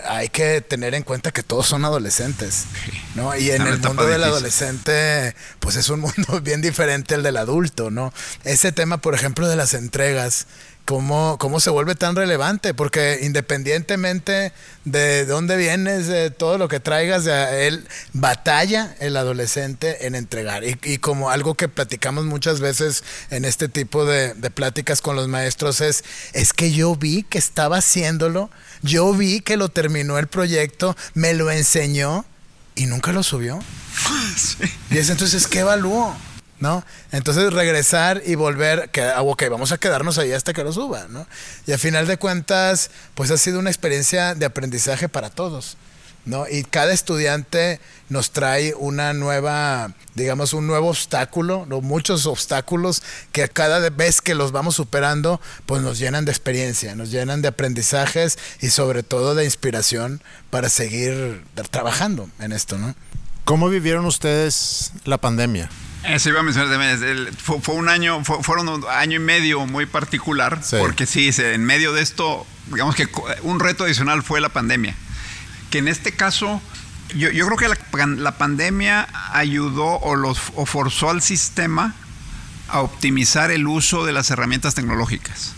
hay 0.07 0.29
que 0.29 0.61
tener 0.61 0.95
en 0.95 1.03
cuenta 1.03 1.31
que 1.31 1.43
todos 1.43 1.67
son 1.67 1.85
adolescentes, 1.85 2.65
¿no? 3.15 3.35
Y 3.37 3.51
en 3.51 3.61
el 3.61 3.79
mundo 3.79 4.05
del 4.07 4.23
adolescente, 4.23 5.35
pues 5.59 5.75
es 5.75 5.89
un 5.89 5.99
mundo 5.99 6.41
bien 6.43 6.61
diferente 6.61 7.13
al 7.13 7.23
del 7.23 7.37
adulto, 7.37 7.91
¿no? 7.91 8.11
Ese 8.43 8.71
tema, 8.71 8.97
por 8.97 9.13
ejemplo, 9.13 9.47
de 9.47 9.55
las 9.55 9.73
entregas, 9.75 10.47
cómo, 10.85 11.37
cómo 11.39 11.59
se 11.59 11.69
vuelve 11.69 11.95
tan 11.95 12.15
relevante, 12.15 12.73
porque 12.73 13.19
independientemente 13.21 14.51
de 14.85 15.25
dónde 15.25 15.55
vienes, 15.57 16.07
de 16.07 16.29
todo 16.29 16.57
lo 16.57 16.67
que 16.67 16.79
traigas, 16.79 17.23
de 17.23 17.67
él 17.67 17.87
batalla 18.11 18.95
el 18.99 19.15
adolescente 19.17 20.05
en 20.05 20.15
entregar. 20.15 20.63
Y, 20.63 20.77
y, 20.83 20.97
como 20.97 21.29
algo 21.29 21.55
que 21.55 21.69
platicamos 21.69 22.25
muchas 22.25 22.59
veces 22.59 23.03
en 23.29 23.45
este 23.45 23.69
tipo 23.69 24.05
de, 24.05 24.33
de 24.33 24.49
pláticas 24.51 25.01
con 25.01 25.15
los 25.15 25.27
maestros 25.27 25.81
es, 25.81 26.03
es 26.33 26.53
que 26.53 26.71
yo 26.71 26.95
vi 26.95 27.23
que 27.23 27.37
estaba 27.37 27.77
haciéndolo, 27.77 28.49
yo 28.81 29.13
vi 29.13 29.41
que 29.41 29.57
lo 29.57 29.69
terminó 29.69 30.17
el 30.17 30.27
proyecto, 30.27 30.95
me 31.13 31.33
lo 31.33 31.49
enseñó 31.51 32.25
y 32.75 32.87
nunca 32.87 33.11
lo 33.11 33.23
subió. 33.23 33.59
Y 34.89 34.97
es 34.97 35.09
entonces, 35.09 35.47
¿qué 35.47 35.59
evalúo? 35.59 36.15
¿No? 36.63 36.85
Entonces 37.11 37.51
regresar 37.51 38.23
y 38.25 38.35
volver, 38.35 38.89
que, 38.89 39.01
ah, 39.01 39.21
vamos 39.51 39.73
a 39.73 39.77
quedarnos 39.77 40.17
ahí 40.17 40.31
hasta 40.31 40.53
que 40.53 40.63
lo 40.63 40.71
suba, 40.71 41.07
¿no? 41.09 41.27
Y 41.67 41.73
a 41.73 41.77
final 41.77 42.07
de 42.07 42.15
cuentas, 42.15 42.89
pues 43.15 43.31
ha 43.31 43.37
sido 43.37 43.59
una 43.59 43.69
experiencia 43.69 44.33
de 44.33 44.45
aprendizaje 44.45 45.09
para 45.09 45.29
todos, 45.29 45.75
¿no? 46.23 46.47
Y 46.47 46.63
cada 46.63 46.93
estudiante 46.93 47.81
nos 48.07 48.31
trae 48.31 48.73
una 48.75 49.11
nueva, 49.11 49.93
digamos, 50.15 50.53
un 50.53 50.65
nuevo 50.65 50.87
obstáculo, 50.87 51.65
muchos 51.81 52.25
obstáculos 52.27 53.03
que 53.33 53.49
cada 53.49 53.89
vez 53.89 54.21
que 54.21 54.33
los 54.33 54.53
vamos 54.53 54.75
superando, 54.75 55.41
pues 55.65 55.81
nos 55.81 55.99
llenan 55.99 56.23
de 56.23 56.31
experiencia, 56.31 56.95
nos 56.95 57.11
llenan 57.11 57.41
de 57.41 57.49
aprendizajes 57.49 58.39
y 58.61 58.69
sobre 58.69 59.03
todo 59.03 59.35
de 59.35 59.43
inspiración 59.43 60.21
para 60.49 60.69
seguir 60.69 61.43
trabajando 61.71 62.29
en 62.39 62.53
esto, 62.53 62.77
¿no? 62.77 62.95
¿Cómo 63.43 63.67
vivieron 63.67 64.05
ustedes 64.05 64.93
la 65.03 65.17
pandemia? 65.17 65.69
Eso 66.03 66.29
iba 66.29 66.41
a 66.41 66.43
mencionar 66.43 67.33
Fue, 67.37 67.61
fue, 67.61 67.75
un 67.75 67.89
año, 67.89 68.23
fueron 68.23 68.67
un 68.69 68.85
año 68.89 69.17
y 69.17 69.19
medio 69.19 69.65
muy 69.65 69.85
particular, 69.85 70.59
porque 70.79 71.05
sí, 71.05 71.29
en 71.37 71.63
medio 71.63 71.93
de 71.93 72.01
esto, 72.01 72.45
digamos 72.67 72.95
que 72.95 73.07
un 73.41 73.59
reto 73.59 73.85
adicional 73.85 74.23
fue 74.23 74.41
la 74.41 74.49
pandemia. 74.49 74.95
Que 75.69 75.79
en 75.79 75.87
este 75.87 76.11
caso, 76.11 76.61
yo, 77.15 77.31
yo 77.31 77.45
creo 77.45 77.57
que 77.57 77.67
la, 77.67 78.05
la, 78.05 78.37
pandemia 78.37 79.07
ayudó 79.31 79.99
o, 79.99 80.15
los, 80.15 80.39
o 80.55 80.65
forzó 80.65 81.09
al 81.09 81.21
sistema 81.21 81.95
a 82.67 82.81
optimizar 82.81 83.49
el 83.51 83.67
uso 83.67 84.05
de 84.05 84.13
las 84.13 84.29
herramientas 84.29 84.75
tecnológicas 84.75 85.53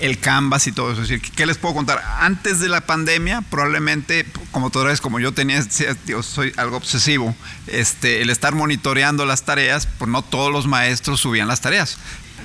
el 0.00 0.18
Canvas 0.18 0.66
y 0.66 0.72
todo 0.72 0.92
eso. 0.92 1.02
Es 1.02 1.08
decir, 1.08 1.32
¿qué 1.32 1.46
les 1.46 1.58
puedo 1.58 1.74
contar? 1.74 2.02
Antes 2.18 2.60
de 2.60 2.68
la 2.68 2.82
pandemia, 2.82 3.42
probablemente, 3.42 4.26
como 4.50 4.70
tú 4.70 4.80
eres, 4.80 5.00
como 5.00 5.20
yo 5.20 5.32
tenía, 5.32 5.64
yo 6.06 6.22
soy 6.22 6.52
algo 6.56 6.76
obsesivo, 6.76 7.34
este, 7.66 8.22
el 8.22 8.30
estar 8.30 8.54
monitoreando 8.54 9.26
las 9.26 9.44
tareas, 9.44 9.86
pues 9.98 10.10
no 10.10 10.22
todos 10.22 10.52
los 10.52 10.66
maestros 10.66 11.20
subían 11.20 11.48
las 11.48 11.60
tareas. 11.60 11.98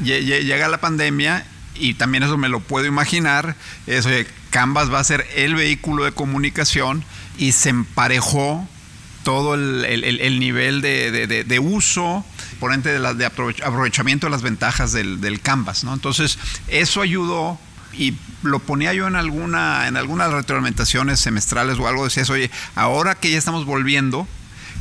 Llega 0.04 0.68
la 0.68 0.80
pandemia 0.80 1.46
y 1.76 1.94
también 1.94 2.24
eso 2.24 2.38
me 2.38 2.50
lo 2.50 2.60
puedo 2.60 2.86
imaginar, 2.86 3.56
eso, 3.88 4.10
Canvas 4.50 4.92
va 4.92 5.00
a 5.00 5.04
ser 5.04 5.28
el 5.36 5.56
vehículo 5.56 6.06
de 6.06 6.14
comunicación 6.14 7.04
y 7.38 7.52
se 7.52 7.70
emparejó 7.70 8.68
todo 9.24 9.56
el, 9.56 10.40
nivel 10.40 10.82
de, 10.82 11.60
uso, 11.60 12.24
de, 12.70 13.00
de 13.14 13.26
aprovechamiento 13.26 14.28
de 14.28 14.32
las 14.32 14.42
ventajas 14.42 14.92
del, 14.92 15.40
Canvas. 15.42 15.84
¿no? 15.84 15.94
Entonces, 15.94 16.38
eso 16.68 17.02
ayudó 17.02 17.60
y 17.94 18.16
lo 18.44 18.60
ponía 18.60 18.94
yo 18.94 19.08
en 19.08 19.16
alguna 19.16 19.88
en 19.88 19.96
algunas 19.96 20.32
retroalimentaciones 20.32 21.20
semestrales 21.20 21.78
o 21.80 21.88
algo, 21.88 22.04
decías, 22.04 22.30
oye, 22.30 22.52
ahora 22.76 23.16
que 23.16 23.32
ya 23.32 23.38
estamos 23.38 23.66
volviendo, 23.66 24.28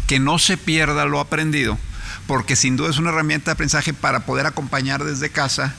que 0.07 0.19
no 0.19 0.39
se 0.39 0.57
pierda 0.57 1.05
lo 1.05 1.21
aprendido, 1.21 1.79
porque 2.27 2.57
sin 2.57 2.77
duda 2.77 2.91
es 2.91 2.99
una 2.99 3.11
herramienta 3.11 3.47
de 3.47 3.53
aprendizaje 3.53 3.95
para 3.95 4.21
poder 4.21 4.47
acompañar 4.47 5.05
desde 5.05 5.31
casa, 5.31 5.75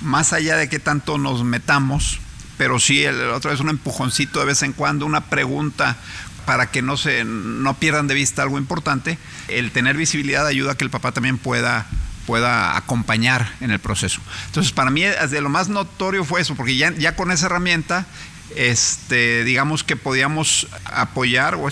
más 0.00 0.32
allá 0.32 0.56
de 0.56 0.68
que 0.68 0.78
tanto 0.78 1.18
nos 1.18 1.44
metamos, 1.44 2.20
pero 2.56 2.78
sí, 2.78 3.06
otra 3.06 3.52
vez 3.52 3.60
un 3.60 3.70
empujoncito 3.70 4.40
de 4.40 4.46
vez 4.46 4.62
en 4.62 4.72
cuando, 4.72 5.06
una 5.06 5.22
pregunta, 5.26 5.96
para 6.44 6.70
que 6.70 6.82
no 6.82 6.96
se 6.96 7.24
no 7.24 7.74
pierdan 7.74 8.06
de 8.06 8.14
vista 8.14 8.42
algo 8.42 8.58
importante, 8.58 9.18
el 9.48 9.70
tener 9.70 9.96
visibilidad 9.96 10.46
ayuda 10.46 10.72
a 10.72 10.74
que 10.76 10.84
el 10.84 10.90
papá 10.90 11.12
también 11.12 11.38
pueda 11.38 11.86
pueda 12.26 12.76
acompañar 12.76 13.54
en 13.60 13.72
el 13.72 13.80
proceso. 13.80 14.20
Entonces, 14.46 14.72
para 14.72 14.90
mí, 14.90 15.02
de 15.02 15.40
lo 15.40 15.48
más 15.48 15.68
notorio 15.68 16.24
fue 16.24 16.40
eso, 16.40 16.54
porque 16.54 16.76
ya, 16.76 16.92
ya 16.92 17.16
con 17.16 17.32
esa 17.32 17.46
herramienta, 17.46 18.06
este, 18.54 19.44
digamos 19.44 19.84
que 19.84 19.96
podíamos 19.96 20.68
apoyar 20.84 21.54
o 21.54 21.68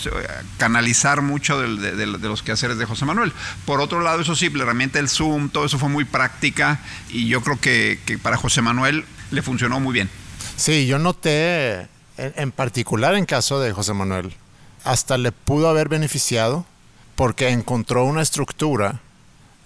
canalizar 0.57 1.21
mucho 1.21 1.61
de, 1.61 1.95
de, 1.95 2.05
los 2.05 2.43
quehaceres 2.43 2.77
de 2.77 2.85
José 2.85 3.05
Manuel. 3.05 3.31
Por 3.65 3.81
otro 3.81 4.01
lado, 4.01 4.21
eso 4.21 4.35
sí, 4.35 4.49
la 4.49 4.63
herramienta 4.63 4.99
del 4.99 5.09
Zoom, 5.09 5.49
todo 5.49 5.65
eso 5.65 5.77
fue 5.77 5.89
muy 5.89 6.05
práctica 6.05 6.79
y 7.09 7.27
yo 7.27 7.41
creo 7.41 7.59
que, 7.59 7.99
que 8.05 8.17
para 8.17 8.37
José 8.37 8.61
Manuel 8.61 9.05
le 9.31 9.41
funcionó 9.41 9.79
muy 9.79 9.93
bien. 9.93 10.09
Sí, 10.55 10.87
yo 10.87 10.99
noté 10.99 11.87
en, 12.17 12.33
en 12.35 12.51
particular 12.51 13.15
en 13.15 13.25
caso 13.25 13.59
de 13.59 13.71
José 13.71 13.93
Manuel, 13.93 14.33
hasta 14.83 15.17
le 15.17 15.31
pudo 15.31 15.69
haber 15.69 15.89
beneficiado 15.89 16.65
porque 17.15 17.49
encontró 17.49 18.05
una 18.05 18.21
estructura 18.21 19.01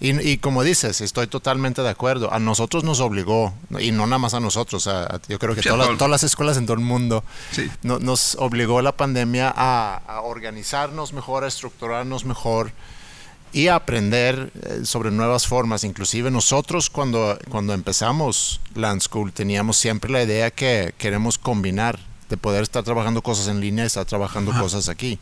y, 0.00 0.36
como 0.38 0.62
dices, 0.62 1.00
estoy 1.00 1.28
totalmente 1.28 1.80
de 1.80 1.88
acuerdo. 1.88 2.30
A 2.32 2.38
nosotros 2.38 2.84
nos 2.84 3.00
obligó, 3.00 3.54
y 3.78 3.90
no 3.90 4.06
nada 4.06 4.18
más 4.18 4.34
a 4.34 4.40
nosotros, 4.40 4.88
yo 5.28 5.38
creo 5.38 5.54
que 5.54 5.62
todas, 5.62 6.10
las 6.10 6.22
escuelas 6.24 6.58
en 6.58 6.66
todo 6.66 6.74
el 6.74 6.82
mundo, 6.82 7.24
nos 7.82 8.34
obligó 8.34 8.82
la 8.82 8.92
pandemia 8.92 9.52
a, 9.56 10.20
organizarnos 10.24 11.12
mejor, 11.14 11.44
a 11.44 11.46
estructurarnos 11.48 12.24
mejor 12.26 12.72
y 13.52 13.68
a 13.68 13.76
aprender 13.76 14.50
eh, 14.62 14.80
sobre 14.84 15.12
nuevas 15.12 15.46
formas. 15.46 15.84
Inclusive 15.84 16.30
nosotros 16.30 16.90
cuando, 16.90 17.38
cuando 17.48 17.72
empezamos 17.72 18.60
Land 18.74 19.02
School 19.02 19.32
teníamos 19.32 19.76
siempre 19.76 20.10
la 20.10 20.24
idea 20.24 20.50
que 20.50 20.92
queremos 20.98 21.38
combinar, 21.38 22.00
de 22.34 22.36
poder 22.36 22.64
estar 22.64 22.82
trabajando 22.82 23.22
cosas 23.22 23.46
en 23.46 23.60
línea 23.60 23.84
y 23.84 23.86
estar 23.86 24.04
trabajando 24.04 24.52
cosas 24.52 24.88
aquí. 24.88 25.20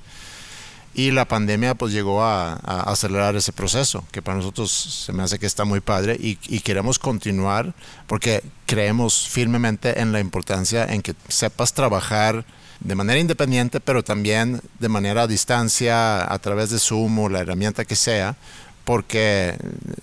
Y 0.95 1.11
la 1.11 1.27
pandemia 1.27 1.75
pues 1.75 1.93
llegó 1.93 2.23
a, 2.23 2.55
acelerar 2.55 3.37
ese 3.37 3.53
proceso, 3.53 4.05
que 4.11 4.23
para 4.23 4.39
nosotros 4.39 4.71
se 4.71 5.13
me 5.13 5.23
hace 5.23 5.39
que 5.39 5.47
está 5.47 5.65
muy 5.65 5.81
padre 5.81 6.17
y, 6.19 6.37
queremos 6.61 6.99
continuar 6.99 7.75
porque 8.07 8.43
creemos 8.67 9.29
firmemente 9.29 10.01
en 10.01 10.13
la 10.13 10.21
importancia 10.21 10.85
en 10.85 11.03
que 11.03 11.15
sepas 11.29 11.75
trabajar 11.75 12.45
de 12.81 12.95
manera 12.95 13.21
independiente, 13.21 13.79
pero 13.81 14.03
también 14.03 14.61
de 14.79 14.89
manera 14.89 15.23
a 15.23 15.27
distancia, 15.27 16.33
a 16.33 16.39
través 16.39 16.71
de 16.71 16.79
Zoom 16.79 17.19
o 17.19 17.29
la 17.29 17.41
herramienta 17.41 17.85
que 17.85 17.97
sea, 17.97 18.37
porque 18.85 19.57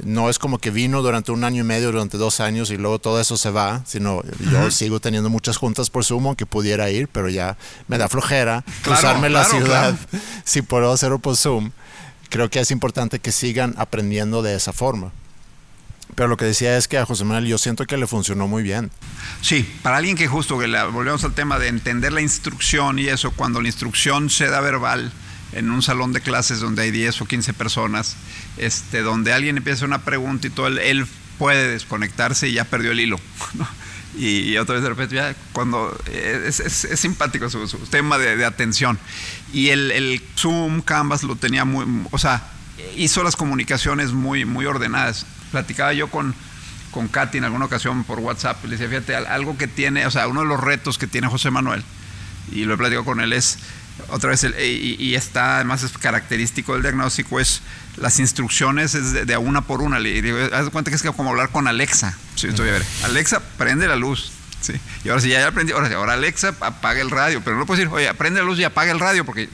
no 0.04 0.30
es 0.30 0.40
como 0.40 0.58
que 0.58 0.72
vino 0.72 1.02
durante 1.02 1.32
un 1.32 1.44
año 1.44 1.62
y 1.62 1.66
medio, 1.66 1.92
durante 1.92 2.18
dos 2.18 2.40
años 2.40 2.72
y 2.72 2.78
luego 2.78 3.00
todo 3.00 3.20
eso 3.20 3.38
se 3.38 3.52
va, 3.52 3.82
sino 3.86 4.22
yo 4.52 4.72
sigo 4.72 5.00
teniendo 5.00 5.30
muchas 5.30 5.58
juntas 5.58 5.90
por 5.90 6.06
Zoom 6.06 6.36
que 6.36 6.46
pudiera 6.46 6.90
ir, 6.90 7.08
pero 7.08 7.30
ya 7.30 7.58
me 7.88 7.98
da 7.98 8.08
flojera 8.08 8.64
cruzarme 8.84 9.30
la 9.30 9.44
ciudad 9.44 9.98
si 10.44 10.62
puedo 10.62 10.92
hacerlo 10.92 11.20
por 11.20 11.36
Zoom. 11.36 11.72
Creo 12.30 12.50
que 12.50 12.60
es 12.60 12.72
importante 12.72 13.20
que 13.20 13.32
sigan 13.32 13.74
aprendiendo 13.78 14.42
de 14.42 14.56
esa 14.56 14.72
forma. 14.72 15.12
Pero 16.16 16.28
lo 16.28 16.38
que 16.38 16.46
decía 16.46 16.78
es 16.78 16.88
que 16.88 16.98
a 16.98 17.06
José 17.06 17.24
Manuel 17.24 17.46
yo 17.46 17.58
siento 17.58 17.86
que 17.86 17.98
le 17.98 18.08
funcionó 18.08 18.48
muy 18.48 18.62
bien. 18.64 18.92
Sí, 19.42 19.68
para 19.84 19.98
alguien 19.98 20.18
que 20.18 20.28
justo, 20.28 20.60
que 20.60 20.68
la, 20.68 20.86
volvemos 20.86 21.24
al 21.24 21.34
tema 21.34 21.60
de 21.60 21.68
entender 21.68 22.12
la 22.12 22.22
instrucción 22.22 23.00
y 23.00 23.08
eso, 23.08 23.32
cuando 23.32 23.62
la 23.62 23.68
instrucción 23.68 24.30
se 24.30 24.48
da 24.48 24.60
verbal, 24.60 25.12
en 25.54 25.72
un 25.72 25.82
salón 25.82 26.14
de 26.14 26.22
clases 26.22 26.60
donde 26.60 26.84
hay 26.84 26.92
10 26.92 27.22
o 27.22 27.26
15 27.26 27.54
personas, 27.54 28.16
este, 28.58 29.02
donde 29.02 29.34
alguien 29.34 29.58
empieza 29.58 29.86
una 29.86 30.04
pregunta 30.04 30.48
y 30.48 30.50
todo, 30.50 30.68
él, 30.68 31.08
puede 31.38 31.70
desconectarse 31.70 32.50
y 32.50 32.54
ya 32.54 32.66
perdió 32.66 32.92
el 32.92 33.00
hilo. 33.00 33.20
Y, 34.18 34.58
otra 34.58 34.74
vez 34.74 34.84
de 34.84 34.90
repente, 34.90 35.16
ya 35.16 35.36
cuando 35.54 35.96
es, 36.12 36.60
es, 36.60 37.00
simpático 37.00 37.48
su, 37.48 37.68
tema 37.92 38.18
de, 38.18 38.44
atención. 38.44 38.98
Y 39.54 39.70
el, 39.70 39.92
el, 39.92 40.22
Zoom, 40.36 40.82
Canvas 40.82 41.22
lo 41.22 41.36
tenía 41.36 41.64
muy, 41.64 41.86
o 42.10 42.18
sea, 42.18 42.44
hizo 42.98 43.24
las 43.24 43.36
comunicaciones 43.36 44.12
muy, 44.12 44.46
muy 44.46 44.66
ordenadas. 44.66 45.28
Platicaba 45.52 45.94
yo 45.94 46.10
con, 46.10 46.34
con 46.92 47.08
Katy 47.08 47.38
en 47.38 47.44
alguna 47.46 47.66
ocasión 47.66 48.04
por 48.04 48.20
WhatsApp 48.20 48.58
y 48.64 48.68
le 48.68 48.78
decía, 48.78 48.90
fíjate, 48.90 49.16
algo 49.16 49.58
que 49.58 49.68
tiene, 49.68 50.06
o 50.08 50.12
sea, 50.12 50.28
uno 50.28 50.42
de 50.42 50.48
los 50.48 50.60
retos 50.60 50.98
que 50.98 51.08
tiene 51.08 51.28
José 51.28 51.52
Manuel, 51.52 51.84
y 52.52 52.66
lo 52.66 52.74
he 52.74 52.78
platicado 52.78 53.06
con 53.06 53.22
él, 53.22 53.32
es 53.32 53.60
otra 54.10 54.30
vez, 54.30 54.44
y, 54.44 55.16
está 55.16 55.56
además 55.56 55.84
es 55.84 55.98
característico 55.98 56.74
del 56.74 56.82
diagnóstico, 56.82 57.40
es 57.40 57.62
las 57.98 58.20
instrucciones 58.20 58.96
es 58.96 59.28
de, 59.28 59.38
una 59.38 59.62
por 59.62 59.82
una. 59.82 60.00
Le 60.00 60.22
digo, 60.22 60.38
haz 60.54 60.66
de 60.66 60.72
cuenta 60.72 60.90
que 60.90 60.96
es 60.96 61.04
como 61.04 61.30
hablar 61.30 61.50
con 61.50 61.68
Alexa. 61.68 62.18
Sí, 62.36 62.48
estoy 62.48 62.70
a 62.70 62.74
ver. 62.74 62.86
Alexa, 63.04 63.42
prende 63.58 63.88
la 63.88 63.96
luz. 63.96 64.32
Sí. 64.62 64.74
Y 65.04 65.10
ahora 65.10 65.22
sí, 65.22 65.30
ya, 65.30 65.40
ya 65.40 65.48
aprendí. 65.48 65.74
Ahora, 65.74 65.94
ahora 65.96 66.14
Alexa, 66.14 66.56
apaga 66.60 67.02
el 67.02 67.10
radio. 67.10 67.42
Pero 67.44 67.58
no 67.58 67.66
puedo 67.66 67.80
decir, 67.80 67.94
oye, 67.94 68.14
prende 68.14 68.40
la 68.40 68.46
luz 68.46 68.60
y 68.60 68.64
apaga 68.64 68.92
el 68.92 69.00
radio, 69.00 69.26
porque 69.26 69.50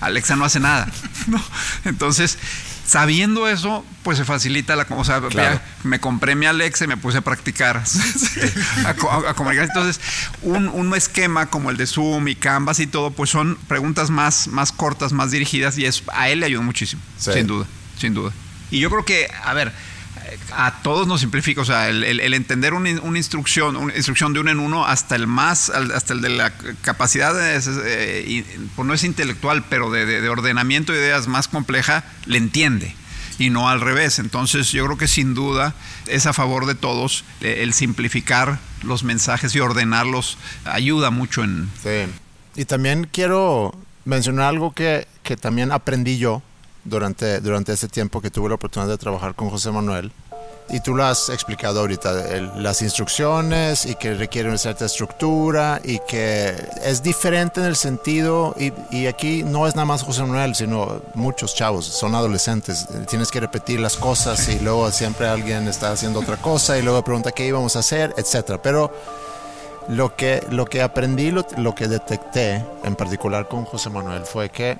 Alexa 0.00 0.36
no 0.36 0.44
hace 0.44 0.60
nada. 0.60 0.88
¿no? 1.26 1.42
Entonces, 1.84 2.38
sabiendo 2.86 3.48
eso, 3.48 3.84
pues 4.02 4.18
se 4.18 4.24
facilita 4.24 4.76
la 4.76 4.84
cosa. 4.84 5.20
me 5.82 6.00
compré 6.00 6.34
mi 6.34 6.46
Alexa 6.46 6.84
y 6.84 6.88
me 6.88 6.96
puse 6.96 7.18
a 7.18 7.20
practicar, 7.20 7.82
a, 8.86 9.34
comunicar. 9.34 9.64
Entonces, 9.64 10.00
un, 10.42 10.94
esquema 10.94 11.46
como 11.46 11.70
el 11.70 11.76
de 11.76 11.86
Zoom 11.86 12.28
y 12.28 12.36
Canvas 12.36 12.78
y 12.78 12.86
todo, 12.86 13.10
pues 13.10 13.30
son 13.30 13.56
preguntas 13.68 14.10
más, 14.10 14.48
más 14.48 14.70
cortas, 14.70 15.12
más 15.12 15.30
dirigidas 15.30 15.76
y 15.76 15.86
es, 15.86 16.04
a 16.12 16.28
él 16.28 16.40
le 16.40 16.46
ayudó 16.46 16.62
muchísimo, 16.62 17.02
sin 17.18 17.46
duda, 17.46 17.66
sin 17.98 18.14
duda. 18.14 18.32
Y 18.70 18.78
yo 18.78 18.90
creo 18.90 19.04
que, 19.04 19.28
a 19.44 19.54
ver, 19.54 19.72
a 20.52 20.82
todos 20.82 21.06
nos 21.06 21.20
simplifica, 21.20 21.60
o 21.60 21.64
sea, 21.64 21.88
el, 21.88 22.34
entender 22.34 22.74
una, 22.74 22.90
instrucción, 22.90 23.76
una 23.76 23.94
instrucción 23.94 24.32
de 24.32 24.40
uno 24.40 24.50
en 24.50 24.60
uno 24.60 24.86
hasta 24.86 25.16
el 25.16 25.26
más, 25.26 25.70
hasta 25.70 26.12
el 26.12 26.20
de 26.20 26.30
la 26.30 26.52
capacidad, 26.82 27.34
de, 27.34 27.60
eh, 27.84 28.44
pues 28.74 28.86
no 28.86 28.94
es 28.94 29.04
intelectual, 29.04 29.64
pero 29.68 29.90
de, 29.90 30.28
ordenamiento 30.28 30.92
de 30.92 30.98
ideas 30.98 31.26
más 31.26 31.48
compleja, 31.48 32.04
le 32.26 32.38
entiende 32.38 32.94
y 33.38 33.50
no 33.50 33.68
al 33.68 33.80
revés. 33.80 34.18
Entonces 34.18 34.70
yo 34.70 34.84
creo 34.84 34.98
que 34.98 35.08
sin 35.08 35.34
duda 35.34 35.74
es 36.06 36.26
a 36.26 36.32
favor 36.32 36.66
de 36.66 36.74
todos 36.74 37.24
eh, 37.40 37.60
el 37.62 37.72
simplificar 37.72 38.58
los 38.82 39.02
mensajes 39.02 39.54
y 39.54 39.60
ordenarlos 39.60 40.38
ayuda 40.64 41.10
mucho 41.10 41.42
en... 41.42 41.70
Sí. 41.82 42.06
Y 42.56 42.64
también 42.66 43.08
quiero 43.10 43.74
mencionar 44.04 44.46
algo 44.46 44.72
que, 44.72 45.08
que 45.22 45.36
también 45.36 45.72
aprendí 45.72 46.18
yo 46.18 46.42
durante, 46.84 47.40
durante 47.40 47.72
ese 47.72 47.88
tiempo 47.88 48.20
que 48.20 48.30
tuve 48.30 48.48
la 48.48 48.56
oportunidad 48.56 48.90
de 48.90 48.98
trabajar 48.98 49.34
con 49.34 49.50
José 49.50 49.70
Manuel. 49.70 50.12
Y 50.70 50.80
tú 50.80 50.94
lo 50.94 51.04
has 51.04 51.28
explicado 51.28 51.80
ahorita, 51.80 52.12
las 52.56 52.80
instrucciones 52.80 53.84
y 53.84 53.96
que 53.96 54.14
requieren 54.14 54.50
una 54.50 54.58
cierta 54.58 54.86
estructura 54.86 55.78
y 55.84 55.98
que 56.08 56.54
es 56.82 57.02
diferente 57.02 57.60
en 57.60 57.66
el 57.66 57.76
sentido, 57.76 58.54
y, 58.58 58.72
y, 58.90 59.06
aquí 59.06 59.42
no 59.42 59.66
es 59.66 59.74
nada 59.74 59.84
más 59.84 60.02
José 60.02 60.22
Manuel, 60.22 60.54
sino 60.54 61.02
muchos 61.14 61.54
chavos, 61.54 61.84
son 61.84 62.14
adolescentes, 62.14 62.88
tienes 63.10 63.30
que 63.30 63.40
repetir 63.40 63.78
las 63.78 63.96
cosas 63.96 64.48
y 64.48 64.58
luego 64.60 64.90
siempre 64.90 65.28
alguien 65.28 65.68
está 65.68 65.92
haciendo 65.92 66.20
otra 66.20 66.38
cosa 66.38 66.78
y 66.78 66.82
luego 66.82 67.04
pregunta 67.04 67.32
qué 67.32 67.46
íbamos 67.46 67.76
a 67.76 67.80
hacer, 67.80 68.14
etc. 68.16 68.58
Pero 68.62 68.90
lo 69.88 70.16
que, 70.16 70.46
lo 70.50 70.64
que 70.64 70.80
aprendí, 70.80 71.30
lo, 71.30 71.46
lo 71.58 71.74
que 71.74 71.88
detecté 71.88 72.64
en 72.84 72.96
particular 72.96 73.48
con 73.48 73.66
José 73.66 73.90
Manuel 73.90 74.24
fue 74.24 74.48
que 74.48 74.78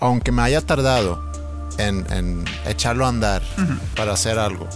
aunque 0.00 0.32
me 0.32 0.42
haya 0.42 0.60
tardado 0.60 1.22
en, 1.78 2.44
echarlo 2.66 3.06
a 3.06 3.08
andar 3.08 3.42
para 3.96 4.12
hacer 4.12 4.38
algo, 4.38 4.68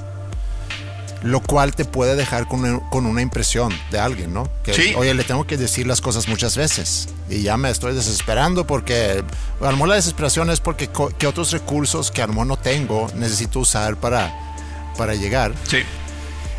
lo 1.23 1.41
cual 1.41 1.75
te 1.75 1.85
puede 1.85 2.17
dejar 2.17 2.47
con 2.49 2.65
una, 2.93 3.23
impresión 3.23 3.73
de 3.91 3.99
alguien, 3.99 4.33
¿no? 4.33 4.49
Que, 4.63 4.95
oye, 4.97 5.15
le 5.15 5.25
tengo 5.25 5.47
que 5.47 5.57
decir 5.57 5.87
las 5.87 6.01
cosas 6.01 6.29
muchas 6.29 6.57
veces 6.57 7.09
y 7.29 7.43
ya 7.43 7.57
me 7.57 7.71
estoy 7.71 7.95
desesperando 7.95 8.67
porque, 8.67 9.23
armó 9.61 9.87
la 9.87 9.97
desesperación 9.97 10.51
es 10.51 10.61
porque 10.61 10.89
¿qué 11.19 11.27
otros 11.27 11.53
recursos 11.53 12.11
que 12.11 12.23
armó 12.23 12.45
no 12.45 12.57
tengo 12.57 13.09
necesito 13.15 13.61
usar 13.61 13.97
para, 13.97 14.33
para 14.97 15.15
llegar. 15.15 15.55
Sí. 15.69 15.79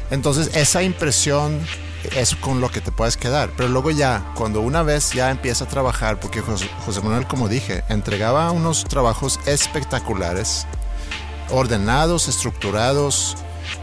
Entonces, 0.09 0.55
esa 0.55 0.81
impresión 0.81 1.59
es 2.15 2.35
con 2.35 2.61
lo 2.61 2.69
que 2.71 2.81
te 2.81 2.91
puedes 2.91 3.17
quedar. 3.17 3.51
Pero 3.55 3.69
luego 3.69 3.91
ya, 3.91 4.31
cuando 4.35 4.61
una 4.61 4.83
vez 4.83 5.11
ya 5.11 5.31
empieza 5.31 5.65
a 5.65 5.67
trabajar, 5.67 6.19
porque 6.19 6.41
José, 6.41 6.69
Manuel, 7.03 7.27
como 7.27 7.47
dije, 7.47 7.83
entregaba 7.89 8.51
unos 8.51 8.85
trabajos 8.85 9.39
espectaculares, 9.45 10.65
ordenados, 11.49 12.27
estructurados, 12.27 13.35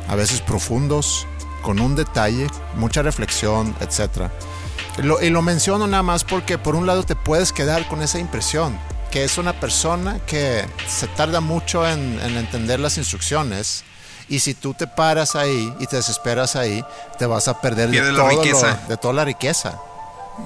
a 0.08 0.14
veces 0.14 0.40
profundos, 0.40 1.26
con 1.62 1.80
un 1.80 1.96
detalle, 1.96 2.46
mucha 2.76 3.02
reflexión, 3.02 3.74
etc. 3.80 4.30
y 5.20 5.30
lo 5.30 5.42
menciono 5.42 5.86
nada 5.88 6.04
más 6.04 6.22
porque 6.22 6.58
por 6.58 6.76
un 6.76 6.86
lado 6.86 7.02
te 7.02 7.16
puedes 7.16 7.52
quedar 7.52 7.88
con 7.88 8.02
esa 8.02 8.20
impresión, 8.20 8.78
que 9.10 9.24
es 9.24 9.36
una 9.36 9.58
persona 9.58 10.20
que 10.26 10.64
se 10.86 11.08
tarda 11.08 11.40
mucho 11.40 11.88
en 11.88 12.20
entender 12.20 12.78
las 12.78 12.98
instrucciones 12.98 13.84
y 14.28 14.40
si 14.40 14.54
tú 14.54 14.74
te 14.74 14.86
paras 14.86 15.36
ahí 15.36 15.72
y 15.78 15.86
te 15.86 15.96
desesperas 15.96 16.56
ahí, 16.56 16.84
te 17.18 17.26
vas 17.26 17.48
a 17.48 17.60
perder 17.60 17.90
de, 17.90 18.00
de 18.00 18.96
toda 18.96 19.14
la 19.14 19.24
riqueza. 19.24 19.78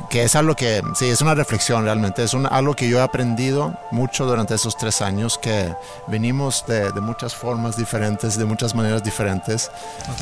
Que 0.09 0.23
es 0.23 0.37
algo 0.37 0.55
que, 0.55 0.83
sí, 0.95 1.07
es 1.07 1.21
una 1.21 1.35
reflexión 1.35 1.85
realmente. 1.85 2.23
Es 2.23 2.35
algo 2.35 2.75
que 2.75 2.89
yo 2.89 2.99
he 2.99 3.03
aprendido 3.03 3.77
mucho 3.91 4.25
durante 4.25 4.55
esos 4.55 4.77
tres 4.77 5.03
años, 5.03 5.37
que 5.39 5.75
venimos 6.07 6.65
de, 6.69 6.93
muchas 7.01 7.35
formas 7.35 7.77
diferentes, 7.77 8.39
de 8.39 8.45
muchas 8.45 8.75
maneras 8.75 9.03
diferentes, 9.03 9.71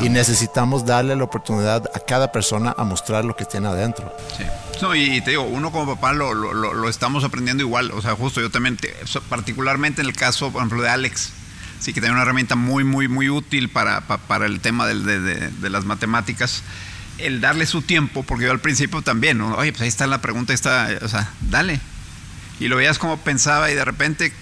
y 0.01 0.09
necesitamos 0.09 0.87
darle 0.87 1.17
la 1.17 1.25
oportunidad 1.25 1.85
a 1.95 2.01
cada 2.01 2.33
persona 2.33 2.75
a 2.79 2.85
mostrar 2.85 3.27
lo 3.27 3.37
que 3.37 3.45
tiene 3.45 3.69
adentro. 3.69 4.11
Sí. 4.37 4.45
No, 4.81 4.95
y, 4.95 5.21
te 5.21 5.33
digo, 5.33 5.43
uno 5.43 5.71
como 5.71 5.95
papá 5.95 6.15
lo, 6.15 6.33
lo, 6.33 6.55
lo, 6.55 6.89
estamos 6.89 7.25
aprendiendo 7.25 7.63
igual. 7.63 7.91
O 7.91 8.01
sea, 8.01 8.15
justo 8.15 8.41
yo 8.41 8.51
también, 8.51 8.79
particularmente 9.29 10.01
en 10.01 10.07
el 10.07 10.17
caso, 10.17 10.51
por 10.51 10.63
ejemplo, 10.63 10.83
de 10.83 10.89
Alex 10.89 11.33
Sí, 11.81 11.93
que 11.93 12.01
tiene 12.01 12.15
una 12.15 12.23
herramienta 12.23 12.57
muy, 12.57 12.85
muy, 12.85 13.09
muy 13.09 13.31
útil 13.31 13.69
para, 13.69 14.01
para, 14.01 14.47
el 14.47 14.61
tema 14.61 14.87
de, 14.87 15.51
de, 15.51 15.71
las 15.71 15.85
matemáticas. 15.85 16.63
El 17.19 17.41
darle 17.41 17.67
su 17.67 17.83
tiempo, 17.83 18.23
porque 18.25 18.47
yo 18.47 18.51
al 18.51 18.61
principio 18.61 19.03
también, 19.03 19.41
oye, 19.41 19.73
pues 19.73 19.83
ahí 19.83 19.89
está 19.89 20.07
la 20.07 20.21
pregunta, 20.21 20.53
está, 20.53 20.89
o 21.03 21.09
sea, 21.09 21.31
dale. 21.41 21.81
Y 22.61 22.69
lo 22.69 22.77
veías 22.77 22.99
como 22.99 23.19
pensaba 23.19 23.71
y 23.71 23.75
de 23.75 23.85
repente, 23.85 24.33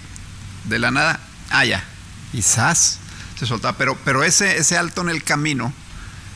de 0.65 0.79
la 0.79 0.91
nada, 0.91 1.19
ah, 1.49 1.65
ya, 1.65 1.83
quizás 2.31 2.99
se 3.37 3.45
soltaba. 3.45 3.77
Pero, 3.77 3.97
pero 4.03 4.23
ese, 4.23 4.57
ese 4.57 4.77
alto 4.77 5.01
en 5.01 5.09
el 5.09 5.23
camino 5.23 5.73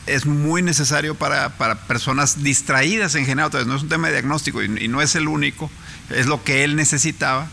es 0.06 0.26
muy 0.26 0.62
necesario 0.62 1.16
para, 1.16 1.50
para 1.50 1.74
personas 1.86 2.42
distraídas 2.44 3.14
en 3.16 3.26
general. 3.26 3.46
Entonces, 3.46 3.68
no 3.68 3.76
es 3.76 3.82
un 3.82 3.88
tema 3.88 4.08
de 4.08 4.14
diagnóstico 4.14 4.62
y, 4.62 4.84
y 4.84 4.88
no 4.88 5.02
es 5.02 5.16
el 5.16 5.26
único, 5.26 5.70
es 6.10 6.26
lo 6.26 6.44
que 6.44 6.64
él 6.64 6.76
necesitaba 6.76 7.48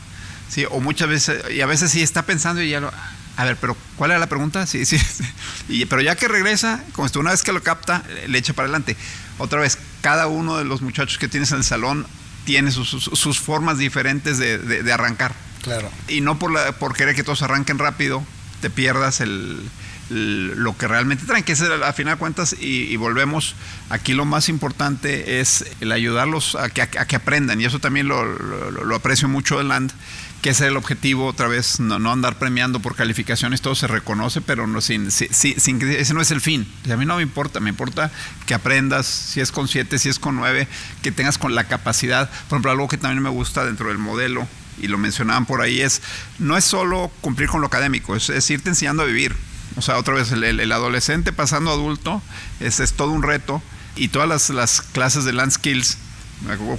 Sí, 0.50 0.66
o 0.70 0.80
muchas 0.80 1.08
veces, 1.08 1.44
y 1.52 1.62
a 1.62 1.68
veces 1.68 1.92
sí 1.92 2.02
está 2.02 2.24
pensando 2.24 2.62
y 2.62 2.70
ya 2.70 2.80
lo. 2.80 2.92
A 3.40 3.46
ver, 3.46 3.56
pero 3.56 3.78
¿cuál 3.96 4.12
era 4.12 4.20
la 4.20 4.28
pregunta? 4.28 4.68
Sí, 4.68 4.86
sí. 4.86 4.98
Y, 5.70 5.86
pero 5.86 6.02
ya 6.02 6.16
que 6.16 6.28
regresa, 6.28 6.84
como 6.92 7.06
esto, 7.06 7.22
una 7.22 7.32
vez 7.32 7.42
que 7.42 7.54
lo 7.54 7.64
capta, 7.64 8.04
le 8.28 8.38
echa 8.38 8.52
para 8.52 8.66
adelante. 8.66 8.98
Otra 9.38 9.62
vez, 9.62 9.78
cada 10.02 10.28
uno 10.28 10.58
de 10.58 10.66
los 10.66 10.82
muchachos 10.82 11.18
que 11.18 11.30
tienes 11.30 11.52
en 11.52 11.60
el 11.60 11.64
salón 11.64 12.06
tiene 12.44 12.70
sus, 12.72 12.90
sus, 12.90 13.04
sus 13.06 13.40
formas 13.40 13.78
diferentes 13.78 14.40
de, 14.40 14.58
de, 14.58 14.84
de, 14.84 14.92
arrancar. 14.92 15.34
Claro. 15.62 15.90
Y 16.10 16.20
no 16.20 16.38
por, 16.38 16.52
la, 16.52 16.74
por 16.74 16.94
querer 16.94 17.16
que 17.16 17.24
todos 17.24 17.42
arranquen 17.42 17.80
rápido, 17.80 18.26
te 18.60 18.70
pierdas 18.70 19.22
el, 19.22 19.70
lo 20.10 20.76
que 20.76 20.88
realmente 20.88 21.26
traen, 21.26 21.44
que 21.44 21.54
es 21.54 21.62
a 21.62 21.94
final 21.94 22.16
de 22.16 22.20
cuentas, 22.20 22.56
y, 22.60 22.92
y, 22.92 22.96
volvemos, 22.98 23.56
aquí 23.90 24.14
lo 24.14 24.26
más 24.26 24.50
importante 24.50 25.40
es 25.40 25.66
el 25.80 25.92
ayudarlos 25.92 26.56
a 26.56 26.70
que, 26.70 26.82
a, 26.82 26.90
a 26.98 27.06
que 27.06 27.16
aprendan, 27.16 27.62
y 27.62 27.66
eso 27.66 27.80
también 27.80 28.08
lo, 28.08 28.26
lo, 28.26 28.72
lo, 28.72 28.96
aprecio 28.96 29.28
mucho 29.28 29.60
de 29.60 29.66
Land, 29.66 29.94
que 30.42 30.52
es 30.52 30.62
el 30.62 30.78
objetivo, 30.78 31.26
otra 31.26 31.48
vez, 31.48 31.80
no, 31.80 32.12
andar 32.12 32.38
premiando 32.40 32.80
por 32.80 32.96
calificaciones, 32.96 33.62
todo 33.62 33.76
se 33.76 33.88
reconoce, 33.88 34.42
pero 34.42 34.68
no 34.68 34.80
sin, 34.80 35.12
sin, 35.12 35.82
ese 35.82 36.14
no 36.14 36.22
es 36.22 36.32
el 36.32 36.40
fin. 36.40 36.68
a 36.92 36.96
mí 36.96 37.06
no 37.06 37.18
me 37.18 37.24
importa, 37.24 37.60
me 37.60 37.70
importa 37.70 38.12
que 38.46 38.54
aprendas, 38.54 39.06
si 39.06 39.42
es 39.42 39.52
con 39.52 39.68
7, 39.68 40.00
si 40.00 40.10
es 40.10 40.20
con 40.20 40.36
9, 40.38 40.68
que 41.02 41.12
tengas 41.12 41.38
con 41.38 41.56
la 41.56 41.66
capacidad. 41.66 42.30
Por 42.48 42.58
ejemplo, 42.58 42.72
algo 42.72 42.88
que 42.88 42.98
también 42.98 43.22
me 43.22 43.30
gusta 43.30 43.66
dentro 43.66 43.90
del 43.90 43.98
modelo, 43.98 44.48
y 44.82 44.88
lo 44.88 44.98
mencionaban 44.98 45.46
por 45.46 45.62
ahí, 45.62 45.82
es 45.82 46.02
no 46.38 46.56
es 46.56 46.64
solo 46.64 47.12
cumplir 47.20 47.50
con 47.50 47.60
lo 47.60 47.68
académico, 47.68 48.16
es, 48.16 48.50
irte 48.50 48.70
enseñando 48.70 49.04
a 49.04 49.06
vivir. 49.06 49.36
O 49.76 49.82
sea, 49.82 49.98
otra 49.98 50.14
vez, 50.14 50.32
el, 50.32 50.72
adolescente 50.72 51.34
pasando 51.34 51.72
adulto 51.72 52.22
es, 52.60 52.80
es, 52.80 52.94
todo 52.94 53.12
un 53.12 53.24
reto 53.24 53.62
y 53.96 54.08
todas 54.08 54.28
las, 54.28 54.50
las 54.50 54.82
clases 54.82 55.26
de 55.26 55.34
Land 55.34 55.52
Skills 55.52 55.98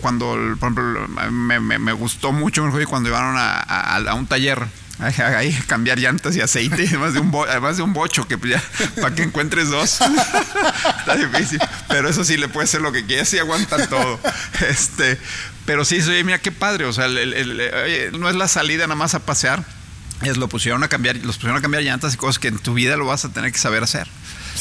cuando, 0.01 0.37
por 0.59 0.73
ejemplo, 0.73 1.09
me, 1.31 1.61
me, 1.61 1.79
me 1.79 1.93
gustó 1.93 2.33
mucho 2.33 2.63
cuando 2.89 3.09
llevaron 3.09 3.37
a, 3.37 3.61
a, 3.61 4.15
un 4.15 4.27
taller 4.27 4.67
ahí 5.01 5.53
cambiar 5.67 5.99
llantas 5.99 6.37
y 6.37 6.41
aceite, 6.41 6.85
además 6.89 7.15
de 7.15 7.21
un, 7.21 7.31
bo, 7.31 7.45
además 7.45 7.77
de 7.77 7.83
un 7.83 7.93
bocho, 7.93 8.27
que 8.27 8.39
ya, 8.49 8.63
para 9.01 9.15
que 9.15 9.23
encuentres 9.23 9.69
dos, 9.69 10.01
está 10.99 11.17
difícil. 11.17 11.61
Pero 11.89 12.09
eso 12.09 12.25
sí, 12.25 12.37
le 12.37 12.49
puede 12.49 12.67
ser 12.67 12.83
lo 12.83 12.93
que 12.93 13.05
quieras 13.05 13.33
y 13.35 13.39
aguantan 13.39 13.89
todo. 13.89 14.21
Este, 14.69 15.19
pero 15.67 15.85
sí, 15.85 16.01
oye, 16.01 16.25
mira 16.25 16.39
qué 16.39 16.53
padre, 16.53 16.85
o 16.85 16.93
sea, 16.93 17.07
el, 17.07 18.19
no 18.19 18.29
es 18.29 18.37
la 18.37 18.49
salida 18.49 18.87
nada 18.87 18.97
más 18.97 19.15
a 19.15 19.21
pasear, 19.21 19.65
es 20.23 20.37
lo 20.37 20.49
pusieron 20.49 20.83
a 20.83 20.89
cambiar, 20.89 21.17
los 21.17 21.37
pusieron 21.37 21.57
a 21.57 21.63
cambiar 21.63 21.83
llantas 21.83 22.15
y 22.15 22.17
cosas 22.17 22.39
que 22.39 22.49
en 22.49 22.59
tu 22.59 22.75
vida 22.75 22.97
lo 22.97 23.07
vas 23.07 23.25
a 23.25 23.31
tener 23.31 23.53
que 23.53 23.59
saber 23.59 23.83
hacer. 23.83 24.09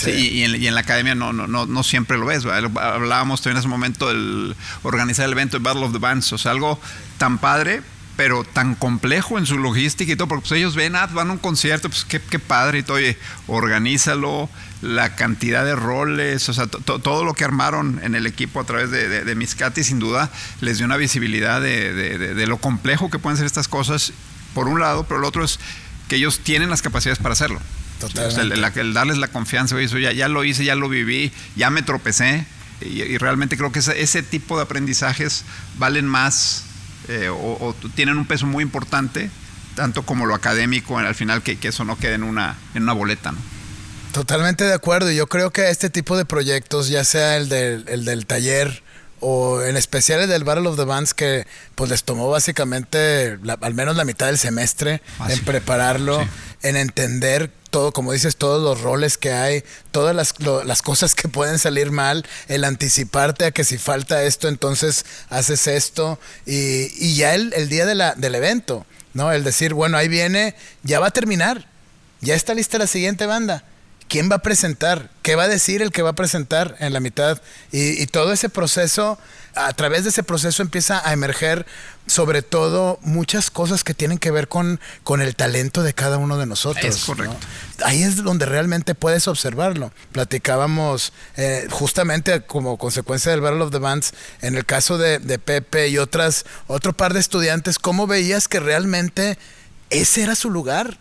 Y, 0.08 0.44
en, 0.44 0.76
la 0.76 0.82
academia 0.82 1.16
no, 1.16 1.84
siempre 1.84 2.18
lo 2.18 2.26
ves. 2.26 2.46
Hablábamos 2.46 3.42
también 3.42 3.58
en 3.58 3.60
ese 3.60 3.68
momento 3.68 4.08
del 4.08 4.56
organizar 4.84 5.26
el 5.26 5.34
evento 5.34 5.58
de 5.58 5.64
Battle 5.64 5.86
of 5.86 5.94
the 5.94 6.00
Bands, 6.00 6.32
o 6.34 6.38
sea, 6.38 6.52
algo 6.52 6.80
tan 7.18 7.38
padre, 7.38 7.82
pero 8.20 8.44
tan 8.44 8.76
complejo 8.76 9.38
en 9.38 9.46
su 9.46 9.58
logística 9.58 10.12
y 10.12 10.16
todo, 10.18 10.28
porque 10.28 10.50
pues 10.50 10.60
ellos 10.60 10.76
ven, 10.76 10.94
ah, 10.98 11.08
van 11.08 11.30
a 11.30 11.32
un 11.32 11.38
concierto, 11.38 11.90
pues 11.90 12.04
qué, 12.04 12.20
padre 12.38 12.80
y 12.80 12.84
todo, 12.84 12.98
oye, 12.98 13.18
organízalo, 13.48 14.50
la 14.82 15.16
cantidad 15.16 15.64
de 15.64 15.74
roles, 15.74 16.50
o 16.50 16.54
sea, 16.54 16.68
todo 16.68 17.24
lo 17.24 17.34
que 17.34 17.46
armaron 17.46 18.02
en 18.04 18.16
el 18.16 18.28
equipo 18.28 18.60
a 18.60 18.66
través 18.66 18.92
de, 18.92 19.08
de, 19.08 19.24
de 19.24 19.36
Miscati, 19.36 19.86
sin 19.86 20.00
duda, 20.00 20.30
les 20.60 20.80
dio 20.80 20.86
una 20.86 20.98
visibilidad 20.98 21.62
de, 21.62 22.46
lo 22.46 22.58
complejo 22.58 23.10
que 23.10 23.20
pueden 23.20 23.38
ser 23.38 23.46
estas 23.46 23.70
cosas, 23.70 24.12
por 24.54 24.68
un 24.68 24.82
lado, 24.82 25.06
pero 25.06 25.22
el 25.22 25.26
otro 25.26 25.46
es 25.46 25.58
que 26.10 26.18
ellos 26.18 26.42
tienen 26.42 26.70
las 26.70 26.82
capacidades 26.82 27.20
para 27.20 27.32
hacerlo. 27.32 27.62
Totalmente. 28.00 28.56
El, 28.56 28.88
el, 28.88 28.94
darles 28.94 29.18
la 29.18 29.28
confianza, 29.28 29.76
oye, 29.76 29.86
eso 29.86 29.98
ya, 29.98 30.12
ya 30.12 30.28
lo 30.28 30.44
hice, 30.44 30.64
ya 30.64 30.76
lo 30.76 30.90
viví, 30.90 31.32
ya 31.56 31.70
me 31.70 31.82
tropecé, 31.82 32.46
y, 32.82 33.02
y 33.02 33.18
realmente 33.18 33.58
creo 33.58 33.72
que 33.72 33.80
ese, 33.80 34.02
ese 34.02 34.24
tipo 34.24 34.58
de 34.58 34.64
aprendizajes 34.64 35.44
valen 35.78 36.06
más 36.08 36.64
eh, 37.10 37.30
o, 37.30 37.36
o, 37.36 37.76
tienen 37.96 38.18
un 38.18 38.26
peso 38.26 38.46
muy 38.46 38.64
importante, 38.64 39.30
tanto 39.76 40.04
como 40.04 40.26
lo 40.26 40.36
académico, 40.36 40.98
al 40.98 41.16
final 41.16 41.42
que, 41.42 41.58
que 41.58 41.70
eso 41.70 41.84
no 41.84 41.98
quede 41.98 42.14
en 42.14 42.24
una, 42.24 42.56
en 42.76 42.84
una 42.84 42.94
boleta. 42.94 43.32
¿no? 43.32 43.40
Totalmente 44.12 44.64
de 44.64 44.74
acuerdo. 44.74 45.12
Yo 45.12 45.28
creo 45.28 45.52
que 45.52 45.70
este 45.70 45.90
tipo 45.90 46.18
de 46.18 46.26
proyectos, 46.26 46.88
ya 46.90 47.04
sea 47.04 47.38
el 47.38 47.50
del, 47.50 47.86
el 47.88 48.06
del 48.06 48.26
taller 48.26 48.84
o 49.20 49.62
en 49.62 49.78
especial 49.78 50.22
el 50.22 50.30
del 50.30 50.44
Battle 50.44 50.68
of 50.68 50.78
the 50.78 50.86
Bands, 50.86 51.14
que 51.14 51.46
pues 51.76 51.90
les 51.90 52.04
tomó 52.04 52.30
básicamente 52.30 53.38
la, 53.44 53.54
al 53.62 53.74
menos 53.74 53.96
la 53.96 54.06
mitad 54.06 54.28
del 54.28 54.38
semestre 54.38 55.02
ah, 55.20 55.28
en 55.30 55.38
sí. 55.38 55.44
prepararlo, 55.44 56.22
sí. 56.22 56.28
en 56.64 56.78
entender 56.78 57.52
todo, 57.70 57.92
como 57.92 58.14
dices, 58.14 58.36
todos 58.36 58.62
los 58.62 58.82
roles 58.82 59.18
que 59.18 59.32
hay, 59.32 59.64
todas 59.92 60.16
las, 60.16 60.40
lo, 60.40 60.64
las, 60.64 60.82
cosas 60.82 61.16
que 61.16 61.28
pueden 61.28 61.60
salir 61.60 61.92
mal, 61.92 62.26
el 62.48 62.64
anticiparte 62.64 63.46
a 63.46 63.52
que 63.52 63.64
si 63.64 63.78
falta 63.78 64.24
esto, 64.24 64.48
entonces 64.48 65.06
haces 65.30 65.68
esto, 65.68 66.20
y, 66.46 66.92
y 66.98 67.16
ya 67.16 67.36
el, 67.36 67.54
el 67.54 67.70
día 67.70 67.86
de 67.86 67.96
la, 67.96 68.16
del 68.16 68.36
evento, 68.36 68.86
¿no? 69.14 69.32
El 69.32 69.44
decir, 69.44 69.74
bueno, 69.74 69.98
ahí 69.98 70.08
viene, 70.08 70.56
ya 70.84 71.00
va 71.00 71.08
a 71.08 71.12
terminar, 71.12 71.68
ya 72.22 72.36
está 72.36 72.54
lista 72.54 72.78
la 72.78 72.88
siguiente 72.88 73.26
banda. 73.26 73.64
¿Quién 74.10 74.30
va 74.30 74.38
a 74.38 74.40
presentar? 74.40 75.10
¿Qué 75.22 75.36
va 75.36 75.44
a 75.44 75.48
decir 75.48 75.82
el 75.82 75.92
que 75.92 76.02
va 76.02 76.10
a 76.10 76.14
presentar 76.14 76.76
en 76.80 76.92
la 76.92 77.00
mitad? 77.00 77.42
Y, 77.72 78.02
y, 78.02 78.08
todo 78.08 78.34
ese 78.34 78.50
proceso, 78.50 79.18
a 79.56 79.72
través 79.74 80.04
de 80.04 80.10
ese 80.10 80.24
proceso 80.24 80.62
empieza 80.62 81.08
a 81.08 81.14
emerger 81.14 81.66
sobre 82.10 82.42
todo 82.42 82.98
muchas 83.04 83.52
cosas 83.52 83.84
que 83.84 83.94
tienen 83.94 84.18
que 84.18 84.32
ver 84.32 84.48
con, 84.48 84.80
con 85.04 85.22
el 85.22 85.36
talento 85.36 85.84
de 85.84 85.94
cada 85.94 86.18
uno 86.18 86.38
de 86.38 86.48
nosotros. 86.48 86.84
Es 86.84 87.06
correcto. 87.06 87.38
¿no? 87.80 87.86
Ahí 87.86 88.02
es 88.02 88.24
donde 88.24 88.46
realmente 88.46 88.96
puedes 88.96 89.28
observarlo. 89.28 89.94
Platicábamos 90.12 91.14
eh, 91.38 91.68
justamente 91.70 92.42
como 92.42 92.78
consecuencia 92.78 93.32
del 93.32 93.42
Battle 93.42 93.62
of 93.62 93.72
the 93.72 93.78
Bands, 93.78 94.14
en 94.42 94.56
el 94.56 94.66
caso 94.66 94.98
de, 94.98 95.20
de 95.20 95.38
Pepe 95.38 95.90
y 95.90 96.00
otras, 96.00 96.46
otro 96.68 96.94
par 96.94 97.14
de 97.14 97.20
estudiantes, 97.20 97.78
cómo 97.78 98.08
veías 98.08 98.48
que 98.48 98.60
realmente 98.60 99.38
ese 99.92 100.24
era 100.24 100.36
su 100.36 100.50
lugar 100.50 100.98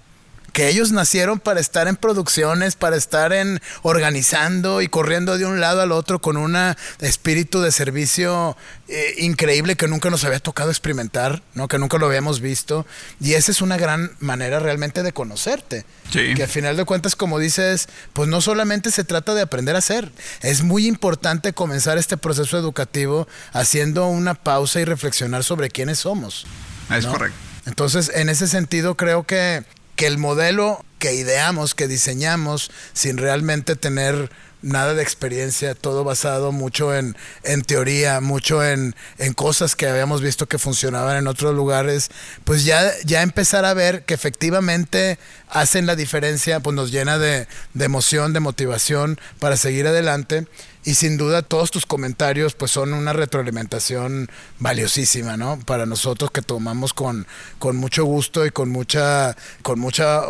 que 0.53 0.69
ellos 0.69 0.93
nacieron 0.93 1.39
para 1.39 1.61
estar 1.61 1.89
en 1.89 1.97
producciones, 1.97 2.75
para 2.77 2.97
estar 2.97 3.33
en 3.33 3.61
organizando 3.83 4.83
y 4.83 4.89
corriendo 4.89 5.39
de 5.39 5.47
un 5.47 5.61
lado 5.61 5.81
al 5.81 5.93
otro 5.93 6.21
con 6.21 6.37
un 6.37 6.57
espíritu 7.01 7.61
de 7.61 7.71
servicio 7.73 8.57
eh, 8.89 9.15
increíble 9.19 9.77
que 9.77 9.87
nunca 9.89 10.11
nos 10.11 10.25
había 10.25 10.41
tocado 10.41 10.71
experimentar, 10.71 11.43
¿no? 11.55 11.69
que 11.69 11.79
nunca 11.79 11.99
lo 11.99 12.07
habíamos 12.07 12.41
visto. 12.41 12.87
Y 13.21 13.35
esa 13.35 13.53
es 13.53 13.61
una 13.61 13.77
gran 13.77 14.13
manera 14.21 14.59
realmente 14.59 15.03
de 15.03 15.13
conocerte. 15.13 15.85
Sí. 16.11 16.35
Que 16.35 16.45
al 16.45 16.49
final 16.49 16.77
de 16.77 16.85
cuentas, 16.85 17.15
como 17.15 17.39
dices, 17.39 17.89
pues 18.13 18.29
no 18.29 18.41
solamente 18.41 18.91
se 18.91 19.05
trata 19.05 19.35
de 19.35 19.43
aprender 19.43 19.77
a 19.77 19.81
hacer, 19.81 20.11
es 20.41 20.63
muy 20.63 20.87
importante 20.87 21.53
comenzar 21.53 21.99
este 21.99 22.17
proceso 22.17 22.59
educativo 22.59 23.29
haciendo 23.53 24.07
una 24.07 24.35
pausa 24.35 24.81
y 24.81 24.85
reflexionar 24.85 25.45
sobre 25.45 25.71
quiénes 25.71 25.99
somos. 25.99 26.47
Es 26.91 27.05
¿no? 27.05 27.13
correcto. 27.13 27.39
Entonces, 27.67 28.11
en 28.15 28.31
ese 28.31 28.49
sentido, 28.49 28.97
creo 28.97 29.25
que 29.25 29.63
que 29.99 30.07
el 30.07 30.17
modelo 30.17 30.85
que 31.01 31.13
ideamos, 31.15 31.75
que 31.75 31.89
diseñamos, 31.89 32.71
sin 32.93 33.19
realmente 33.19 33.75
tener 33.75 34.31
nada 34.63 34.95
de 34.95 35.03
experiencia, 35.03 35.75
todo 35.75 36.05
basado 36.05 36.53
mucho 36.53 36.95
en, 36.95 37.17
en 37.43 37.63
teoría, 37.63 38.21
mucho 38.21 38.65
en, 38.65 38.95
en, 39.19 39.33
cosas 39.33 39.75
que 39.75 39.89
habíamos 39.89 40.23
visto 40.23 40.47
que 40.47 40.59
funcionaban 40.59 41.17
en 41.17 41.27
otros 41.27 41.53
lugares, 41.53 42.11
pues 42.45 42.65
ya, 42.65 42.93
ya 43.05 43.23
empezar 43.23 43.65
a 43.65 43.75
ver 43.75 44.05
que 44.05 44.15
efectivamente 44.15 45.19
hacen 45.49 45.87
la 45.87 45.97
diferencia, 45.97 46.61
pues 46.61 46.77
nos 46.77 46.93
llena 46.93 47.19
de, 47.19 47.49
de 47.75 47.85
emoción, 47.85 48.33
de 48.33 48.39
motivación 48.39 49.19
para 49.41 49.57
seguir 49.57 49.89
adelante 49.89 50.47
y 50.85 50.95
sin 50.95 51.17
duda 51.17 51.43
todos 51.43 51.71
tus 51.71 51.87
comentarios 51.87 52.55
pues 52.55 52.71
son 52.71 52.93
una 52.93 53.13
retroalimentación 53.13 54.31
valiosísima, 54.59 55.37
¿no? 55.37 55.59
Para 55.61 55.87
nosotros 55.87 56.31
que 56.31 56.43
tomamos 56.43 56.95
con, 56.95 57.27
con 57.59 57.77
mucho 57.77 58.05
gusto 58.05 58.47
y 58.47 58.51
con 58.51 58.71
mucha, 58.71 59.37
con 59.63 59.79
mucha 59.79 60.23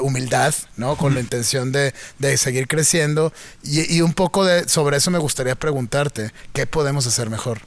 humildad, 0.00 0.54
¿no? 0.76 0.96
Con 0.96 1.14
la 1.14 1.20
intención 1.20 1.72
de, 1.72 1.94
de 2.18 2.36
seguir 2.36 2.68
creciendo 2.68 3.32
y, 3.62 3.96
y, 3.96 4.02
un 4.02 4.14
poco 4.14 4.44
de, 4.44 4.68
sobre 4.68 4.96
eso 4.96 5.10
me 5.10 5.18
gustaría 5.18 5.54
preguntarte, 5.54 6.32
¿qué 6.52 6.66
podemos 6.66 7.06
hacer 7.06 7.30
mejor? 7.30 7.60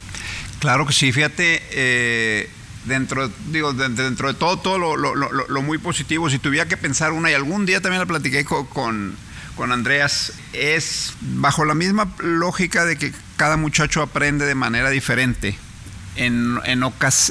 Claro 0.60 0.86
que 0.86 0.94
sí, 0.94 1.12
fíjate, 1.12 1.62
eh, 1.72 2.50
dentro, 2.86 3.30
digo, 3.48 3.74
dentro 3.74 4.28
de 4.28 4.34
todo, 4.34 4.58
todo 4.58 4.78
lo, 4.78 4.98
lo, 4.98 5.16
lo, 5.16 5.30
lo, 5.32 5.62
muy 5.62 5.78
positivo, 5.78 6.30
si 6.30 6.40
tuviera 6.40 6.68
que 6.68 6.78
pensar 6.78 7.12
una, 7.12 7.32
y 7.32 7.34
algún 7.34 7.66
día 7.66 7.82
también 7.82 8.00
la 8.00 8.06
platiqué 8.06 8.44
con, 8.46 8.66
con 8.66 9.16
con 9.60 9.74
Andreas 9.74 10.32
es 10.54 11.16
bajo 11.20 11.66
la 11.66 11.76
misma 11.76 12.08
lógica 12.20 12.86
de 12.86 12.98
que 12.98 13.12
cada 13.36 13.58
muchacho 13.58 14.02
aprende 14.02 14.46
de 14.46 14.56
manera 14.56 14.90
diferente. 14.90 15.60
En, 16.16 16.62
en, 16.64 16.82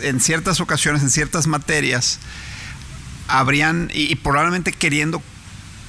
en 0.02 0.20
ciertas 0.20 0.60
ocasiones, 0.60 1.00
en 1.02 1.08
ciertas 1.08 1.46
materias, 1.46 2.18
habrían, 3.28 3.90
y, 3.94 4.12
y, 4.12 4.14
probablemente 4.16 4.72
queriendo, 4.72 5.22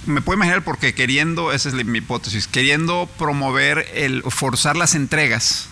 me 0.05 0.21
puedo 0.21 0.37
imaginar 0.37 0.63
porque 0.63 0.93
queriendo, 0.93 1.51
esa 1.51 1.67
es 1.67 1.75
mi 1.75 1.97
hipótesis, 1.97 2.47
queriendo 2.47 3.09
promover 3.17 3.85
el 3.93 4.23
forzar 4.23 4.77
las 4.77 4.95
entregas, 4.95 5.67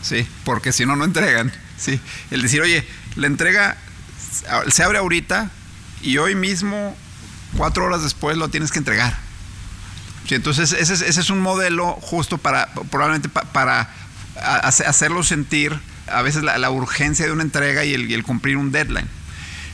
¿sí? 0.00 0.26
Porque 0.44 0.72
si 0.72 0.86
no, 0.86 0.96
no 0.96 1.04
entregan, 1.04 1.52
¿sí? 1.76 2.00
El 2.30 2.40
decir, 2.40 2.62
oye, 2.62 2.88
la 3.16 3.26
entrega 3.26 3.76
se 4.70 4.82
abre 4.82 4.96
ahorita 4.96 5.50
y 6.00 6.16
hoy 6.16 6.34
mismo, 6.34 6.96
cuatro 7.58 7.84
horas 7.84 8.02
después, 8.02 8.38
lo 8.38 8.48
tienes 8.48 8.72
que 8.72 8.78
entregar. 8.78 9.25
Sí, 10.28 10.34
entonces 10.34 10.72
ese 10.72 10.94
es, 10.94 11.02
ese 11.02 11.20
es, 11.20 11.30
un 11.30 11.40
modelo 11.40 11.92
justo 12.00 12.38
para, 12.38 12.68
probablemente 12.90 13.28
pa, 13.28 13.42
para 13.42 13.88
hacerlo 14.34 15.22
sentir 15.22 15.78
a 16.08 16.22
veces 16.22 16.42
la, 16.42 16.58
la, 16.58 16.70
urgencia 16.70 17.26
de 17.26 17.32
una 17.32 17.42
entrega 17.42 17.84
y 17.84 17.94
el, 17.94 18.10
y 18.10 18.14
el, 18.14 18.22
cumplir 18.22 18.56
un 18.56 18.72
deadline. 18.72 19.08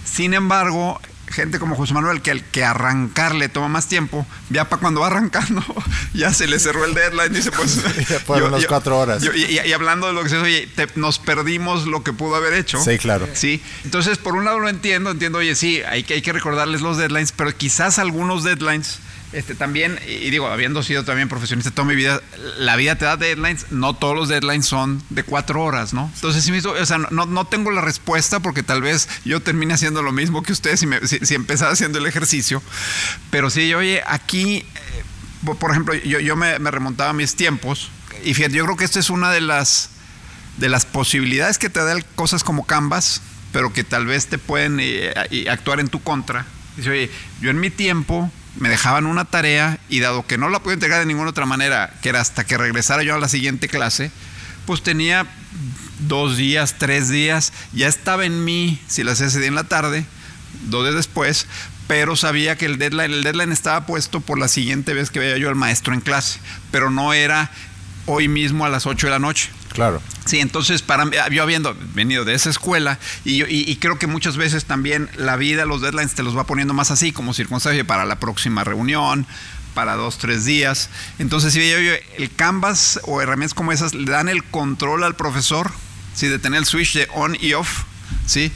Sin 0.04 0.34
embargo, 0.34 1.00
gente 1.32 1.58
como 1.58 1.74
José 1.74 1.94
Manuel, 1.94 2.20
que 2.22 2.30
al 2.30 2.44
que 2.44 2.64
arrancar 2.64 3.34
le 3.34 3.48
toma 3.48 3.68
más 3.68 3.88
tiempo, 3.88 4.26
ya 4.50 4.68
para 4.68 4.80
cuando 4.80 5.00
va 5.00 5.08
arrancando, 5.08 5.64
ya 6.14 6.32
se 6.32 6.46
le 6.46 6.58
cerró 6.58 6.84
el 6.84 6.94
deadline, 6.94 7.32
dice, 7.32 7.50
pues... 7.50 7.82
Ya 8.08 8.20
fueron 8.26 8.52
las 8.52 8.66
cuatro 8.66 8.98
horas. 8.98 9.22
yo- 9.22 9.32
y, 9.34 9.58
y 9.58 9.72
hablando 9.72 10.06
de 10.06 10.12
lo 10.12 10.22
que 10.22 10.28
se 10.28 10.36
oye, 10.36 10.68
te- 10.74 10.88
nos 10.96 11.18
perdimos 11.18 11.86
lo 11.86 12.02
que 12.02 12.12
pudo 12.12 12.36
haber 12.36 12.54
hecho. 12.54 12.82
Sí, 12.82 12.98
claro. 12.98 13.26
Sí, 13.32 13.62
entonces 13.84 14.18
por 14.18 14.34
un 14.34 14.44
lado 14.44 14.58
lo 14.58 14.68
entiendo, 14.68 15.10
entiendo, 15.10 15.38
oye, 15.38 15.54
sí, 15.54 15.82
hay 15.82 16.02
que, 16.04 16.14
hay 16.14 16.22
que 16.22 16.32
recordarles 16.32 16.80
los 16.82 16.98
deadlines, 16.98 17.32
pero 17.32 17.56
quizás 17.56 17.98
algunos 17.98 18.44
deadlines, 18.44 18.98
este, 19.32 19.54
también, 19.54 19.98
y 20.06 20.30
digo, 20.30 20.46
habiendo 20.48 20.82
sido 20.82 21.04
también 21.04 21.28
profesionista 21.28 21.70
toda 21.70 21.88
mi 21.88 21.94
vida, 21.94 22.20
la 22.58 22.76
vida 22.76 22.96
te 22.96 23.04
da 23.06 23.16
deadlines, 23.16 23.66
no 23.70 23.94
todos 23.94 24.14
los 24.14 24.28
deadlines 24.28 24.66
son 24.66 25.02
de 25.10 25.22
cuatro 25.24 25.62
horas, 25.62 25.92
¿no? 25.94 26.10
Entonces, 26.14 26.44
sí 26.44 26.52
hizo- 26.52 26.72
o 26.72 26.86
sea, 26.86 26.98
no, 26.98 27.26
no 27.26 27.44
tengo 27.46 27.70
la 27.70 27.80
respuesta 27.80 28.40
porque 28.40 28.62
tal 28.62 28.82
vez 28.82 29.08
yo 29.24 29.40
termine 29.40 29.74
haciendo 29.74 30.02
lo 30.02 30.12
mismo 30.12 30.42
que 30.42 30.52
ustedes 30.52 30.80
si, 30.80 30.86
si, 31.06 31.18
si 31.24 31.34
empezara 31.34 31.72
haciendo 31.72 31.98
el 31.98 32.06
ejercicio, 32.06 32.62
pero 33.30 33.48
sí, 33.50 33.72
oye, 33.74 34.02
aquí, 34.06 34.56
eh, 34.58 34.64
por- 35.58 35.70
ejemplo, 35.70 35.94
yo, 35.94 36.20
yo 36.20 36.36
me, 36.36 36.58
me 36.58 36.70
remontaba 36.70 37.10
a 37.10 37.14
mis 37.14 37.34
tiempos, 37.34 37.90
y 38.24 38.34
fíjate, 38.34 38.54
yo 38.56 38.64
creo 38.64 38.76
que 38.76 38.84
esta 38.84 39.00
es 39.00 39.10
una 39.10 39.30
de 39.30 39.40
las 39.40 39.88
de 40.58 40.68
las 40.68 40.84
posibilidades 40.84 41.56
que 41.56 41.70
te 41.70 41.82
dan 41.82 42.04
cosas 42.14 42.44
como 42.44 42.66
Canvas, 42.66 43.22
pero 43.52 43.72
que 43.72 43.84
tal 43.84 44.04
vez 44.04 44.26
te 44.26 44.36
pueden 44.36 44.78
eh, 44.80 45.14
actuar 45.50 45.80
en 45.80 45.88
tu 45.88 46.02
contra. 46.02 46.44
Dice, 46.76 46.90
oye, 46.90 47.10
yo 47.40 47.48
en 47.50 47.58
mi 47.58 47.70
tiempo 47.70 48.30
me 48.56 48.68
dejaban 48.68 49.06
una 49.06 49.24
tarea 49.24 49.78
y 49.88 50.00
dado 50.00 50.26
que 50.26 50.38
no 50.38 50.48
la 50.48 50.60
pude 50.60 50.74
entregar 50.74 51.00
de 51.00 51.06
ninguna 51.06 51.30
otra 51.30 51.46
manera, 51.46 51.94
que 52.02 52.10
era 52.10 52.20
hasta 52.20 52.44
que 52.44 52.58
regresara 52.58 53.02
yo 53.02 53.14
a 53.14 53.18
la 53.18 53.28
siguiente 53.28 53.68
clase, 53.68 54.10
pues 54.66 54.82
tenía 54.82 55.26
dos 56.00 56.36
días, 56.36 56.76
tres 56.78 57.08
días, 57.08 57.52
ya 57.72 57.88
estaba 57.88 58.24
en 58.24 58.44
mí, 58.44 58.80
si 58.88 59.04
la 59.04 59.12
hacía 59.12 59.28
en 59.46 59.54
la 59.54 59.64
tarde, 59.64 60.04
dos 60.64 60.84
días 60.84 60.94
después, 60.94 61.46
pero 61.86 62.16
sabía 62.16 62.56
que 62.56 62.66
el 62.66 62.78
deadline, 62.78 63.12
el 63.12 63.24
deadline 63.24 63.52
estaba 63.52 63.86
puesto 63.86 64.20
por 64.20 64.38
la 64.38 64.48
siguiente 64.48 64.94
vez 64.94 65.10
que 65.10 65.18
veía 65.18 65.38
yo 65.38 65.48
al 65.48 65.54
maestro 65.54 65.94
en 65.94 66.00
clase, 66.00 66.40
pero 66.70 66.90
no 66.90 67.12
era 67.12 67.50
hoy 68.06 68.28
mismo 68.28 68.64
a 68.64 68.68
las 68.68 68.86
8 68.86 69.06
de 69.06 69.10
la 69.10 69.18
noche. 69.18 69.50
Claro. 69.72 70.00
Sí, 70.24 70.38
entonces 70.38 70.82
para 70.82 71.04
mí, 71.04 71.16
yo 71.32 71.42
habiendo 71.42 71.76
venido 71.94 72.24
de 72.24 72.34
esa 72.34 72.48
escuela 72.50 72.98
y, 73.24 73.42
y- 73.44 73.76
creo 73.76 73.98
que 73.98 74.06
muchas 74.06 74.36
veces 74.36 74.64
también 74.64 75.08
la 75.16 75.36
vida, 75.36 75.64
los 75.64 75.82
deadlines 75.82 76.14
te 76.14 76.22
los 76.22 76.36
va 76.36 76.44
poniendo 76.46 76.74
más 76.74 76.90
así 76.92 77.10
como 77.12 77.34
circunstancia 77.34 77.84
para 77.84 78.04
la 78.04 78.20
próxima 78.20 78.62
reunión, 78.62 79.26
para 79.74 79.96
dos, 79.96 80.18
tres 80.18 80.44
días. 80.44 80.90
Entonces, 81.18 81.52
si 81.54 81.60
el 81.60 82.30
Canvas 82.36 83.00
o 83.04 83.20
herramientas 83.20 83.54
como 83.54 83.72
esas 83.72 83.94
le 83.94 84.10
dan 84.10 84.28
el 84.28 84.44
control 84.44 85.02
al 85.02 85.16
profesor, 85.16 85.72
¿sí? 86.14 86.28
de 86.28 86.38
tener 86.38 86.58
el 86.58 86.66
switch 86.66 86.94
de 86.94 87.08
on 87.14 87.36
y 87.40 87.54
off, 87.54 87.82
¿sí? 88.26 88.52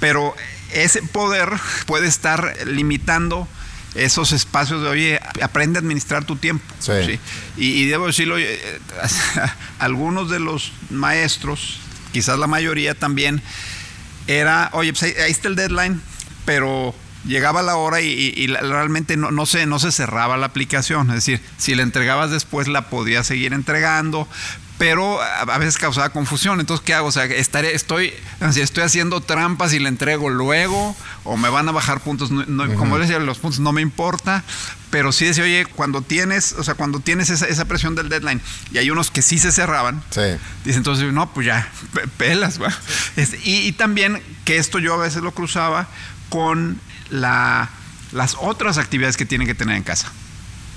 pero 0.00 0.34
ese 0.72 1.02
poder 1.02 1.50
puede 1.86 2.06
estar 2.08 2.56
limitando 2.66 3.46
esos 3.94 4.32
espacios 4.32 4.82
de, 4.82 4.88
oye, 4.88 5.20
aprende 5.42 5.78
a 5.78 5.80
administrar 5.80 6.24
tu 6.24 6.36
tiempo. 6.36 6.64
Sí. 6.78 7.18
Y, 7.56 7.66
y 7.82 7.86
debo 7.86 8.06
decirlo, 8.06 8.38
eh, 8.38 8.58
algunos 9.78 10.30
de 10.30 10.40
los 10.40 10.72
maestros, 10.90 11.78
quizás 12.12 12.38
la 12.38 12.46
mayoría 12.46 12.94
también, 12.94 13.42
era, 14.26 14.70
oye, 14.72 14.92
pues 14.92 15.02
ahí, 15.02 15.12
ahí 15.22 15.30
está 15.30 15.48
el 15.48 15.56
deadline, 15.56 16.00
pero 16.44 16.94
llegaba 17.26 17.62
la 17.62 17.76
hora 17.76 18.00
y, 18.00 18.06
y- 18.08 18.34
y 18.42 18.46
realmente 18.48 19.16
no, 19.16 19.30
no, 19.30 19.46
se, 19.46 19.66
no 19.66 19.78
se 19.78 19.92
cerraba 19.92 20.36
la 20.36 20.46
aplicación. 20.46 21.08
Es 21.10 21.16
decir, 21.16 21.40
si 21.58 21.74
la 21.74 21.82
entregabas 21.82 22.30
después 22.30 22.68
la 22.68 22.88
podías 22.88 23.26
seguir 23.26 23.52
entregando, 23.52 24.28
pero 24.82 25.22
a, 25.22 25.58
veces 25.58 25.78
causaba 25.78 26.08
confusión. 26.10 26.58
Entonces, 26.58 26.84
¿qué 26.84 26.92
hago? 26.92 27.06
O 27.06 27.12
sea, 27.12 27.24
estaré, 27.26 27.72
estoy, 27.76 28.12
si 28.50 28.60
estoy 28.60 28.82
haciendo 28.82 29.20
trampas 29.20 29.72
y 29.74 29.78
la 29.78 29.88
entrego 29.88 30.28
luego, 30.28 30.96
o 31.22 31.36
me 31.36 31.48
van 31.50 31.68
a 31.68 31.72
bajar 31.72 32.00
puntos. 32.00 32.32
No- 32.32 32.44
no- 32.46 32.74
Como 32.74 32.98
decía, 32.98 33.20
los 33.20 33.38
puntos 33.38 33.60
no 33.60 33.70
me 33.72 33.80
importa. 33.80 34.42
Pero 34.90 35.12
sí 35.12 35.24
decía, 35.24 35.44
oye, 35.44 35.66
cuando 35.66 36.02
tienes, 36.02 36.54
o 36.54 36.64
sea, 36.64 36.74
cuando 36.74 36.98
tienes 36.98 37.30
esa, 37.30 37.46
esa 37.46 37.64
presión 37.66 37.94
del 37.94 38.08
deadline, 38.08 38.40
y 38.72 38.78
hay 38.78 38.90
unos 38.90 39.12
que 39.12 39.22
sí 39.22 39.38
se 39.38 39.52
cerraban, 39.52 40.02
Sí. 40.10 40.20
Dice 40.64 40.78
entonces, 40.78 41.12
no, 41.12 41.32
pues 41.32 41.46
ya, 41.46 41.68
pe- 41.94 42.08
pelas, 42.08 42.60
va. 42.60 42.76
Y, 43.44 43.58
y 43.68 43.72
también 43.72 44.20
que 44.44 44.56
esto 44.56 44.80
yo 44.80 44.94
a 44.94 44.96
veces 44.96 45.22
lo 45.22 45.30
cruzaba 45.30 45.86
con 46.28 46.80
la, 47.08 47.70
las 48.10 48.34
otras 48.40 48.78
actividades 48.78 49.16
que 49.16 49.26
tienen 49.26 49.46
que 49.46 49.54
tener 49.54 49.76
en 49.76 49.84
casa. 49.84 50.10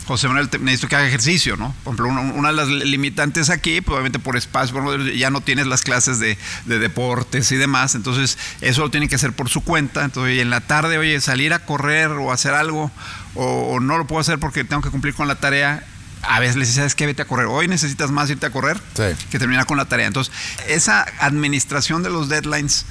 José 0.05 0.27
Manuel, 0.27 0.49
necesito 0.61 0.87
que 0.87 0.95
haga 0.95 1.07
ejercicio, 1.07 1.57
¿no? 1.57 1.75
Por 1.83 1.93
ejemplo, 1.95 2.07
una, 2.07 2.21
una 2.33 2.49
de 2.49 2.55
las 2.55 2.67
limitantes 2.67 3.49
aquí, 3.49 3.81
probablemente 3.81 4.19
por 4.19 4.37
espacio, 4.37 4.97
ya 5.13 5.31
no 5.31 5.41
tienes 5.41 5.65
las 5.65 5.81
clases 5.81 6.19
de, 6.19 6.37
de 6.65 6.79
deportes 6.79 7.51
y 7.51 7.55
demás, 7.55 7.95
entonces 7.95 8.37
eso 8.61 8.81
lo 8.81 8.91
tiene 8.91 9.07
que 9.07 9.15
hacer 9.15 9.33
por 9.33 9.49
su 9.49 9.61
cuenta. 9.61 10.03
Entonces, 10.05 10.39
en 10.39 10.49
la 10.51 10.61
tarde, 10.61 10.97
oye, 10.99 11.19
salir 11.21 11.53
a 11.53 11.59
correr 11.65 12.11
o 12.11 12.31
hacer 12.31 12.53
algo, 12.53 12.91
o, 13.33 13.45
o 13.73 13.79
no 13.79 13.97
lo 13.97 14.05
puedo 14.05 14.21
hacer 14.21 14.37
porque 14.37 14.63
tengo 14.63 14.81
que 14.83 14.89
cumplir 14.91 15.15
con 15.15 15.27
la 15.27 15.35
tarea. 15.35 15.83
A 16.27 16.39
veces 16.39 16.55
les 16.55 16.67
dice, 16.69 16.79
¿sabes 16.81 16.95
qué? 16.95 17.05
Vete 17.05 17.21
a 17.21 17.25
correr. 17.25 17.45
Hoy 17.47 17.67
necesitas 17.67 18.09
más 18.11 18.29
irte 18.29 18.45
a 18.47 18.49
correr 18.51 18.79
Sí. 18.95 19.03
que 19.29 19.37
terminar 19.39 19.65
con 19.65 19.77
la 19.77 19.85
tarea. 19.85 20.07
Entonces, 20.07 20.33
esa 20.67 21.05
administración 21.19 22.01
de 22.03 22.09
los 22.09 22.29
deadlines 22.29 22.85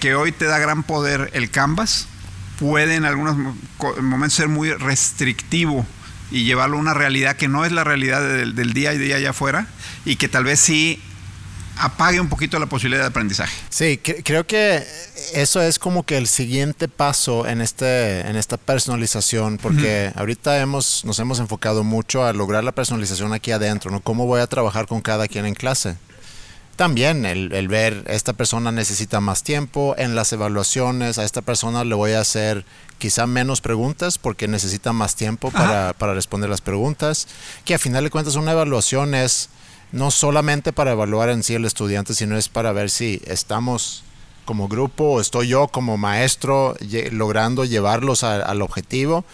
que 0.00 0.14
hoy 0.14 0.32
te 0.32 0.44
da 0.46 0.58
gran 0.58 0.82
poder 0.82 1.30
el 1.34 1.50
Canvas, 1.50 2.08
puede 2.58 2.94
en 2.96 3.04
algunos 3.04 3.36
momentos 4.02 4.34
ser 4.34 4.48
muy 4.48 4.70
restrictivo 4.72 5.86
y 6.30 6.44
llevarlo 6.44 6.76
a 6.76 6.80
una 6.80 6.94
realidad 6.94 7.36
que 7.36 7.48
no 7.48 7.64
es 7.64 7.72
la 7.72 7.84
realidad 7.84 8.22
del, 8.26 8.54
del 8.54 8.72
día 8.72 8.92
y 8.94 8.98
día 8.98 9.16
allá 9.16 9.30
afuera 9.30 9.66
y 10.04 10.16
que 10.16 10.28
tal 10.28 10.44
vez 10.44 10.60
sí 10.60 11.00
apague 11.76 12.20
un 12.20 12.28
poquito 12.28 12.58
la 12.60 12.66
posibilidad 12.66 13.02
de 13.02 13.08
aprendizaje. 13.08 13.52
Sí, 13.68 14.00
cre- 14.02 14.22
creo 14.24 14.46
que 14.46 14.84
eso 15.34 15.60
es 15.60 15.78
como 15.80 16.04
que 16.04 16.16
el 16.16 16.28
siguiente 16.28 16.86
paso 16.86 17.46
en 17.48 17.60
este 17.60 18.20
en 18.28 18.36
esta 18.36 18.56
personalización, 18.56 19.58
porque 19.58 20.12
ahorita 20.14 20.60
hemos 20.60 21.04
nos 21.04 21.18
hemos 21.18 21.40
enfocado 21.40 21.82
mucho 21.82 22.24
a 22.24 22.32
lograr 22.32 22.62
la 22.62 22.70
personalización 22.72 23.32
aquí 23.32 23.50
adentro, 23.50 23.90
¿no? 23.90 24.00
Cómo 24.00 24.26
voy 24.26 24.40
a 24.40 24.46
trabajar 24.46 24.86
con 24.86 25.00
cada 25.00 25.26
quien 25.26 25.46
en 25.46 25.54
clase. 25.54 25.96
También 26.76 27.24
el, 27.24 27.52
el 27.52 27.68
ver 27.68 28.02
esta 28.08 28.32
persona 28.32 28.72
necesita 28.72 29.20
más 29.20 29.42
tiempo 29.44 29.94
en 29.96 30.14
las 30.16 30.32
evaluaciones, 30.32 31.18
a 31.18 31.24
esta 31.24 31.40
persona 31.40 31.84
le 31.84 31.94
voy 31.94 32.12
a 32.12 32.20
hacer 32.20 32.64
quizá 32.98 33.26
menos 33.26 33.60
preguntas 33.60 34.18
porque 34.18 34.48
necesita 34.48 34.92
más 34.92 35.14
tiempo 35.14 35.50
para, 35.52 35.92
para 35.92 36.14
responder 36.14 36.50
las 36.50 36.60
preguntas, 36.60 37.28
que 37.64 37.74
a 37.74 37.78
final 37.78 38.02
de 38.04 38.10
cuentas 38.10 38.34
una 38.34 38.52
evaluación 38.52 39.14
es 39.14 39.50
no 39.92 40.10
solamente 40.10 40.72
para 40.72 40.90
evaluar 40.92 41.28
en 41.28 41.44
sí 41.44 41.54
el 41.54 41.64
estudiante, 41.64 42.12
sino 42.14 42.36
es 42.36 42.48
para 42.48 42.72
ver 42.72 42.90
si 42.90 43.22
estamos 43.26 44.02
como 44.44 44.66
grupo 44.66 45.04
o 45.04 45.20
estoy 45.20 45.48
yo 45.48 45.68
como 45.68 45.96
maestro 45.96 46.74
logrando 47.12 47.64
llevarlos 47.64 48.24
a- 48.24 48.42
al 48.42 48.62
objetivo 48.62 49.24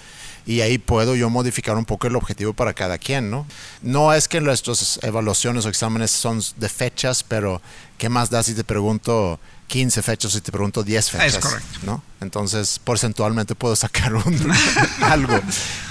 y 0.51 0.63
ahí 0.63 0.79
puedo 0.79 1.15
yo 1.15 1.31
modificar 1.31 1.77
un 1.77 1.85
poco 1.85 2.09
el 2.09 2.17
objetivo 2.17 2.53
para 2.53 2.75
cada 2.75 2.99
quien, 2.99 3.31
¿no? 3.31 3.47
No 3.83 4.13
es 4.13 4.27
que 4.27 4.41
nuestras 4.41 4.99
evaluaciones 5.01 5.65
o 5.65 5.69
exámenes 5.69 6.11
son 6.11 6.43
de 6.57 6.69
fechas, 6.69 7.23
pero 7.23 7.63
¿qué 7.99 8.09
más 8.09 8.31
da 8.31 8.43
si 8.43 8.55
te 8.55 8.65
pregunto 8.65 9.39
15 9.69 10.03
fechas 10.03 10.35
y 10.35 10.41
te 10.41 10.51
pregunto 10.51 10.83
10 10.83 11.09
fechas? 11.09 11.39
correcto. 11.39 11.79
¿no? 11.85 12.03
Entonces, 12.21 12.81
porcentualmente 12.83 13.55
puedo 13.55 13.77
sacar 13.77 14.13
un, 14.13 14.53
algo. 15.03 15.39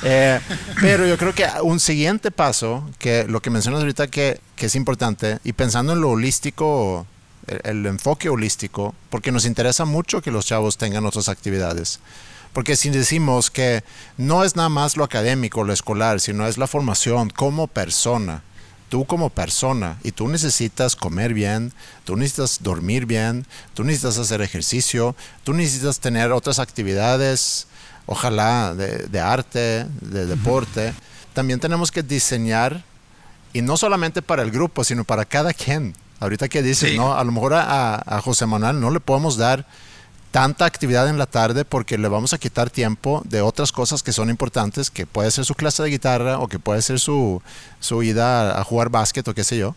Eh, 0.03 0.41
pero 0.81 1.07
yo 1.07 1.17
creo 1.17 1.33
que 1.33 1.47
un 1.63 1.79
siguiente 1.79 2.29
paso, 2.29 2.83
que 2.99 3.23
lo 3.29 3.41
que 3.41 3.51
mencionas 3.51 3.79
ahorita 3.79 4.07
que, 4.07 4.41
que 4.57 4.65
es 4.65 4.75
importante, 4.75 5.39
y 5.45 5.53
pensando 5.53 5.93
en 5.93 6.01
lo 6.01 6.09
holístico, 6.09 7.07
el, 7.47 7.61
el 7.63 7.85
enfoque 7.85 8.27
holístico, 8.27 8.93
porque 9.09 9.31
nos 9.31 9.45
interesa 9.45 9.85
mucho 9.85 10.21
que 10.21 10.31
los 10.31 10.45
chavos 10.45 10.77
tengan 10.77 11.05
otras 11.05 11.29
actividades. 11.29 12.01
Porque 12.53 12.75
si 12.75 12.89
decimos 12.89 13.51
que 13.51 13.83
no 14.17 14.43
es 14.43 14.55
nada 14.55 14.69
más 14.69 14.97
lo 14.97 15.03
académico, 15.03 15.63
lo 15.63 15.71
escolar, 15.73 16.19
sino 16.19 16.47
es 16.47 16.57
la 16.57 16.67
formación 16.67 17.29
como 17.29 17.67
persona, 17.67 18.41
tú 18.89 19.05
como 19.05 19.29
persona, 19.29 19.97
y 20.03 20.11
tú 20.11 20.27
necesitas 20.27 20.95
comer 20.95 21.33
bien, 21.35 21.71
tú 22.05 22.15
necesitas 22.15 22.59
dormir 22.63 23.05
bien, 23.05 23.45
tú 23.75 23.83
necesitas 23.83 24.17
hacer 24.17 24.41
ejercicio, 24.41 25.15
tú 25.43 25.53
necesitas 25.53 25.99
tener 25.99 26.31
otras 26.31 26.57
actividades, 26.59 27.67
ojalá 28.07 28.73
de, 28.73 29.05
de 29.07 29.19
arte, 29.19 29.85
de 30.01 30.25
deporte. 30.25 30.93
También 31.33 31.59
tenemos 31.59 31.91
que 31.91 32.01
diseñar, 32.01 32.83
y 33.53 33.61
no 33.61 33.77
solamente 33.77 34.21
para 34.23 34.41
el 34.41 34.49
grupo, 34.51 34.83
sino 34.83 35.03
para 35.03 35.25
cada 35.25 35.53
quien. 35.53 35.95
Ahorita 36.19 36.49
que 36.49 36.61
dices, 36.63 36.91
Sí. 36.91 36.97
¿no? 36.97 37.13
A 37.15 37.23
lo 37.23 37.31
mejor 37.31 37.53
a, 37.53 37.95
a- 37.95 38.17
a 38.17 38.21
José 38.21 38.45
Manuel 38.47 38.79
no 38.81 38.89
le 38.91 38.99
podemos 38.99 39.37
dar 39.37 39.65
tanta 40.31 40.65
actividad 40.65 41.07
en 41.09 41.17
la 41.17 41.25
tarde 41.25 41.65
porque 41.65 41.97
le 41.97 42.07
vamos 42.07 42.33
a 42.33 42.37
quitar 42.37 42.69
tiempo 42.69 43.21
de 43.25 43.41
otras 43.41 43.71
cosas 43.71 44.03
que 44.03 44.13
son 44.13 44.29
importantes, 44.29 44.89
que 44.89 45.05
puede 45.05 45.31
ser 45.31 45.45
su 45.45 45.55
clase 45.55 45.83
de 45.83 45.89
guitarra 45.89 46.39
o 46.39 46.47
que 46.47 46.59
puede 46.59 46.81
ser 46.81 46.99
su, 46.99 47.41
su 47.79 48.03
ida 48.03 48.59
a, 48.59 48.63
jugar 48.63 48.89
básquet 48.89 49.27
o 49.27 49.33
qué 49.33 49.43
sé 49.43 49.57
yo. 49.57 49.75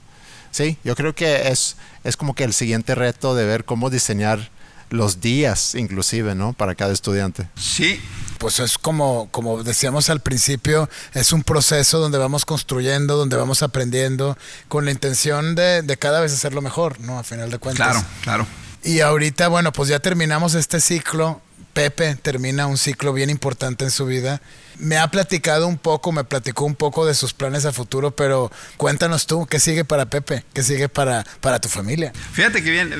Sí, 0.50 0.76
yo 0.84 0.94
creo 0.94 1.14
que 1.14 1.48
es, 1.48 1.76
es 2.04 2.16
como 2.16 2.34
que 2.34 2.44
el 2.44 2.52
siguiente 2.52 2.94
reto 2.94 3.34
de 3.34 3.46
ver 3.46 3.64
cómo 3.64 3.88
diseñar 3.88 4.50
los 4.90 5.22
días 5.22 5.74
inclusive, 5.74 6.34
¿no? 6.34 6.52
Para 6.52 6.74
cada 6.74 6.92
estudiante. 6.92 7.48
Sí, 7.56 7.98
Pues 8.36 8.58
es 8.58 8.76
como, 8.76 9.28
como 9.30 9.62
decíamos 9.62 10.10
al 10.10 10.20
principio, 10.20 10.90
es 11.14 11.32
un 11.32 11.42
proceso 11.44 11.98
donde 11.98 12.18
vamos 12.18 12.44
construyendo, 12.44 13.16
donde 13.16 13.36
vamos 13.36 13.62
aprendiendo, 13.62 14.36
con 14.68 14.84
la 14.84 14.90
intención 14.90 15.54
de, 15.54 15.80
de 15.80 15.96
cada 15.96 16.20
vez 16.20 16.32
hacerlo 16.34 16.60
mejor, 16.60 17.00
¿no? 17.00 17.18
A 17.18 17.22
final 17.22 17.50
de 17.50 17.58
cuentas. 17.58 17.92
claro, 17.92 18.06
claro. 18.22 18.61
Y 18.84 19.00
ahorita, 19.00 19.48
bueno, 19.48 19.72
pues 19.72 19.88
ya 19.88 20.00
terminamos 20.00 20.54
este 20.54 20.80
ciclo, 20.80 21.40
Pepe 21.72 22.16
termina 22.16 22.66
un 22.66 22.76
ciclo 22.76 23.12
bien 23.12 23.30
importante 23.30 23.84
en 23.84 23.90
su 23.90 24.06
vida. 24.06 24.42
Me 24.78 24.98
ha 24.98 25.08
platicado 25.08 25.66
un 25.66 25.78
poco, 25.78 26.12
me 26.12 26.24
platicó 26.24 26.64
un 26.64 26.74
poco 26.74 27.06
de 27.06 27.14
sus 27.14 27.32
planes 27.32 27.64
a 27.64 27.72
futuro, 27.72 28.10
pero 28.10 28.50
cuéntanos 28.76 29.26
tú, 29.26 29.46
¿qué 29.46 29.60
sigue 29.60 29.84
para 29.84 30.06
Pepe? 30.06 30.44
¿Qué 30.52 30.62
sigue 30.62 30.88
para, 30.88 31.24
para 31.40 31.60
tu 31.60 31.68
familia? 31.68 32.12
Fíjate 32.32 32.62
que 32.62 32.70
bien, 32.70 32.90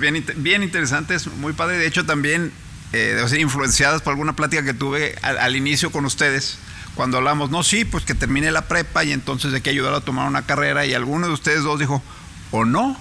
bien, 0.00 0.24
bien 0.36 0.62
interesantes, 0.62 1.26
muy 1.26 1.52
padre. 1.52 1.78
De 1.78 1.86
hecho, 1.86 2.06
también 2.06 2.52
eh, 2.92 3.24
influenciadas 3.38 4.02
por 4.02 4.12
alguna 4.12 4.34
plática 4.34 4.64
que 4.64 4.74
tuve 4.74 5.14
al, 5.22 5.56
inicio 5.56 5.92
con 5.92 6.04
ustedes 6.04 6.58
cuando 6.94 7.18
hablamos, 7.18 7.50
no, 7.50 7.62
sí, 7.62 7.84
pues 7.84 8.04
que 8.04 8.14
termine 8.14 8.50
la 8.50 8.68
prepa 8.68 9.04
y 9.04 9.12
entonces 9.12 9.54
hay 9.54 9.62
que 9.62 9.70
ayudar 9.70 9.94
a 9.94 10.00
tomar 10.00 10.28
una 10.28 10.44
carrera 10.44 10.84
y 10.84 10.92
alguno 10.92 11.26
de 11.26 11.32
ustedes 11.32 11.62
dos 11.62 11.78
dijo, 11.78 12.02
o 12.50 12.66
no, 12.66 12.98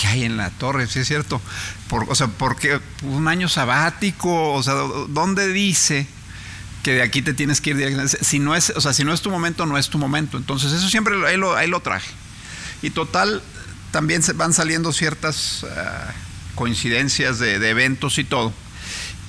¿qué 0.00 0.06
hay 0.06 0.24
en 0.24 0.36
la 0.36 0.50
torre? 0.50 0.86
Sí 0.86 1.00
es 1.00 1.08
cierto. 1.08 1.40
O 1.90 2.14
sea, 2.14 2.28
porque 2.28 2.80
un 3.02 3.28
año 3.28 3.48
sabático, 3.48 4.52
o 4.52 4.62
sea, 4.62 4.74
¿dónde 5.08 5.48
dice 5.48 6.06
que 6.82 6.94
de 6.94 7.02
aquí 7.02 7.22
te 7.22 7.34
tienes 7.34 7.60
que 7.60 7.70
ir? 7.70 8.08
Si 8.08 8.38
no 8.38 8.54
es, 8.54 8.70
o 8.70 8.80
sea, 8.80 8.92
si 8.92 9.04
no 9.04 9.12
es 9.12 9.22
tu 9.22 9.30
momento, 9.30 9.66
no 9.66 9.78
es 9.78 9.88
tu 9.88 9.98
momento. 9.98 10.36
Entonces, 10.36 10.72
eso 10.72 10.88
siempre 10.88 11.14
ahí 11.26 11.36
lo, 11.36 11.60
lo 11.66 11.80
traje. 11.80 12.10
Y 12.82 12.90
total, 12.90 13.42
también 13.90 14.22
se 14.22 14.32
van 14.32 14.52
saliendo 14.52 14.92
ciertas 14.92 15.64
ah, 15.76 16.12
coincidencias 16.54 17.38
de, 17.38 17.58
de, 17.58 17.70
eventos 17.70 18.18
y 18.18 18.24
todo. 18.24 18.52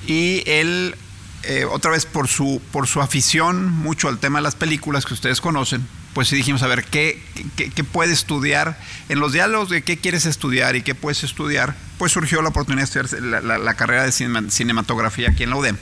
Y 0.06 0.42
él, 0.46 0.96
eh, 1.44 1.64
otra 1.64 1.90
vez 1.90 2.06
por 2.06 2.28
su, 2.28 2.60
por 2.72 2.86
su 2.86 3.00
afición 3.00 3.70
mucho 3.70 4.08
al 4.08 4.18
tema 4.18 4.38
de 4.38 4.42
las 4.42 4.54
películas 4.54 5.04
que 5.04 5.14
ustedes 5.14 5.40
conocen, 5.40 5.86
pues 6.14 6.28
sí 6.28 6.36
dijimos, 6.36 6.62
a 6.62 6.68
ver, 6.68 6.84
¿qué, 6.84 7.20
qué, 7.56 7.84
puede 7.84 8.12
estudiar? 8.12 8.78
En 9.08 9.18
los 9.18 9.32
diálogos 9.32 9.68
de 9.68 9.82
qué 9.82 9.98
quieres 9.98 10.26
estudiar 10.26 10.76
y 10.76 10.82
qué 10.82 10.94
puedes 10.94 11.24
estudiar, 11.24 11.74
pues 11.98 12.12
surgió 12.12 12.40
la 12.40 12.50
oportunidad 12.50 12.88
de 12.88 13.00
estudiar 13.00 13.42
la, 13.42 13.74
carrera 13.74 14.04
de 14.04 14.12
cinematografía 14.12 15.30
aquí 15.30 15.42
en 15.42 15.50
la 15.50 15.56
UDEM. 15.56 15.76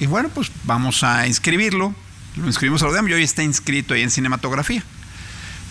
Y 0.00 0.06
bueno, 0.06 0.28
pues 0.28 0.52
vamos 0.64 1.02
a 1.02 1.26
inscribirlo. 1.26 1.94
Lo 2.36 2.46
inscribimos 2.46 2.82
a 2.82 2.86
la 2.86 2.92
UDEM 2.92 3.08
y 3.08 3.12
hoy 3.14 3.22
está 3.22 3.42
inscrito 3.42 3.94
ahí 3.94 4.02
en 4.02 4.10
cinematografía. 4.10 4.84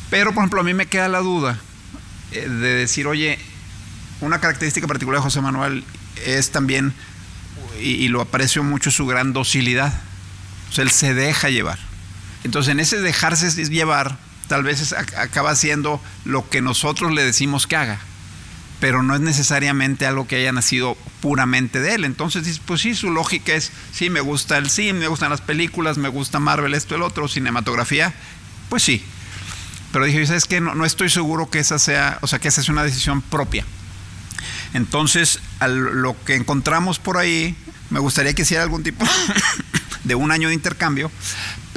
Pero, 0.09 0.33
por 0.33 0.41
ejemplo, 0.41 0.61
a 0.61 0.63
mí 0.63 0.73
me 0.73 0.87
queda 0.87 1.07
la 1.07 1.19
duda 1.19 1.59
eh, 2.31 2.49
de 2.49 2.73
decir, 2.73 3.05
oye, 3.05 3.37
una 4.21 4.41
característica 4.41 4.87
particular 4.87 5.19
de 5.19 5.23
José 5.23 5.39
Manuel 5.39 5.83
es 6.25 6.51
también, 6.51 6.93
y, 7.79 7.91
y 7.91 8.07
lo 8.07 8.21
aprecio 8.21 8.63
mucho, 8.63 8.89
su 8.89 9.05
gran 9.05 9.33
docilidad. 9.33 9.93
O 10.71 10.73
sea, 10.73 10.83
él 10.83 10.89
se 10.89 11.13
deja 11.13 11.49
llevar. 11.49 11.86
Entonces, 12.43 12.71
en 12.71 12.79
ese 12.79 12.99
dejarse 12.99 13.49
llevar, 13.65 14.17
tal 14.47 14.63
vez 14.63 14.93
acaba 14.93 15.55
siendo 15.55 16.01
lo 16.25 16.49
que 16.49 16.61
nosotros 16.61 17.11
le 17.11 17.23
decimos 17.23 17.67
que 17.67 17.75
haga, 17.75 17.99
pero 18.79 19.03
no 19.03 19.15
es 19.15 19.21
necesariamente 19.21 20.05
algo 20.05 20.27
que 20.27 20.37
haya 20.37 20.51
nacido 20.51 20.97
puramente 21.21 21.79
de 21.79 21.95
él. 21.95 22.05
Entonces, 22.05 22.61
pues 22.65 22.81
sí, 22.81 22.95
su 22.95 23.11
lógica 23.11 23.53
es, 23.53 23.71
sí, 23.91 24.09
me 24.09 24.21
gusta 24.21 24.57
el 24.57 24.69
cine, 24.69 24.99
me 24.99 25.07
gustan 25.07 25.29
las 25.29 25.41
películas, 25.41 25.97
me 25.97 26.09
gusta 26.09 26.39
Marvel, 26.39 26.73
esto, 26.73 26.95
el 26.95 27.01
otro, 27.01 27.27
cinematografía, 27.27 28.13
pues 28.69 28.83
sí. 28.83 29.03
Pero 29.91 30.05
dije, 30.05 30.25
¿sabes 30.27 30.45
qué? 30.45 30.61
No, 30.61 30.75
no 30.75 30.85
estoy 30.85 31.09
seguro 31.09 31.49
que 31.49 31.59
esa 31.59 31.79
sea, 31.79 32.19
o 32.21 32.27
sea, 32.27 32.39
que 32.39 32.49
esa 32.49 32.61
sea 32.61 32.73
una 32.73 32.83
decisión 32.83 33.21
propia. 33.21 33.65
Entonces, 34.73 35.39
lo 35.65 36.15
que 36.23 36.35
encontramos 36.35 36.99
por 36.99 37.17
ahí, 37.17 37.55
me 37.89 37.99
gustaría 37.99 38.33
que 38.33 38.43
hiciera 38.43 38.63
algún 38.63 38.83
tipo 38.83 39.05
de 40.03 40.15
un 40.15 40.31
año 40.31 40.49
de 40.49 40.53
intercambio, 40.53 41.11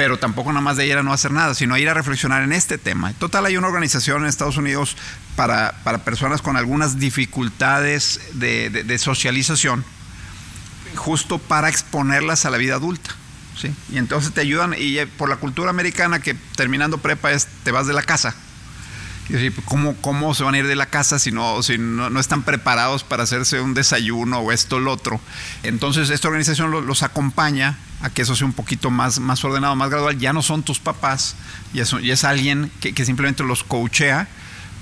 pero 0.01 0.19
tampoco 0.19 0.51
nada 0.51 0.63
más 0.63 0.79
de 0.79 0.87
ir 0.87 0.97
a 0.97 1.03
no 1.03 1.13
hacer 1.13 1.31
nada, 1.31 1.53
sino 1.55 1.77
ir 1.77 1.87
a 1.91 1.93
reflexionar 1.93 2.43
en 2.43 2.55
este 2.55 2.79
tema. 2.79 3.13
Total, 3.13 3.45
hay 3.45 3.59
una 3.59 3.67
organización 3.67 4.23
en 4.23 4.31
Estados 4.31 4.57
Unidos 4.57 4.97
para, 5.37 5.75
personas 6.07 6.41
con 6.41 6.57
algunas 6.57 6.99
dificultades 6.99 8.19
de, 8.33 8.97
socialización, 8.99 9.85
justo 10.97 11.37
para 11.37 11.69
exponerlas 11.69 12.47
a 12.47 12.51
la 12.51 12.57
vida 12.57 12.77
adulta. 12.77 13.11
¿sí? 13.61 13.75
Y 13.93 13.99
entonces 13.99 14.33
te 14.33 14.41
ayudan, 14.41 14.75
y 14.75 15.05
por 15.19 15.29
la 15.29 15.37
cultura 15.37 15.69
americana 15.69 16.19
que 16.21 16.33
terminando 16.57 16.97
prepa 16.97 17.33
es 17.33 17.47
te 17.63 17.71
vas 17.71 17.87
de 17.87 17.93
la 17.93 18.03
casa 18.03 18.35
¿cómo, 19.65 19.97
¿cómo 19.97 20.35
se 20.35 20.43
van 20.43 20.55
a 20.55 20.59
ir 20.59 20.67
de 20.67 20.77
la 20.77 20.87
casa 20.87 21.19
si, 21.19 21.33
no, 21.33 21.63
si 21.63 21.79
no, 21.79 22.19
están 22.19 22.43
preparados 22.43 23.05
para 23.05 23.23
hacerse 23.23 23.61
un 23.61 23.75
desayuno 23.75 24.41
o 24.41 24.53
esto 24.53 24.77
o 24.77 24.81
lo 24.81 24.93
otro? 24.93 25.21
Entonces, 25.63 26.11
esta 26.11 26.29
organización 26.29 26.71
los, 26.71 27.03
acompaña 27.03 27.79
a 28.03 28.11
que 28.11 28.23
eso 28.23 28.35
sea 28.35 28.47
un 28.47 28.53
poquito 28.53 28.91
más, 28.91 29.21
más 29.21 29.45
ordenado, 29.45 29.77
más 29.77 29.91
gradual. 29.91 30.19
Ya 30.19 30.33
no 30.33 30.43
son 30.43 30.63
tus 30.63 30.79
papás, 30.79 31.37
ya, 31.73 31.85
es 32.03 32.25
alguien 32.25 32.71
que, 32.81 33.05
simplemente 33.05 33.45
los 33.45 33.65
coachea, 33.65 34.29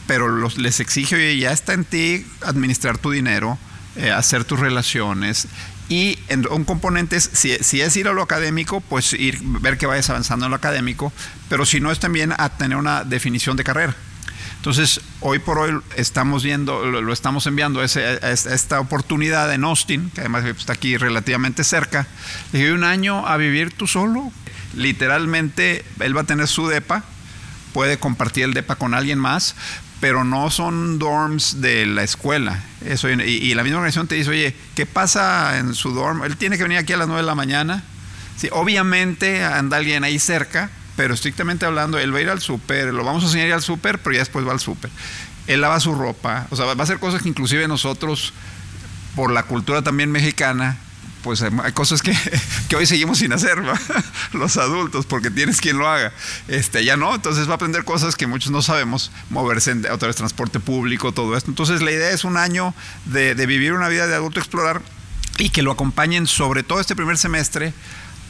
pero 0.07 0.49
les 0.57 0.81
exige, 0.81 1.17
oye, 1.17 1.39
ya 1.39 1.53
está 1.53 1.75
en 1.75 1.85
ti 1.85 2.27
administrar 2.43 2.99
tu 2.99 3.11
dinero, 3.11 3.59
eh, 3.97 4.11
hacer 4.11 4.45
tus 4.45 4.59
relaciones. 4.59 5.49
Y 5.91 6.19
un 6.51 6.65
componente 6.65 7.17
es, 7.17 7.31
si, 7.33 7.57
si, 7.63 7.81
es 7.81 7.97
ir 7.97 8.09
a 8.09 8.13
lo 8.13 8.23
académico, 8.23 8.81
pues 8.83 9.15
ir, 9.15 9.41
ver 9.43 9.79
que 9.79 9.87
vayas 9.87 10.11
avanzando 10.11 10.47
en 10.47 10.51
lo 10.51 10.57
académico, 10.57 11.13
pero 11.49 11.65
si 11.65 11.81
no 11.81 11.91
es 11.91 11.99
también 11.99 12.35
a 12.37 12.51
tener 12.51 12.77
una 12.77 13.05
definición 13.05 13.57
de 13.57 13.65
carrera. 13.65 13.97
Entonces, 14.59 15.01
hoy 15.21 15.39
por 15.39 15.59
hoy 15.59 15.79
estamos 15.97 16.43
viendo, 16.43 16.85
lo, 16.85 17.13
estamos 17.13 17.47
enviando 17.47 17.81
a, 17.81 17.85
esta 17.85 18.81
oportunidad 18.81 19.53
en 19.55 19.63
Austin, 19.63 20.11
que 20.11 20.21
además 20.21 20.45
está 20.45 20.73
aquí 20.73 20.97
relativamente 20.97 21.63
cerca. 21.63 22.09
Le 22.53 22.59
dije, 22.59 22.73
un 22.73 22.83
año 22.83 23.27
a 23.27 23.37
vivir 23.37 23.73
tú 23.73 23.87
solo. 23.87 24.33
Literalmente, 24.75 25.85
él 26.01 26.17
va 26.17 26.23
a 26.23 26.25
tener 26.25 26.49
su 26.49 26.67
DEPA, 26.67 27.05
puede 27.73 27.99
compartir 27.99 28.45
el 28.45 28.53
DEPA 28.53 28.75
con 28.75 28.95
alguien 28.95 29.21
más, 29.21 29.55
pero 30.01 30.25
no 30.25 30.51
son 30.51 30.99
dorms 30.99 31.61
de 31.61 31.87
la 31.87 32.03
escuela. 32.03 32.61
Eso, 32.85 33.09
y, 33.09 33.55
la 33.55 33.63
misma 33.63 33.79
organización 33.79 34.09
te 34.09 34.17
dice, 34.17 34.31
oye, 34.31 34.57
¿qué 34.75 34.87
pasa 34.87 35.59
en 35.59 35.75
su 35.75 35.93
dorm? 35.93 36.25
Él 36.25 36.37
tiene 36.37 36.57
que 36.57 36.65
venir 36.65 36.79
aquí 36.79 36.93
a 36.93 36.97
las 36.97 37.07
9 37.07 37.23
de 37.23 37.27
la 37.27 37.37
mañana. 37.37 37.85
Sí, 38.37 38.49
obviamente 38.51 39.45
anda 39.45 39.77
alguien 39.77 40.03
ahí 40.03 40.19
cerca, 40.19 40.71
pero 40.99 41.15
estrictamente 41.15 41.65
hablando, 41.65 41.97
él 41.97 42.13
va 42.13 42.19
a 42.19 42.23
ir 42.23 42.29
al 42.29 42.41
súper, 42.41 42.93
lo 42.93 43.05
vamos 43.05 43.23
a 43.23 43.27
enseñar 43.27 43.53
al 43.53 43.63
súper, 43.63 44.01
pero 44.01 44.15
ya 44.15 44.19
después 44.19 44.45
va 44.45 44.51
al 44.51 44.59
súper. 44.59 44.91
Él 45.47 45.61
lava 45.61 45.79
su 45.79 45.95
ropa, 45.95 46.49
o 46.51 46.57
sea, 46.57 46.65
va 46.65 46.73
a 46.73 46.83
hacer 46.83 46.99
cosas 46.99 47.23
que 47.23 47.29
inclusive 47.29 47.69
nosotros, 47.69 48.33
por 49.15 49.31
la 49.31 49.45
cultura 49.45 49.81
también 49.81 50.11
mexicana, 50.11 50.77
pues 51.23 51.41
hay 51.41 51.73
cosas 51.73 52.03
que, 52.03 52.13
que 52.69 52.75
hoy 52.75 52.85
seguimos 52.85 53.19
sin 53.19 53.33
hacer, 53.33 53.63
los 54.33 54.57
adultos, 54.57 55.07
porque 55.07 55.31
tienes 55.31 55.61
quien 55.61 55.79
lo 55.79 55.89
haga. 55.89 56.13
Este, 56.49 56.85
ya 56.85 56.97
no, 56.97 57.15
entonces 57.15 57.47
va 57.47 57.53
a 57.53 57.55
aprender 57.55 57.85
cosas 57.85 58.17
que 58.17 58.27
muchos 58.27 58.51
no 58.51 58.61
sabemos, 58.61 59.13
moverse 59.31 59.71
en 59.71 59.89
otra 59.93 60.09
vez 60.09 60.17
transporte 60.17 60.59
público, 60.59 61.13
todo 61.13 61.37
esto. 61.37 61.49
Entonces 61.49 61.81
la 61.81 61.93
idea 61.93 62.11
es 62.11 62.25
un 62.25 62.37
año 62.37 62.75
de, 63.05 63.37
de 63.37 63.47
vivir 63.47 63.73
una 63.73 63.87
vida 63.87 64.09
de 64.09 64.17
adulto 64.17 64.41
explorar 64.41 64.83
y 65.39 65.51
que 65.51 65.63
lo 65.63 65.71
acompañen 65.71 66.27
sobre 66.27 66.65
todo 66.65 66.81
este 66.81 66.97
primer 66.97 67.19
semestre 67.19 67.73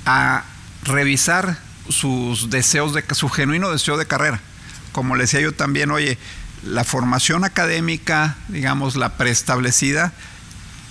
a 0.04 0.44
revisar 0.82 1.66
sus 1.88 2.50
deseos 2.50 2.94
de 2.94 3.04
su 3.12 3.28
genuino 3.28 3.70
deseo 3.70 3.96
de 3.96 4.06
carrera. 4.06 4.40
Como 4.92 5.16
le 5.16 5.24
decía 5.24 5.40
yo 5.40 5.52
también, 5.52 5.90
oye, 5.90 6.18
la 6.64 6.84
formación 6.84 7.44
académica, 7.44 8.36
digamos, 8.48 8.96
la 8.96 9.16
preestablecida, 9.16 10.12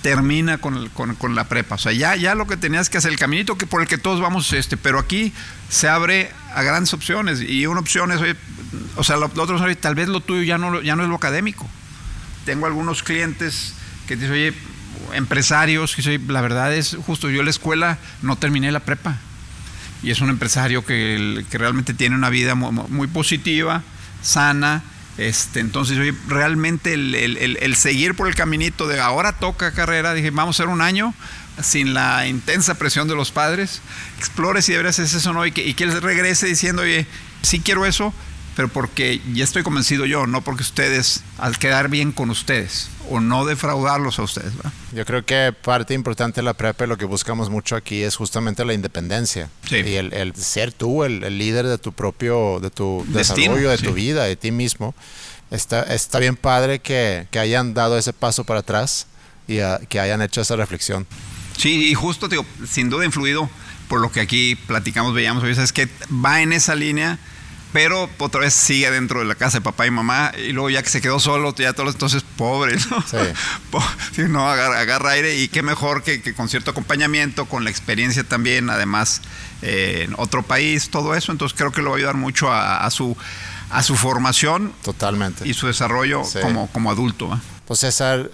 termina 0.02 0.58
con, 0.58 0.88
con, 0.88 1.34
la 1.34 1.44
prepa. 1.44 1.74
O 1.74 1.78
sea, 1.78 1.92
ya, 1.92 2.14
ya 2.16 2.34
lo 2.34 2.46
que 2.46 2.56
tenías 2.56 2.88
que 2.88 2.98
hacer, 2.98 3.10
el 3.10 3.18
caminito 3.18 3.58
que 3.58 3.66
por 3.66 3.82
el 3.82 3.88
que 3.88 3.98
todos 3.98 4.20
vamos, 4.20 4.52
este, 4.52 4.76
pero 4.76 4.98
aquí 4.98 5.32
se 5.68 5.88
abre 5.88 6.30
a 6.54 6.62
grandes 6.62 6.94
opciones. 6.94 7.40
Y 7.40 7.66
una 7.66 7.80
opción 7.80 8.12
es, 8.12 8.20
oye, 8.20 8.36
o 8.96 9.04
sea, 9.04 9.16
lo, 9.16 9.26
otro 9.26 9.68
es, 9.68 9.80
tal 9.80 9.94
vez 9.94 10.08
lo 10.08 10.20
tuyo 10.20 10.42
ya 10.42 10.58
no, 10.58 10.80
ya 10.80 10.96
no 10.96 11.02
es 11.02 11.08
lo 11.08 11.16
académico. 11.16 11.68
Tengo 12.44 12.66
algunos 12.66 13.02
clientes 13.02 13.74
que 14.06 14.16
dicen, 14.16 14.32
oye, 14.32 14.54
empresarios, 15.12 15.94
que 15.94 16.02
soy, 16.02 16.18
la 16.18 16.40
verdad 16.40 16.74
es 16.74 16.96
justo, 17.04 17.28
yo 17.28 17.42
la 17.42 17.50
escuela 17.50 17.98
no 18.22 18.36
terminé 18.36 18.70
la 18.72 18.80
prepa 18.80 19.18
y 20.02 20.10
es 20.10 20.20
un 20.20 20.30
empresario 20.30 20.84
que, 20.84 21.44
realmente 21.50 21.94
tiene 21.94 22.14
una 22.14 22.30
vida 22.30 22.54
muy, 22.54 23.06
positiva, 23.08 23.82
sana. 24.22 24.82
Este, 25.16 25.58
entonces, 25.58 26.14
realmente 26.28 26.94
el, 26.94 27.74
seguir 27.76 28.14
por 28.14 28.28
el 28.28 28.34
caminito 28.34 28.86
de 28.86 29.00
ahora 29.00 29.32
toca 29.32 29.72
carrera, 29.72 30.14
dije, 30.14 30.30
vamos 30.30 30.58
a 30.58 30.62
hacer 30.62 30.72
un 30.72 30.80
año 30.80 31.14
sin 31.60 31.92
la 31.92 32.28
intensa 32.28 32.76
presión 32.76 33.08
de 33.08 33.16
los 33.16 33.32
padres, 33.32 33.82
explore 34.16 34.62
si 34.62 34.72
deberías 34.72 34.98
hacer 35.00 35.18
eso 35.18 35.30
o 35.30 35.32
no, 35.32 35.44
y 35.44 35.50
que, 35.50 35.66
y 35.66 35.74
que 35.74 35.84
él 35.84 36.00
regrese 36.00 36.46
diciendo, 36.46 36.82
oye, 36.82 37.04
sí 37.42 37.58
quiero 37.58 37.84
eso, 37.84 38.14
pero 38.58 38.66
porque 38.66 39.20
ya 39.34 39.44
estoy 39.44 39.62
convencido 39.62 40.04
yo, 40.04 40.26
no 40.26 40.42
porque 40.42 40.64
ustedes, 40.64 41.22
al 41.38 41.56
quedar 41.60 41.88
bien 41.88 42.10
con 42.10 42.28
ustedes, 42.28 42.88
o 43.08 43.20
no 43.20 43.44
defraudarlos 43.44 44.18
a 44.18 44.22
ustedes. 44.22 44.52
Yo 44.92 45.04
creo 45.04 45.24
que 45.24 45.52
parte 45.52 45.94
importante 45.94 46.40
de 46.40 46.44
la 46.44 46.54
prepa, 46.54 46.84
lo 46.88 46.98
que 46.98 47.04
buscamos 47.04 47.50
mucho 47.50 47.76
aquí 47.76 48.02
es 48.02 48.16
justamente 48.16 48.64
la 48.64 48.74
independencia. 48.74 49.48
Y 49.70 49.94
el, 49.94 50.34
ser 50.34 50.72
tú 50.72 51.04
el, 51.04 51.20
líder 51.38 51.68
de 51.68 51.78
tu 51.78 51.92
propio, 51.92 52.58
de 52.58 52.70
tu 52.70 53.06
desarrollo, 53.06 53.70
de 53.70 53.78
tu 53.78 53.92
vida, 53.92 54.24
de 54.24 54.34
ti 54.34 54.50
mismo. 54.50 54.92
Está, 55.52 55.82
está 55.82 56.18
bien 56.18 56.34
padre 56.34 56.80
que, 56.80 57.28
que 57.30 57.38
hayan 57.38 57.74
dado 57.74 57.96
ese 57.96 58.12
paso 58.12 58.42
para 58.42 58.58
atrás 58.58 59.06
y 59.46 59.58
que 59.86 60.00
hayan 60.00 60.20
hecho 60.20 60.40
esa 60.40 60.56
reflexión. 60.56 61.06
Sí, 61.56 61.90
y 61.90 61.94
justo, 61.94 62.26
digo, 62.26 62.44
sin 62.68 62.90
duda 62.90 63.04
influido 63.04 63.48
por 63.88 64.00
lo 64.00 64.10
que 64.10 64.20
aquí 64.20 64.56
platicamos, 64.56 65.14
veíamos, 65.14 65.44
es 65.44 65.72
que 65.72 65.88
va 66.10 66.42
en 66.42 66.52
esa 66.52 66.74
línea 66.74 67.20
pero 67.72 68.08
otra 68.18 68.40
vez 68.40 68.54
sigue 68.54 68.90
dentro 68.90 69.20
de 69.20 69.26
la 69.26 69.34
casa 69.34 69.58
de 69.58 69.62
papá 69.62 69.86
y 69.86 69.90
mamá 69.90 70.32
y 70.36 70.52
luego 70.52 70.70
ya 70.70 70.82
que 70.82 70.88
se 70.88 71.00
quedó 71.00 71.20
solo, 71.20 71.54
ya 71.54 71.72
todos 71.72 71.94
entonces 71.94 72.24
pobre, 72.36 72.76
¿no? 72.90 73.02
Sí. 73.02 74.22
no, 74.28 74.48
agarra, 74.48 75.10
aire 75.10 75.36
y 75.36 75.48
qué 75.48 75.62
mejor 75.62 76.02
que, 76.02 76.34
con 76.34 76.48
cierto 76.48 76.70
acompañamiento, 76.70 77.46
con 77.46 77.64
la 77.64 77.70
experiencia 77.70 78.24
también, 78.24 78.70
además 78.70 79.20
eh, 79.62 80.06
en 80.08 80.14
otro 80.16 80.42
país, 80.42 80.90
todo 80.90 81.14
eso, 81.14 81.32
entonces 81.32 81.56
creo 81.56 81.72
que 81.72 81.82
lo 81.82 81.90
va 81.90 81.96
a 81.96 81.98
ayudar 81.98 82.16
mucho 82.16 82.52
a, 82.52 82.90
su 82.90 83.16
a 83.70 83.82
su 83.82 83.96
formación 83.96 84.72
totalmente 84.82 85.46
y 85.46 85.52
su 85.52 85.66
desarrollo 85.66 86.22
como, 86.42 86.68
como 86.68 86.90
adulto. 86.90 87.38
Pues 87.66 87.80
César, 87.80 88.30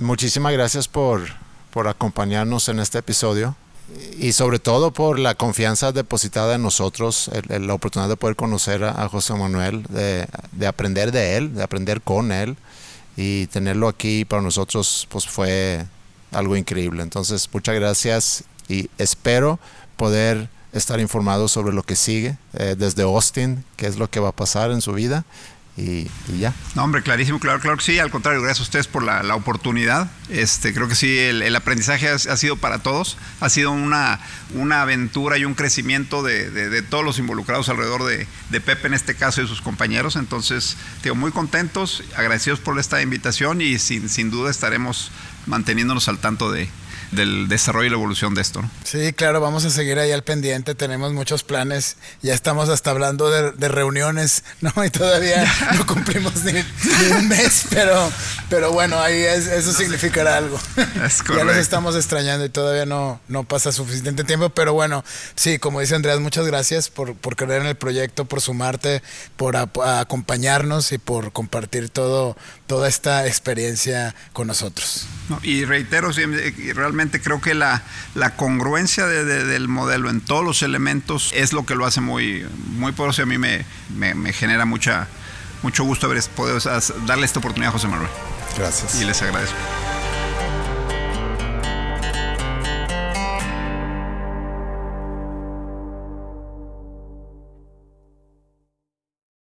muchísimas 0.00 0.52
gracias 0.52 0.88
por, 0.88 1.22
por 1.70 1.86
acompañarnos 1.86 2.68
en 2.68 2.80
este 2.80 2.98
episodio 2.98 3.56
y 4.18 4.32
sobre 4.32 4.58
todo 4.58 4.92
por 4.92 5.18
la 5.18 5.34
confianza 5.34 5.92
depositada 5.92 6.54
en 6.54 6.62
nosotros, 6.62 7.30
la 7.48 7.74
oportunidad 7.74 8.08
de 8.08 8.16
poder 8.16 8.36
conocer 8.36 8.84
a, 8.84 9.08
José 9.08 9.34
Manuel, 9.34 9.82
de, 9.84 10.26
de, 10.52 10.66
aprender 10.66 11.12
de 11.12 11.36
él, 11.36 11.54
de 11.54 11.62
aprender 11.62 12.00
con 12.00 12.32
él 12.32 12.56
y 13.16 13.46
tenerlo 13.48 13.88
aquí 13.88 14.24
para 14.24 14.42
nosotros 14.42 15.06
pues 15.10 15.26
fue 15.26 15.84
algo 16.32 16.56
increíble. 16.56 17.02
Entonces, 17.02 17.48
muchas 17.52 17.74
gracias 17.74 18.44
y 18.68 18.88
espero 18.98 19.58
poder 19.96 20.48
estar 20.72 20.98
informado 20.98 21.46
sobre 21.46 21.72
lo 21.72 21.82
que 21.82 21.94
sigue 21.94 22.36
eh, 22.54 22.74
desde 22.76 23.02
Austin, 23.02 23.64
qué 23.76 23.86
es 23.86 23.96
lo 23.96 24.10
que 24.10 24.20
va 24.20 24.30
a 24.30 24.32
pasar 24.32 24.70
en 24.72 24.80
su 24.80 24.92
vida 24.92 25.24
y, 25.76 26.06
ya. 26.38 26.54
No, 26.76 26.84
hombre, 26.84 27.02
clarísimo, 27.02 27.40
claro, 27.40 27.58
claro 27.58 27.76
que 27.76 27.82
sí. 27.82 27.98
Al 27.98 28.10
contrario, 28.10 28.40
gracias 28.40 28.60
a 28.60 28.62
ustedes 28.62 28.86
por 28.86 29.02
la, 29.02 29.34
oportunidad. 29.34 30.08
Este, 30.28 30.72
creo 30.72 30.86
que 30.86 30.94
sí, 30.94 31.18
el, 31.18 31.56
aprendizaje 31.56 32.08
ha, 32.08 32.18
sido 32.18 32.56
para 32.56 32.78
todos. 32.78 33.16
Ha 33.40 33.48
sido 33.48 33.72
una, 33.72 34.20
una 34.54 34.82
aventura 34.82 35.36
y 35.36 35.44
un 35.44 35.54
crecimiento 35.54 36.22
de, 36.22 36.82
todos 36.82 37.04
los 37.04 37.18
involucrados 37.18 37.68
alrededor 37.68 38.04
de, 38.04 38.28
de, 38.50 38.60
Pepe, 38.60 38.86
en 38.86 38.94
este 38.94 39.16
caso, 39.16 39.42
y 39.42 39.48
sus 39.48 39.60
compañeros. 39.60 40.14
Entonces, 40.14 40.76
digo, 41.02 41.16
muy 41.16 41.32
contentos, 41.32 42.04
agradecidos 42.16 42.60
por 42.60 42.78
esta 42.78 43.02
invitación 43.02 43.60
y 43.60 43.78
sin, 43.80 44.08
sin 44.08 44.30
duda 44.30 44.50
estaremos 44.50 45.10
manteniéndonos 45.46 46.08
al 46.08 46.18
tanto 46.18 46.52
de, 46.52 46.68
del 47.14 47.48
desarrollo 47.48 47.86
y 47.86 47.90
la 47.90 47.96
evolución 47.96 48.34
de 48.34 48.42
esto. 48.42 48.62
Sí, 48.84 49.12
claro, 49.12 49.40
vamos 49.40 49.64
a 49.64 49.70
seguir 49.70 49.98
ahí 49.98 50.12
al 50.12 50.22
pendiente, 50.22 50.74
tenemos 50.74 51.12
muchos 51.12 51.42
planes, 51.42 51.96
ya 52.22 52.34
estamos 52.34 52.68
hasta 52.68 52.90
hablando 52.90 53.30
de, 53.30 53.68
reuniones, 53.68 54.44
¿no? 54.60 54.72
Y 54.84 54.90
todavía 54.90 55.44
no 55.76 55.86
cumplimos 55.94 56.44
ni, 56.44 56.52
un 57.10 57.28
mes, 57.28 57.66
pero, 57.70 58.10
pero 58.48 58.72
bueno, 58.72 59.00
ahí 59.00 59.22
eso 59.22 59.72
significará 59.72 60.36
algo. 60.36 60.58
ya 61.36 61.44
los 61.44 61.56
estamos 61.56 61.96
extrañando 61.96 62.44
y 62.44 62.48
todavía 62.48 62.86
no, 62.86 63.20
no 63.28 63.44
pasa 63.44 63.72
suficiente 63.72 64.24
tiempo, 64.24 64.50
pero 64.50 64.72
bueno, 64.74 65.04
sí, 65.34 65.58
como 65.58 65.80
dice 65.80 65.94
Andreas, 65.94 66.20
muchas 66.20 66.46
gracias 66.46 66.90
por, 66.90 67.14
por 67.14 67.36
creer 67.36 67.62
en 67.62 67.68
el 67.68 67.76
proyecto, 67.76 68.24
por 68.24 68.40
sumarte, 68.40 69.02
por 69.36 69.56
acompañarnos 69.56 70.92
y 70.92 70.98
por 70.98 71.32
compartir 71.32 71.88
todo, 71.88 72.36
toda 72.66 72.88
esta 72.88 73.26
experiencia 73.26 74.14
con 74.32 74.46
nosotros. 74.46 75.06
y 75.42 75.64
reitero, 75.64 76.10
realmente 76.74 77.20
creo 77.20 77.40
que 77.40 77.54
la, 77.54 77.82
la 78.14 78.36
congruencia 78.36 79.06
del 79.06 79.68
modelo 79.68 80.10
en 80.10 80.20
todos 80.20 80.44
los 80.44 80.62
elementos 80.62 81.30
es 81.34 81.52
lo 81.52 81.66
que 81.66 81.74
lo 81.74 81.86
hace 81.86 82.00
muy, 82.00 82.46
muy 82.68 82.92
poderoso 82.92 83.22
y 83.22 83.24
a 83.24 83.26
mí 83.26 83.38
me, 83.38 83.64
me, 83.94 84.32
genera 84.32 84.64
mucha, 84.64 85.08
mucho 85.62 85.84
gusto 85.84 86.06
haber 86.06 86.22
podido 86.34 86.58
darle 87.06 87.26
esta 87.26 87.38
oportunidad 87.38 87.70
a 87.70 87.72
José 87.72 87.88
Manuel. 87.88 88.10
Gracias. 88.56 89.00
Y 89.00 89.04
les 89.04 89.20
agradezco. 89.22 89.56